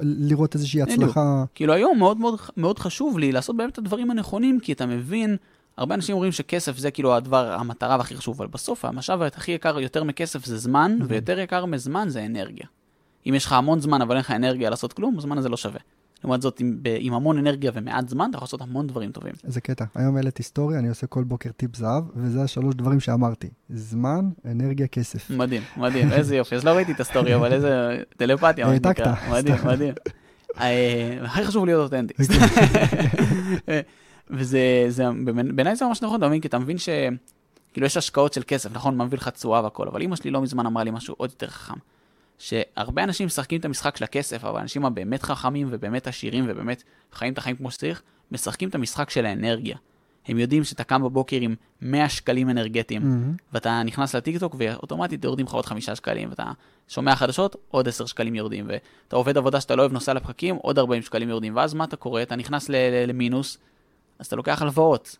לראות 0.02 0.56
איזושהי. 0.56 0.82
הצלחה. 0.82 1.44
כאילו 1.56 1.74
היום 1.74 1.98
מאוד 2.00 2.18
מאוד, 2.18 2.36
מאוד 2.58 2.80
חשוב 2.80 3.20
לי 3.20 3.32
לעשות 3.32 3.58
באמת 3.58 3.74
את 3.74 3.78
הדברים 3.78 4.12
הנכונים, 4.12 4.60
כי 4.60 4.74
אתה 4.74 4.86
מבין, 4.86 5.38
הרבה 5.78 5.96
אנשים 5.96 6.16
אומרים 6.16 6.32
שכסף 6.32 6.78
זה 6.78 6.92
כאילו 6.92 7.16
הדבר, 7.16 7.52
המטרה 7.52 7.98
והכי 7.98 8.16
חשוב, 8.16 8.36
אבל 8.42 8.48
בסוף 8.48 8.86
המשאב 8.86 9.22
הכי 9.22 9.52
יקר 9.52 9.80
יותר 9.80 10.04
מכסף 10.04 10.46
זה 10.46 10.58
זמן, 10.58 10.98
ויותר 11.08 11.40
יקר 11.40 11.66
מזמן 11.66 12.10
זה 12.10 12.26
אנרגיה. 12.26 12.66
אם 13.30 13.34
יש 13.36 13.46
לך 13.46 13.54
המון 13.54 13.80
זמן 13.80 14.02
אבל 14.02 14.12
אין 14.12 14.20
לך 14.20 14.32
אנרגיה 14.32 14.70
לעשות 14.70 14.94
כלום, 14.94 15.18
הזמן 15.18 15.38
הזה 15.38 15.50
לא 15.50 15.58
שווה. 15.58 15.80
לעומת 16.24 16.42
זאת, 16.42 16.60
עם, 16.60 16.78
ב- 16.82 16.96
עם 17.00 17.14
המון 17.14 17.38
אנרגיה 17.38 17.72
ומעט 17.74 18.10
זמן, 18.10 18.28
אתה 18.30 18.38
יכול 18.38 18.46
לעשות 18.46 18.62
המון 18.62 18.88
דברים 18.88 19.12
טובים. 19.12 19.34
איזה 19.44 19.62
קטע. 19.62 19.86
היום 19.96 20.16
העליתי 20.16 20.42
היסטוריה, 20.42 20.80
אני 20.80 20.90
עושה 20.90 21.08
כל 21.08 21.24
בוקר 21.24 21.52
טיפ 21.52 21.76
זהב, 21.76 22.04
וזה 22.16 22.44
השלוש 22.44 22.76
דברים 22.76 23.00
שאמרתי. 23.00 23.50
זמן, 23.70 24.30
אנרגיה, 24.46 24.88
כסף. 24.88 25.30
מדהים, 25.30 25.62
מדהים, 25.78 26.12
איזה 26.14 26.36
יופי. 26.36 26.56
אז 26.56 26.64
לא 26.66 26.72
ראיתי 26.72 26.92
את 26.92 27.00
הסטורי, 27.00 27.36
אבל 27.36 27.54
איזה 27.54 28.04
טלפתיה, 28.18 28.68
העתקת. 28.68 29.08
מדהים. 29.32 29.56
מדהים. 29.66 29.94
אה, 30.60 31.18
הכי 31.24 31.44
חשוב 31.46 31.66
להיות 31.66 31.84
אותנטי. 31.84 32.14
וזה, 34.30 34.86
זה, 34.90 35.04
בעיניי 35.56 35.76
זה 35.76 35.86
ממש 35.86 36.02
נכון, 36.02 36.18
אתה 36.18 36.28
מבין? 36.28 36.42
כי 36.42 36.48
אתה 36.48 36.60
מבין 36.60 36.78
ש... 36.78 36.90
כאילו 37.74 37.86
יש 37.88 37.98
השקעות 37.98 38.34
של 38.34 38.42
כסף, 38.48 38.72
נכון? 38.74 38.98
מה 38.98 39.06
מביא 39.06 39.18
לך 39.18 39.28
תשואה 39.28 39.64
והכל, 39.64 39.88
אבל 39.88 40.02
אמא 40.02 40.16
שלי 40.16 40.32
לא 40.32 40.42
מזמן 40.42 40.66
אמרה 40.66 40.84
לי 40.84 40.92
משהו 40.92 41.16
עוד 41.18 41.30
יותר 41.30 41.48
חכם. 41.48 41.74
שהרבה 42.42 43.04
אנשים 43.04 43.28
משחקים 43.28 43.60
את 43.60 43.66
המשחק 43.66 43.98
של 43.98 44.04
הכסף, 44.04 44.46
אבל 44.46 44.60
האנשים 44.60 44.86
הבאמת 44.86 45.24
חכמים 45.24 45.68
ובאמת 45.72 46.08
עשירים 46.08 46.46
ובאמת 46.48 46.84
חיים 47.12 47.34
את 47.34 47.38
החיים 47.38 47.56
כמו 47.56 47.72
שצריך, 47.72 48.02
משחקים 48.32 48.70
את 48.70 48.76
המשחק 48.76 49.10
של 49.10 49.26
האנרגיה. 49.26 49.78
הם 50.28 50.40
יודעים 50.40 50.64
שאתה 50.64 50.84
קם 50.84 51.04
בבוקר 51.04 51.38
עם 51.42 51.56
100 51.82 52.10
שקלים 52.10 52.50
אנרגטיים, 52.50 53.02
מהמם. 53.02 53.36
ואתה 53.54 53.84
נכנס 53.84 54.16
לטיקטוק 54.16 54.56
ואוטומטית 54.58 55.24
יורדים 55.24 55.46
לך 55.46 55.54
עוד 55.54 55.66
חמישה 55.66 55.96
שקלים, 55.96 56.30
ואתה 56.30 56.52
שומע 56.88 57.16
חדשות, 57.16 57.56
עוד 57.70 57.88
עשר 57.88 58.06
שקלים 58.06 58.36
יורדים, 58.36 58.66
ואתה 58.68 59.16
עובד 59.16 59.38
עבודה 59.38 59.62
שאתה 59.62 59.76
לא 59.76 59.82
אוהב, 59.82 59.94
נוסע 59.94 60.14
לפקקים, 60.14 60.56
עוד 60.56 60.80
40 60.80 61.02
שקלים 61.02 61.30
יורדים, 61.30 61.56
ואז 61.56 61.74
מה 61.74 61.84
אתה 61.84 61.96
קורא? 61.96 62.22
אתה 62.22 62.36
נכנס 62.36 62.70
למינוס, 63.08 63.58
אז 64.20 64.26
אתה 64.26 64.36
לוקח 64.36 64.62
הלוואות. 64.62 65.18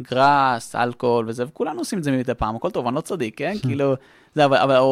גראס, 0.00 0.74
אלכוהול 0.74 1.28
וזה, 1.28 1.44
וכולנו 1.46 1.78
עושים 1.78 1.98
את 1.98 2.04
זה 2.04 2.12
מדי 2.12 2.34
פעם, 2.34 2.56
הכל 2.56 2.70
טוב, 2.70 2.86
אני 2.86 2.96
לא 2.96 3.00
צדיק, 3.00 3.38
כן? 3.38 3.54
כאילו, 3.66 3.94
זה, 4.34 4.44
אבל, 4.44 4.56
אבל 4.56 4.76
או, 4.76 4.82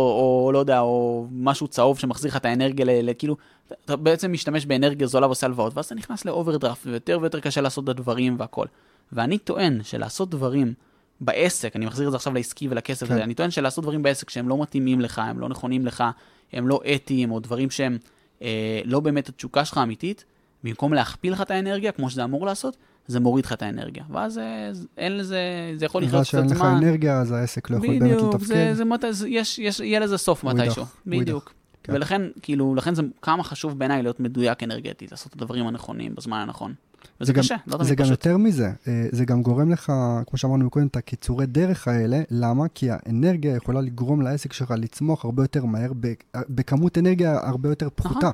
או, 0.44 0.52
לא 0.52 0.58
יודע, 0.58 0.80
או 0.80 1.26
משהו 1.32 1.68
צהוב 1.68 1.98
שמחזיר 1.98 2.30
לך 2.30 2.36
את 2.36 2.44
האנרגיה, 2.44 2.84
ל, 2.84 3.10
ל, 3.10 3.12
כאילו, 3.18 3.36
אתה 3.84 3.96
בעצם 3.96 4.32
משתמש 4.32 4.66
באנרגיה 4.66 5.06
זולה 5.06 5.26
ועושה 5.26 5.46
הלוואות, 5.46 5.76
ואז 5.76 5.84
אתה 5.84 5.94
נכנס 5.94 6.24
לאוברדרפט, 6.24 6.86
ויותר 6.86 7.18
ויותר 7.20 7.40
קשה 7.40 7.60
לעשות 7.60 7.84
את 7.84 7.88
הדברים 7.88 8.36
והכל. 8.38 8.66
ואני 9.12 9.38
טוען 9.38 9.82
שלעשות 9.82 10.30
דברים 10.30 10.74
בעסק, 11.20 11.76
אני 11.76 11.86
מחזיר 11.86 12.06
את 12.06 12.12
זה 12.12 12.16
עכשיו 12.16 12.34
לעסקי 12.34 12.68
ולכסף. 12.68 13.08
כן. 13.08 13.18
אני 13.18 13.34
טוען 13.34 13.50
שלעשות 13.50 13.84
דברים 13.84 14.02
בעסק 14.02 14.30
שהם 14.30 14.48
לא 14.48 14.62
מתאימים 14.62 15.00
לך, 15.00 15.18
הם 15.18 15.40
לא 15.40 15.48
נכונים 15.48 15.86
לך, 15.86 16.04
הם 16.52 16.68
לא 16.68 16.80
אתיים, 16.94 17.30
או 17.30 17.40
דברים 17.40 17.70
שהם 17.70 17.98
אה, 18.42 18.80
לא 18.84 19.00
באמת 19.00 19.28
התשוקה 19.28 19.64
שלך 19.64 19.78
האמיתית, 19.78 20.24
במקום 20.64 20.94
להכפיל 20.94 21.32
לך 21.32 21.40
את 21.40 21.50
האנרגיה, 21.50 21.92
כמו 21.92 22.10
שזה 22.10 22.24
אמור 22.24 22.46
לעשות, 22.46 22.76
זה 23.08 23.20
מוריד 23.20 23.44
לך 23.44 23.52
את 23.52 23.62
האנרגיה. 23.62 24.04
ואז 24.10 24.38
אה, 24.38 24.70
אין 24.98 25.16
לזה, 25.16 25.38
זה 25.76 25.84
יכול 25.84 26.02
לחיות 26.02 26.22
קצת 26.22 26.30
שאין 26.30 26.46
לך 26.50 26.56
זמן. 26.58 26.66
אנרגיה, 26.82 27.20
אז 27.20 27.32
העסק 27.32 27.70
לא 27.70 27.76
יכול 27.76 27.88
באמת 27.88 28.02
בדיוק, 28.02 28.34
לתפקד. 28.34 28.46
זה, 28.46 28.74
זה 28.74 28.84
מת... 28.84 29.04
זה, 29.10 29.28
יש, 29.28 29.58
יש, 29.58 29.80
יהיה 29.80 30.00
לזה 30.00 30.18
סוף 30.18 30.44
מתישהו. 30.44 30.84
בדיוק. 31.06 31.52
כן. 31.82 31.92
ולכן, 31.94 32.22
כאילו, 32.42 32.74
לכן 32.74 32.94
זה 32.94 33.02
כמה 33.22 33.42
חשוב 33.44 33.78
בעיניי 33.78 34.02
להיות 34.02 34.20
מדויק 34.20 34.62
אנרגטית, 34.62 35.10
לעשות 35.10 35.28
את 35.34 35.42
הדברים 35.42 35.66
הנכונים 35.66 36.14
בזמן 36.14 36.38
הנכון. 36.38 36.74
וזה 37.20 37.32
גם- 37.32 37.42
קשה, 37.42 37.54
לא 37.66 37.78
זה 37.78 37.84
תמיד 37.84 37.98
גם 37.98 38.04
פשוט. 38.04 38.10
יותר 38.10 38.36
מזה, 38.36 38.70
אה, 38.88 39.06
זה 39.12 39.24
גם 39.24 39.42
גורם 39.42 39.70
לך, 39.70 39.92
כמו 40.26 40.38
שאמרנו 40.38 40.70
קודם, 40.70 40.86
את 40.86 40.96
הקיצורי 40.96 41.46
דרך 41.46 41.88
האלה, 41.88 42.20
למה? 42.30 42.64
כי 42.74 42.88
האנרגיה 42.90 43.56
יכולה 43.56 43.80
לגרום 43.80 44.22
לעסק 44.22 44.52
שלך 44.52 44.74
לצמוח 44.78 45.24
הרבה 45.24 45.42
יותר 45.44 45.64
מהר, 45.64 45.92
ב- 46.00 46.12
בכמות 46.48 46.98
אנרגיה 46.98 47.38
הרבה 47.42 47.68
יותר 47.68 47.88
פחותה. 47.94 48.30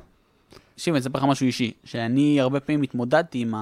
תקשיב, 0.75 0.93
אני 0.93 1.01
אספר 1.01 1.19
לך 1.19 1.25
משהו 1.25 1.45
אישי, 1.45 1.71
שאני 1.83 2.41
הרבה 2.41 2.59
פעמים 2.59 2.81
התמודדתי 2.81 3.39
עם 3.39 3.53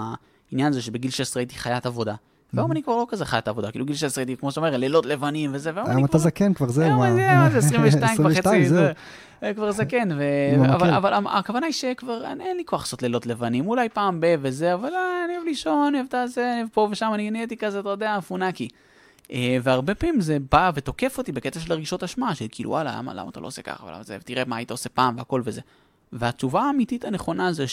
העניין 0.52 0.68
הזה 0.70 0.82
שבגיל 0.82 1.12
16 1.12 1.42
הייתי 1.42 1.56
חיית 1.56 1.86
עבודה. 1.86 2.16
והיום 2.54 2.72
אני 2.72 2.84
כבר 2.84 2.96
לא 2.96 3.06
כזה 3.10 3.26
חיית 3.26 3.48
עבודה, 3.48 3.72
כאילו 3.72 3.86
גיל 3.86 3.96
16 3.96 4.22
הייתי, 4.22 4.38
כמו 4.38 4.52
שאתה 4.52 4.62
אומר, 4.62 4.78
לילות 4.78 5.06
לבנים 5.06 5.52
וזה, 5.54 5.72
והיום 5.74 5.88
אני 5.90 5.96
היום 5.96 6.08
כבר... 6.08 6.10
אתה 6.10 6.24
זקן 6.24 6.54
כבר, 6.54 6.70
זהו. 6.70 6.84
היום 6.86 7.04
אני 7.04 7.12
יודע, 7.12 7.50
זה 7.52 7.58
22 7.58 8.26
וחצי, 8.26 8.40
22, 8.40 8.64
זהו. 8.66 8.78
זה 8.78 8.92
זה 9.42 9.54
כבר 9.54 9.72
זקן, 9.72 10.10
אבל- 10.92 11.14
הכוונה 11.28 11.66
היא 11.66 11.74
שכבר 11.74 12.26
אין 12.26 12.42
אין 12.42 12.58
לי 12.58 12.64
כוח 12.66 12.82
לעשות 12.82 13.02
לילות 13.04 13.26
לבנים, 13.26 13.68
אולי 13.68 13.90
פעם 13.90 14.20
ב- 14.22 14.36
וזה, 14.42 14.74
אבל 14.74 14.90
אה, 14.94 15.26
אני 15.26 15.36
אוהב 15.36 15.46
לישון, 15.46 15.96
אוהב 15.96 16.06
את 16.10 16.14
הזה, 16.14 16.54
אוהב 16.58 16.68
פה 16.74 16.88
ושם, 16.92 17.12
אני 17.14 17.32
נהייתי 17.32 17.58
כזה, 17.58 17.80
אתה 17.80 17.90
יודע, 17.90 18.20
פונקי. 18.28 18.68
אה, 19.32 19.58
והרבה 19.64 19.96
פעמים 19.96 20.22
זה 20.22 20.38
בא 20.52 20.72
ותוקף 20.76 21.18
אותי 21.18 21.32
בקטע 21.32 21.60
של 21.60 21.72
הרגשות 21.72 22.04
אשמה, 22.04 22.36
של 22.36 22.46
כאילו, 22.52 22.70
וואלה, 22.70 23.02
למה 23.14 23.30
אתה 23.30 23.40
לא 23.40 23.48
עושה 23.48 23.62
ככה, 23.62 23.86
ולמה 23.86 24.04
זה, 24.04 24.18
תראה 24.26 24.44
מה 24.48 24.56
היית 24.56 24.72
עושה 24.72 24.90
פעם 24.90 25.18
והכל 25.18 25.42
וזה. 25.46 25.62
והתשובה 26.14 26.62
האמיתית 26.62 27.06
הנכונה 27.06 27.54
זה 27.54 27.66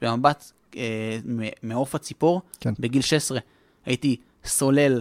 שבמבט 0.00 0.52
אה, 0.76 1.18
מעוף 1.62 1.94
הציפור, 1.94 2.42
כן. 2.60 2.74
בגיל 2.78 3.02
16 3.02 3.38
הייתי 3.86 4.16
סולל 4.44 5.00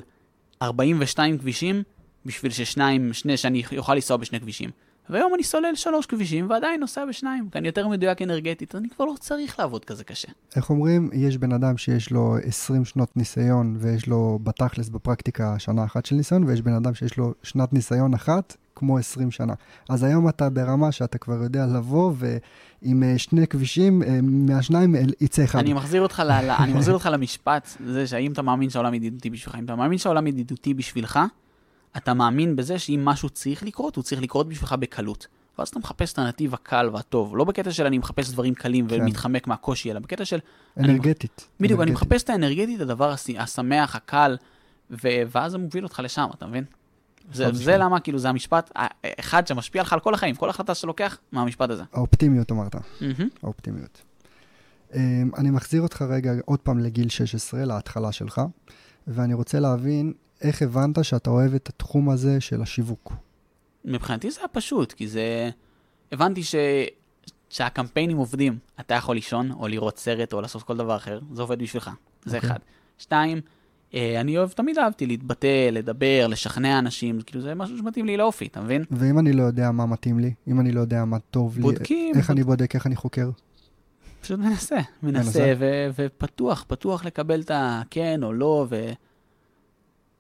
42 0.62 1.38
כבישים 1.38 1.84
בשביל 2.26 2.52
ששניים, 2.52 3.14
שני, 3.14 3.38
שאני 3.38 3.64
אוכל 3.78 3.96
לנסוע 3.96 4.18
בשני 4.18 4.40
כבישים. 4.40 4.70
והיום 5.10 5.34
אני 5.36 5.44
סולל 5.44 5.76
שלוש 5.76 6.06
כבישים 6.06 6.50
ועדיין 6.50 6.80
נוסע 6.80 7.06
בשניים, 7.06 7.50
כי 7.50 7.58
אני 7.58 7.68
יותר 7.68 7.88
מדויק 7.88 8.22
אנרגטית, 8.22 8.76
אני 8.76 8.90
כבר 8.90 9.06
לא 9.06 9.14
צריך 9.20 9.60
לעבוד 9.60 9.86
כזה 9.86 10.04
קשה. 10.04 10.28
איך 10.56 10.70
אומרים, 10.70 11.10
יש 11.14 11.38
בן 11.38 11.52
אדם 11.52 11.78
שיש 11.78 12.12
לו 12.12 12.36
20 12.44 12.86
שנות 12.86 13.18
ניסיון 13.18 13.78
ויש 13.80 14.08
לו 14.08 14.40
בתכלס 14.44 14.90
בפרקטיקה 14.90 15.60
שנה 15.60 15.86
אחת 15.86 16.06
של 16.06 16.16
ניסיון, 16.16 16.44
ויש 16.44 16.62
בן 16.62 16.74
אדם 16.74 16.94
שיש 16.94 17.18
לו 17.18 17.34
שנת 17.44 17.74
ניסיון 17.74 18.14
אחת 18.14 18.56
כמו 18.76 18.98
20 18.98 19.32
שנה. 19.32 19.54
אז 19.90 20.04
היום 20.04 20.30
אתה 20.30 20.50
ברמה 20.50 20.92
שאתה 20.92 21.18
כבר 21.18 21.44
יודע 21.44 21.66
לבוא 21.66 22.14
ועם 22.16 23.04
אה, 23.04 23.18
שני 23.18 23.48
כבישים, 23.48 24.04
אה, 24.04 24.20
מהשניים 24.24 24.96
אה, 24.96 25.02
יצא 25.22 25.44
אחד. 25.44 25.60
אני 25.60 25.74
מחזיר 25.74 26.02
אותך, 26.02 26.20
ל, 26.20 26.32
ל, 26.32 26.50
אני 26.60 26.74
מחזיר 26.74 26.94
אותך 26.94 27.10
למשפט, 27.12 27.68
זה 27.86 28.08
שהאם 28.08 28.32
אתה 28.32 28.42
מאמין 28.42 28.70
שהעולם 28.70 28.94
ידידותי 28.94 29.30
בשבילך, 29.30 29.56
אם 29.60 29.66
אתה 29.66 29.76
מאמין 29.76 29.98
שהעולם 29.98 30.28
ידידותי 30.28 30.74
בשבילך, 30.74 31.20
אתה 31.98 32.14
מאמין 32.14 32.56
בזה 32.56 32.80
שאם 32.80 33.02
משהו 33.06 33.30
צריך 33.30 33.64
לקרות, 33.64 33.96
הוא 33.96 34.04
צריך 34.04 34.22
לקרות 34.22 34.50
בשבילך 34.50 34.74
בקלות. 34.74 35.28
ואז 35.60 35.68
אתה 35.68 35.80
מחפש 35.80 36.14
את 36.14 36.20
הנתיב 36.20 36.54
הקל 36.54 36.90
והטוב, 36.94 37.38
לא 37.38 37.44
בקטע 37.44 37.72
של 37.72 37.86
אני 37.86 37.98
מחפש 37.98 38.32
דברים 38.32 38.54
קלים 38.54 38.88
כן. 38.88 39.02
ומתחמק 39.02 39.48
מהקושי, 39.48 39.92
אלא 39.92 40.00
בקטע 40.00 40.26
של 40.26 40.40
אני- 40.78 40.88
אנרגטית. 40.88 41.48
בדיוק, 41.60 41.82
אני. 41.82 41.92
מחפש 41.92 42.24
את 42.24 42.30
האנרגטית, 42.30 42.82
הדבר 42.82 43.12
הש- 43.12 43.30
השמח, 43.38 43.96
הקל, 43.96 44.38
ו- 44.92 44.98
ואז 45.32 45.52
זה 45.52 45.58
מוביל 45.58 45.84
אותך 45.84 46.02
לשם, 46.04 46.28
אתה 46.38 46.48
מבין? 46.48 46.64
זה, 47.32 47.52
זה. 47.52 47.78
למה, 47.78 48.00
כאילו, 48.00 48.20
זה 48.20 48.30
המשפט 48.30 48.72
האחד 48.76 49.48
שמשפיע 49.48 49.82
לך 49.82 49.94
על 49.94 50.00
כל 50.00 50.14
החיים, 50.14 50.36
כל 50.36 50.50
החלטה 50.50 50.76
שאתה 50.76 50.88
לוקח, 50.88 51.18
מהמשפט 51.32 51.70
הזה. 51.70 51.84
האופטימיות 51.94 52.52
אמרת, 52.52 52.76
מהמם. 53.02 53.30
האופטימיות. 53.44 54.02
אמ, 54.94 55.32
אני 55.38 55.50
מחזיר 55.50 55.82
אותך 55.82 56.02
רגע 56.02 56.32
עוד 56.46 56.60
פעם 56.60 56.80
לגיל 56.80 57.10
16, 57.10 57.66
להתחלה 57.66 58.12
שלך, 58.12 58.42
ואני 59.08 59.34
רוצה 59.34 59.60
להבין 59.60 60.14
איך 60.42 60.62
הבנת 60.62 61.06
שאתה 61.06 61.30
אוהב 61.30 61.54
את 61.54 61.70
התחום 61.70 62.10
הזה 62.10 62.42
של 62.42 62.62
השיווק. 62.62 63.14
מבחינתי 63.86 64.32
זה 64.32 64.40
היה 64.40 64.48
פשוט, 64.48 64.94
כי 64.94 65.08
זה... 65.08 65.50
הבנתי 66.12 66.44
ש... 66.44 66.56
שהקמפיינים 67.50 68.18
עובדים. 68.18 68.58
אתה 68.80 68.94
יכול 68.94 69.16
לישון, 69.16 69.52
או 69.52 69.68
לראות 69.68 69.98
סרט, 69.98 70.34
או 70.34 70.42
לעשות 70.42 70.64
כל 70.64 70.78
דבר 70.78 70.96
אחר, 70.96 71.20
זה 71.34 71.42
עובד 71.42 71.60
בשבילך. 71.60 71.90
זה 72.26 72.36
אוקיי. 72.38 72.50
אחד. 72.50 72.60
שתיים, 72.98 73.42
אני 73.94 74.38
אוהב, 74.38 74.50
תמיד 74.50 74.78
אהבתי 74.78 75.06
להתבטא, 75.06 75.70
לדבר, 75.72 76.28
לשכנע 76.30 76.80
אנשים, 76.80 77.22
כאילו 77.26 77.42
זה 77.42 77.56
משהו 77.56 77.78
שמתאים 77.78 78.06
לי 78.06 78.18
לאופי, 78.18 78.46
אתה 78.46 78.62
מבין? 78.62 78.84
ואם 78.92 79.20
אני 79.20 79.34
לא 79.34 79.44
יודע 79.44 79.72
מה 79.72 79.86
מתאים 79.86 80.20
לי, 80.20 80.34
אם 80.48 80.60
אני 80.60 80.72
לא 80.72 80.80
יודע 80.82 81.06
מה 81.06 81.20
טוב 81.20 81.56
לי, 81.56 81.62
בודקים, 81.62 82.16
איך 82.16 82.32
אני 82.32 82.44
בודק, 82.44 82.76
איך 82.76 82.88
אני 82.88 82.96
חוקר? 82.96 83.30
פשוט 84.22 84.40
מנסה, 84.40 84.78
מנסה. 85.04 85.20
מנסה, 85.26 85.54
ו- 85.58 85.88
ופתוח, 85.96 86.66
פתוח 86.68 87.06
לקבל 87.06 87.42
את 87.42 87.52
הכן 87.54 88.24
או 88.24 88.34
לא, 88.34 88.68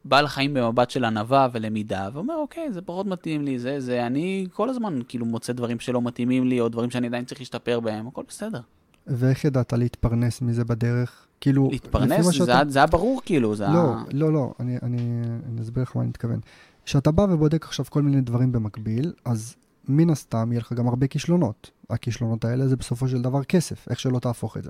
ובא 0.05 0.21
לחיים 0.21 0.53
במבט 0.53 0.89
של 0.89 1.05
ענווה 1.05 1.47
ולמידה, 1.53 2.09
ואומר, 2.13 2.35
אוקיי, 2.35 2.73
זה 2.73 2.81
פחות 2.81 3.05
מתאים 3.05 3.45
לי, 3.45 3.59
זה, 3.59 3.79
זה, 3.79 4.05
אני 4.07 4.47
כל 4.53 4.69
הזמן 4.69 4.99
כאילו 5.07 5.25
מוצא 5.25 5.53
דברים 5.53 5.79
שלא 5.79 6.01
מתאימים 6.01 6.47
לי, 6.47 6.59
או 6.59 6.69
דברים 6.69 6.89
שאני 6.91 7.07
עדיין 7.07 7.25
צריך 7.25 7.41
להשתפר 7.41 7.79
בהם, 7.79 8.07
הכל 8.07 8.23
בסדר. 8.27 8.59
ואיך 9.07 9.45
ידעת 9.45 9.73
להתפרנס 9.73 10.41
מזה 10.41 10.63
בדרך? 10.65 11.27
כאילו, 11.45 11.69
להתפרנס, 11.71 12.25
זה, 12.25 12.33
שאתה- 12.33 12.51
היה- 12.51 12.69
זה 12.69 12.79
היה 12.79 12.85
ברור 12.87 13.21
כאילו, 13.25 13.55
זה 13.55 13.63
לא, 13.63 13.69
היה... 13.69 14.03
לא, 14.11 14.33
לא, 14.33 14.53
אני, 14.59 14.77
אני, 14.83 15.21
אני 15.49 15.61
אסביר 15.61 15.83
לך 15.83 15.95
מה 15.95 16.01
אני 16.01 16.09
מתכוון. 16.09 16.39
כשאתה 16.85 17.11
בא 17.11 17.21
ובודק 17.29 17.65
עכשיו 17.65 17.85
כל 17.89 18.01
מיני 18.01 18.21
דברים 18.21 18.51
במקביל, 18.51 19.13
אז 19.25 19.55
מן 19.87 20.09
הסתם 20.09 20.51
יהיה 20.51 20.59
לך 20.59 20.73
גם 20.73 20.87
הרבה 20.87 21.07
כישלונות. 21.07 21.71
הכישלונות 21.89 22.45
האלה 22.45 22.67
זה 22.67 22.75
בסופו 22.75 23.07
של 23.07 23.21
דבר 23.21 23.43
כסף, 23.43 23.87
איך 23.89 23.99
שלא 23.99 24.19
תהפוך 24.19 24.57
את 24.57 24.63
זה. 24.63 24.69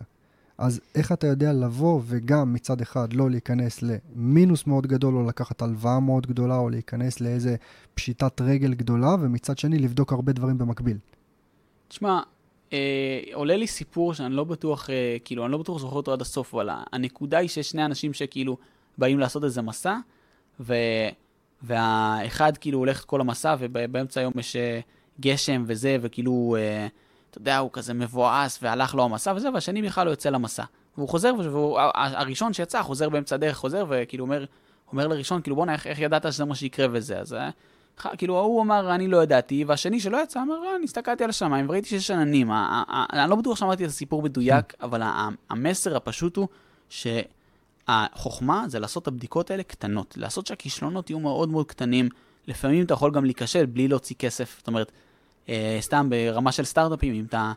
אז 0.57 0.79
איך 0.95 1.11
אתה 1.11 1.27
יודע 1.27 1.53
לבוא 1.53 2.01
וגם 2.05 2.53
מצד 2.53 2.81
אחד 2.81 3.13
לא 3.13 3.29
להיכנס 3.29 3.79
למינוס 3.81 4.67
מאוד 4.67 4.87
גדול, 4.87 5.15
או 5.15 5.23
לקחת 5.23 5.61
הלוואה 5.61 5.99
מאוד 5.99 6.27
גדולה, 6.27 6.57
או 6.57 6.69
להיכנס 6.69 7.21
לאיזה 7.21 7.55
פשיטת 7.93 8.41
רגל 8.41 8.73
גדולה, 8.73 9.15
ומצד 9.21 9.57
שני 9.57 9.79
לבדוק 9.79 10.13
הרבה 10.13 10.31
דברים 10.33 10.57
במקביל. 10.57 10.97
תשמע, 11.87 12.19
אה, 12.73 13.21
עולה 13.33 13.55
לי 13.55 13.67
סיפור 13.67 14.13
שאני 14.13 14.33
לא 14.35 14.43
בטוח, 14.43 14.89
אה, 14.89 15.17
כאילו, 15.25 15.45
אני 15.45 15.51
לא 15.51 15.57
בטוח 15.57 15.79
זוכר 15.79 15.95
אותו 15.95 16.13
עד 16.13 16.21
הסוף, 16.21 16.53
אבל 16.53 16.69
הנקודה 16.93 17.37
היא 17.37 17.49
שיש 17.49 17.69
שני 17.69 17.85
אנשים 17.85 18.13
שכאילו 18.13 18.57
באים 18.97 19.19
לעשות 19.19 19.43
איזה 19.43 19.61
מסע, 19.61 19.97
ו... 20.59 20.73
והאחד 21.61 22.57
כאילו 22.57 22.79
הולך 22.79 22.99
את 22.99 23.05
כל 23.05 23.21
המסע, 23.21 23.55
ובאמצע 23.59 24.19
היום 24.19 24.33
יש 24.39 24.55
אה, 24.55 24.79
גשם 25.19 25.63
וזה, 25.67 25.97
וכאילו, 26.01 26.55
אה, 26.59 26.87
אתה 27.29 27.37
יודע, 27.37 27.57
הוא 27.57 27.69
כזה 27.73 27.93
מבואס, 27.93 28.59
והלך 28.61 28.95
לו 28.95 29.03
המסע 29.03 29.33
וזה, 29.35 29.49
והשני 29.53 29.81
בכלל 29.81 30.05
לא 30.05 30.11
יוצא 30.11 30.29
למסע. 30.29 30.63
והוא 30.97 31.09
חוזר, 31.09 31.33
והוא, 31.43 31.79
ה- 31.79 31.91
ה- 31.95 32.21
הראשון 32.21 32.53
שיצא, 32.53 32.81
חוזר 32.83 33.09
באמצע 33.09 33.35
הדרך, 33.35 33.57
חוזר, 33.57 33.85
וכאילו 33.89 34.25
אומר, 34.25 34.45
אומר 34.91 35.07
לראשון, 35.07 35.41
כאילו, 35.41 35.55
בואנה, 35.55 35.73
איך, 35.73 35.87
איך 35.87 35.99
ידעת 35.99 36.33
שזה 36.33 36.45
מה 36.45 36.55
שיקרה 36.55 36.87
וזה? 36.91 37.19
אז 37.19 37.33
אה, 37.33 37.49
כאילו, 38.17 38.37
ההוא 38.37 38.61
אמר, 38.61 38.95
אני 38.95 39.07
לא 39.07 39.23
ידעתי, 39.23 39.63
והשני 39.63 39.99
שלא 39.99 40.23
יצא, 40.23 40.41
אמר, 40.41 40.55
"אה, 40.65 40.75
אני 40.75 40.83
הסתכלתי 40.83 41.23
על 41.23 41.29
השמיים 41.29 41.69
וראיתי 41.69 41.87
שיש 41.89 42.11
עננים. 42.11 42.51
אני 43.13 43.29
לא 43.29 43.35
בטוח 43.35 43.57
שאמרתי 43.57 43.83
את 43.85 43.89
הסיפור 43.89 44.21
מדויק, 44.21 44.73
אבל 44.81 45.01
ה- 45.01 45.29
המסר 45.49 45.95
הפשוט 45.95 46.35
הוא 46.35 46.47
שהחוכמה 46.89 48.63
זה 48.67 48.79
לעשות 48.79 49.03
את 49.03 49.07
הבדיקות 49.07 49.51
האלה 49.51 49.63
קטנות. 49.63 50.13
לעשות 50.17 50.47
שהכישלונות 50.47 51.09
יהיו 51.09 51.19
מאוד 51.19 51.49
מאוד 51.49 51.65
קטנים. 51.67 52.09
לפעמים 52.47 52.85
אתה 52.85 52.93
יכול 52.93 53.11
גם 53.11 53.25
להיכשל 53.25 53.65
בלי 53.65 53.87
להוציא 53.87 54.15
כסף. 54.19 54.55
זאת 54.57 54.67
אומרת, 54.67 54.91
אה, 55.49 55.77
סתם 55.81 56.09
ברמה 56.09 56.51
של 56.51 56.63
סטארט-אפים, 56.65 57.13
אם 57.13 57.25
אתה 57.25 57.51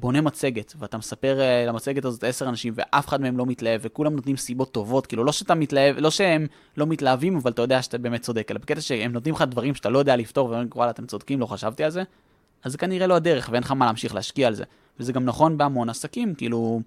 בונה 0.00 0.20
מצגת, 0.20 0.74
ואתה 0.78 0.98
מספר 0.98 1.40
אה, 1.40 1.66
למצגת 1.66 2.04
הזאת 2.04 2.24
עשר 2.24 2.48
אנשים, 2.48 2.72
ואף 2.76 3.08
אחד 3.08 3.20
מהם 3.20 3.38
לא 3.38 3.46
מתלהב, 3.46 3.80
וכולם 3.84 4.16
נותנים 4.16 4.36
סיבות 4.36 4.72
טובות, 4.72 5.06
כאילו 5.06 5.24
לא 5.24 5.32
שאתה 5.32 5.54
מתלהב, 5.54 5.96
לא 5.98 6.10
שהם 6.10 6.46
לא 6.76 6.86
מתלהבים, 6.86 7.36
אבל 7.36 7.50
אתה 7.50 7.62
יודע 7.62 7.82
שאתה 7.82 7.98
באמת 7.98 8.22
צודק, 8.22 8.48
אלא 8.50 8.58
בקטע 8.58 8.80
שהם 8.80 9.12
נותנים 9.12 9.34
לך 9.34 9.42
דברים 9.42 9.74
שאתה 9.74 9.88
לא 9.88 9.98
יודע 9.98 10.16
לפתור, 10.16 10.48
ואומרים, 10.48 10.68
וואלה, 10.74 10.90
אתם 10.90 11.06
צודקים, 11.06 11.40
לא 11.40 11.46
חשבתי 11.46 11.84
על 11.84 11.90
זה, 11.90 12.02
אז 12.64 12.72
זה 12.72 12.78
כנראה 12.78 13.06
לא 13.06 13.14
הדרך, 13.14 13.48
ואין 13.52 13.62
לך 13.62 13.70
מה 13.70 13.86
להמשיך 13.86 14.14
להשקיע 14.14 14.46
על 14.46 14.54
זה. 14.54 14.64
וזה 15.00 15.12
גם 15.12 15.24
נכון 15.24 15.58
בהמון 15.58 15.88
עסקים, 15.88 16.34
כאילו, 16.34 16.80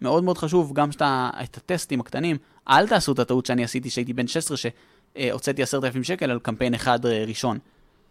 מאוד 0.00 0.24
מאוד 0.24 0.38
חשוב, 0.38 0.72
גם 0.72 0.92
שאתה, 0.92 1.30
את 1.42 1.56
הטסטים 1.56 2.00
הקטנים, 2.00 2.36
אל 2.68 2.88
תעשו 2.88 3.12
את 3.12 3.18
הטעות 3.18 3.46
שאני 3.46 3.64
עשיתי 3.64 3.88
כשהייתי 3.88 4.12
בן 4.12 4.26
16, 4.26 4.56
שהוצאתי 4.56 5.62
10,000 5.62 6.04
שקל 6.04 6.30
על 6.30 6.38
קמפיין 6.38 6.74
אחד 6.74 7.06
אה, 7.06 7.24
ראשון. 7.26 7.58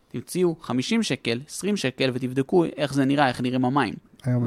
תמציאו 0.08 0.56
50 0.62 1.04
שקל, 1.04 1.40
20 1.48 1.78
שקל, 1.78 2.12
ותבדקו 2.14 2.66
איך 2.78 2.94
זה 2.94 3.06
נראה, 3.06 3.28
איך 3.28 3.42
נראים 3.42 3.66
המים. 3.66 3.94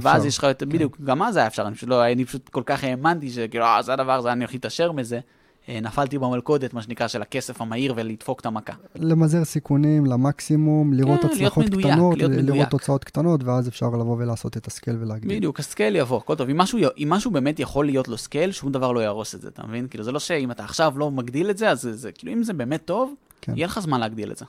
ואז 0.03 0.27
יש 0.27 0.39
לך 0.39 0.45
יותר, 0.45 0.67
בדיוק, 0.67 0.97
גם 1.05 1.23
אז 1.23 1.37
היה 1.37 1.47
אפשר, 1.47 1.67
אני 1.67 1.75
פשוט 1.75 1.89
לא, 1.89 2.07
אני 2.07 2.25
פשוט 2.25 2.49
כל 2.49 2.63
כך 2.67 2.85
האמנתי 2.85 3.31
שכאילו, 3.31 3.65
אה, 3.65 3.83
זה 3.83 3.93
הדבר, 3.93 4.21
זה 4.21 4.33
אני 4.33 4.45
הולך 4.45 4.53
להתעשר 4.53 4.93
מזה. 4.93 5.21
אה, 5.69 5.81
נפלתי 5.81 6.19
במלכודת, 6.19 6.75
מה 6.75 6.83
שנקרא, 6.83 7.09
של 7.09 7.23
הכסף 7.23 7.61
המהיר 7.61 7.95
ולדפוק 7.97 8.41
את 8.41 8.47
המכה. 8.47 8.73
למזער 8.95 9.45
סיכונים 9.45 10.07
למקסימום, 10.07 10.93
לראות 10.93 11.21
כן, 11.21 11.27
הצלחות 11.27 11.65
מדויק, 11.65 11.87
קטנות, 11.87 12.19
מדויק. 12.19 12.45
לראות 12.45 12.69
תוצאות 12.69 13.05
קטנות, 13.05 13.45
ואז 13.45 13.69
אפשר 13.69 13.89
לבוא 13.89 14.17
ולעשות 14.19 14.57
את 14.57 14.67
הסקייל 14.67 14.97
ולהגדיל. 15.01 15.37
בדיוק, 15.37 15.61
ה 15.61 15.66
scale 15.66 15.97
יבוא, 15.97 16.17
הכל 16.19 16.35
טוב. 16.35 16.49
אם 16.49 16.59
משהו, 16.59 16.79
אם 16.99 17.09
משהו 17.11 17.31
באמת 17.31 17.61
יכול 17.61 17.87
להיות 17.87 18.09
לו 18.09 18.19
scale, 18.18 18.53
שום 18.53 18.73
דבר 18.73 18.93
לא 18.93 19.01
יהרוס 19.01 19.35
את 19.35 19.41
זה, 19.41 19.49
אתה 19.49 19.67
מבין? 19.67 19.87
כאילו, 19.89 20.05
זה 20.05 20.13
לא 20.13 20.19
שאם 20.19 20.51
אתה 20.51 20.65
עכשיו 20.65 20.93
לא 20.97 21.11
מגדיל 21.11 21.51
את 21.51 21.59
זה, 21.59 21.71
אז 21.71 21.83
זה, 21.83 21.97
זה 21.97 22.13
כאילו, 22.13 22.33
אם 22.33 22.43
זה 22.43 22.53
באמת 22.53 22.85
טוב, 22.85 23.15
כן. 23.41 23.53
יהיה 23.57 23.67
לך 23.67 23.81
זמן 23.81 24.01
להגדיל 24.01 24.33
את 24.33 24.37
זה. 24.37 24.45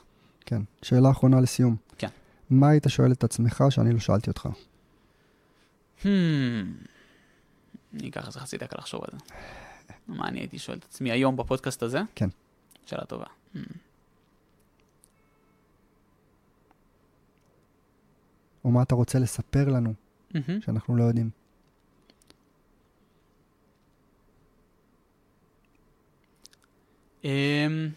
כן. 0.46 0.62
שאלה 0.82 1.10
אחרונה 1.10 1.40
לסיום. 1.40 1.76
כן. 1.98 2.08
מה 2.50 2.68
היית 2.68 2.84
שואל 2.88 3.12
את 3.12 3.24
עצמך 3.24 3.64
שאני 3.70 3.92
לא 3.92 3.98
שאלתי 3.98 4.30
אותך? 4.30 4.48
Hmm. 6.02 6.06
אני 7.94 8.08
אקח 8.08 8.26
איזה 8.26 8.40
חצי 8.40 8.58
דקה 8.58 8.76
לחשוב 8.78 9.00
על 9.04 9.18
זה. 9.18 9.34
מה 10.18 10.28
אני 10.28 10.40
הייתי 10.40 10.58
שואל 10.58 10.78
את 10.78 10.84
עצמי 10.84 11.10
היום 11.10 11.36
בפודקאסט 11.36 11.82
הזה? 11.82 12.00
כן. 12.14 12.28
שאלה 12.86 13.04
טובה. 13.04 13.24
Hmm. 13.54 13.58
או 18.64 18.70
מה 18.70 18.82
אתה 18.82 18.94
רוצה 18.94 19.18
לספר 19.18 19.68
לנו 19.68 19.94
מהמם. 20.34 20.60
שאנחנו 20.60 20.96
לא 20.96 21.04
יודעים? 21.04 21.30
אמ, 27.24 27.88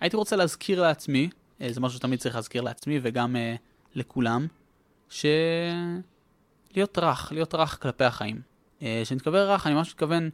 הייתי 0.00 0.16
רוצה 0.16 0.36
להזכיר 0.36 0.82
לעצמי, 0.82 1.30
אה, 1.60 1.72
זה 1.72 1.80
משהו 1.80 1.98
שתמיד 1.98 2.18
צריך 2.18 2.34
להזכיר 2.34 2.62
לעצמי 2.62 3.00
וגם 3.02 3.36
אה, 3.36 3.54
לכולם, 3.94 4.46
שלהיות 5.08 6.98
רך, 6.98 7.32
להיות 7.32 7.54
רך 7.54 7.82
כלפי 7.82 8.04
החיים. 8.04 8.40
אה, 8.82 9.00
כשאני 9.04 9.16
מתכוון 9.16 9.40
רך, 9.40 9.66
אני 9.66 9.74
ממש 9.74 9.90
מתכוון 9.90 10.30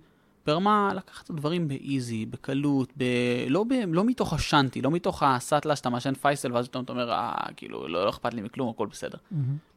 ברמה 0.46 0.92
לקחת 0.94 1.24
את 1.24 1.30
הדברים 1.30 1.68
באיזי, 1.68 2.26
בקלות, 2.26 2.92
ב... 2.96 3.04
לא, 3.48 3.64
ב... 3.64 3.72
לא 3.88 4.04
מתוך 4.04 4.32
השאנטי, 4.32 4.82
לא 4.82 4.90
מתוך 4.90 5.22
הסאטלה 5.22 5.76
שאתה 5.76 5.90
מעשן 5.90 6.14
פייסל 6.14 6.52
ואז 6.52 6.68
פתאום 6.68 6.84
אתה 6.84 6.92
אומר, 6.92 7.12
אה, 7.12 7.34
כאילו, 7.56 7.88
לא, 7.88 8.04
לא 8.04 8.10
אכפת 8.10 8.34
לי 8.34 8.42
מכלום, 8.42 8.68
הכל 8.68 8.86
בסדר. 8.86 9.18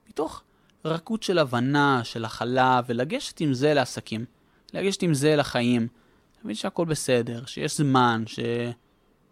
מתוך 0.10 0.44
רכות 0.86 1.24
של 1.24 1.40
הבנה, 1.40 2.02
של 2.04 2.26
הכלה, 2.26 2.82
ולגשת 2.88 3.40
עם 3.40 3.54
זה 3.54 3.74
לעסקים, 3.74 4.26
לגשת 4.74 5.02
עם 5.02 5.14
זה 5.14 5.36
לחיים, 5.36 5.88
להבין 6.38 6.56
שהכל 6.56 6.86
בסדר, 6.86 7.46
שיש 7.46 7.78
זמן, 7.78 8.24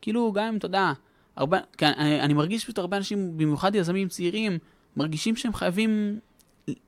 שכאילו 0.06 0.32
גם 0.32 0.47
אם 0.47 0.58
אתה 0.58 0.66
יודע, 0.66 0.93
כן, 1.78 1.91
אני, 1.97 2.34
מרגיש 2.34 2.64
פשוט 2.64 2.78
הרבה 2.78 2.97
אנשים, 2.97 3.38
במיוחד 3.38 3.76
יזמים 3.76 4.08
צעירים, 4.08 4.58
מרגישים 4.97 5.36
שהם 5.36 5.53
חייבים 5.53 6.20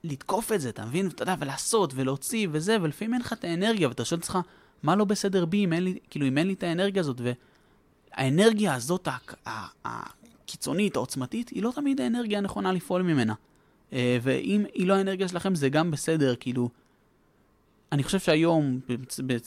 לתקוף 0.04 0.52
את 0.52 0.62
זה, 0.62 0.70
אתה 0.70 0.86
מבין? 0.86 1.08
אתה 1.08 1.24
יודע, 1.24 1.36
ולעשות, 1.40 1.94
ולהוציא, 1.96 2.48
וזה, 2.52 2.78
ולפעמים 2.82 3.14
אין 3.14 3.22
לך 3.22 3.34
את 3.34 3.44
האנרגיה, 3.44 3.88
ואתה 3.88 4.06
שואל 4.06 4.20
עצמך, 4.20 4.38
מה 4.84 4.96
לא 4.96 5.06
בסדר 5.06 5.46
בי 5.46 5.64
אם 5.66 5.74
אין 5.74 5.84
לי, 5.84 6.00
כאילו, 6.10 6.28
אם 6.28 6.38
אין 6.38 6.48
לי 6.48 6.54
את 6.54 6.64
האנרגיה 6.64 7.00
הזאת, 7.00 7.22
והאנרגיה 7.22 8.74
הזאת, 8.74 9.08
הקיצונית, 9.86 10.96
העוצמתית, 10.96 11.50
היא 11.50 11.64
לא 11.64 11.72
תמיד 11.76 12.02
האנרגיה 12.02 12.38
הנכונה 12.38 12.72
לפעול 12.72 13.02
ממנה. 13.02 13.34
אה, 13.94 14.18
ואם 14.22 14.66
היא 14.74 14.88
לא 14.88 14.94
האנרגיה 14.94 15.28
שלכם, 15.28 15.56
זה 15.56 15.70
גם 15.70 15.92
בסדר, 15.92 16.36
כאילו... 16.40 16.70
אני 17.92 18.04
חושב 18.04 18.20
שהיום, 18.20 18.80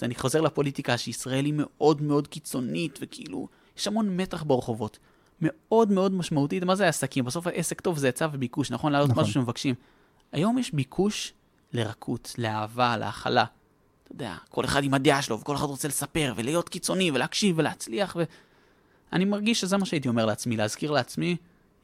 אני 0.02 0.14
חוזר 0.14 0.40
לפוליטיקה, 0.40 0.98
שישראל 0.98 1.44
היא 1.44 1.54
מאוד 1.56 2.02
מאוד 2.02 2.28
קיצונית, 2.28 2.98
וכאילו, 3.02 3.48
יש 3.80 3.86
המון 3.86 4.16
מתח 4.16 4.42
ברחובות. 4.42 4.98
מאוד 5.40 5.92
מאוד 5.92 6.12
משמעותית, 6.12 6.64
מה 6.64 6.74
זה 6.74 6.88
עסקים? 6.88 7.24
בסוף 7.24 7.46
עסק 7.54 7.80
טוב 7.80 7.98
זה 7.98 8.06
היצע 8.06 8.28
וביקוש, 8.32 8.70
נכון? 8.70 8.92
להעלות 8.92 9.10
נכון. 9.10 9.22
משהו 9.22 9.34
שמבקשים. 9.34 9.74
היום 10.32 10.58
יש 10.58 10.74
ביקוש 10.74 11.32
לרכות, 11.72 12.34
לאהבה, 12.38 12.96
להכלה. 12.96 13.44
אתה 14.04 14.12
יודע, 14.12 14.36
כל 14.48 14.64
אחד 14.64 14.84
עם 14.84 14.94
הדעה 14.94 15.22
שלו, 15.22 15.40
וכל 15.40 15.56
אחד 15.56 15.64
רוצה 15.64 15.88
לספר, 15.88 16.32
ולהיות 16.36 16.68
קיצוני, 16.68 17.10
ולהקשיב, 17.10 17.58
ולהצליח, 17.58 18.16
ו... 18.18 18.22
אני 19.12 19.24
מרגיש 19.24 19.60
שזה 19.60 19.76
מה 19.76 19.86
שהייתי 19.86 20.08
אומר 20.08 20.26
לעצמי, 20.26 20.56
להזכיר 20.56 20.90
לעצמי, 20.90 21.36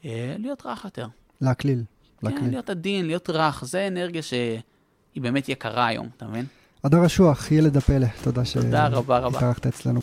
אה, 0.04 0.36
להיות 0.38 0.66
רך 0.66 0.84
יותר. 0.84 1.06
להקליל. 1.40 1.84
כן, 2.20 2.26
להקליל. 2.26 2.50
להיות 2.50 2.70
עדין, 2.70 3.06
להיות 3.06 3.30
רך, 3.30 3.64
זה 3.64 3.86
אנרגיה 3.86 4.22
שהיא 4.22 4.60
באמת 5.16 5.48
יקרה 5.48 5.86
היום, 5.86 6.08
אתה 6.16 6.26
מבין? 6.26 6.46
הדר 6.84 7.06
אשוח, 7.06 7.52
ילד 7.52 7.76
הפלא, 7.76 8.06
תודה 8.22 8.42
תודה 8.54 8.86
רבה 8.86 9.18
רבה. 9.18 9.40
שהתארחת 9.40 9.66
אצלנו. 9.66 10.00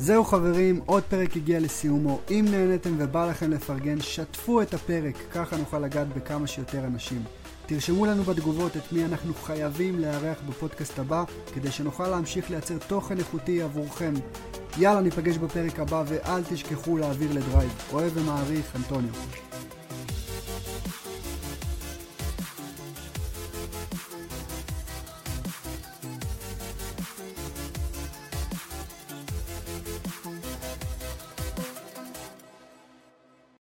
זהו 0.00 0.24
חברים, 0.24 0.80
עוד 0.86 1.02
פרק 1.02 1.36
הגיע 1.36 1.60
לסיומו. 1.60 2.20
אם 2.30 2.46
נהניתם 2.50 2.94
ובא 2.98 3.30
לכם 3.30 3.50
לפרגן, 3.50 4.00
שתפו 4.00 4.62
את 4.62 4.74
הפרק, 4.74 5.14
ככה 5.32 5.56
נוכל 5.56 5.78
לגעת 5.78 6.08
בכמה 6.08 6.46
שיותר 6.46 6.84
אנשים. 6.84 7.22
תרשמו 7.66 8.06
לנו 8.06 8.22
בתגובות 8.22 8.76
את 8.76 8.92
מי 8.92 9.04
אנחנו 9.04 9.34
חייבים 9.34 9.98
לארח 9.98 10.38
בפודקאסט 10.48 10.98
הבא, 10.98 11.24
כדי 11.54 11.70
שנוכל 11.70 12.08
להמשיך 12.08 12.50
לייצר 12.50 12.78
תוכן 12.78 13.18
איכותי 13.18 13.62
עבורכם. 13.62 14.14
יאללה, 14.78 15.00
ניפגש 15.00 15.36
בפרק 15.36 15.80
הבא, 15.80 16.04
ואל 16.06 16.42
תשכחו 16.48 16.96
להעביר 16.98 17.32
לדרייב. 17.32 17.72
אוהב 17.92 18.12
ומעריך, 18.16 18.76
אנטוניו. 18.76 19.12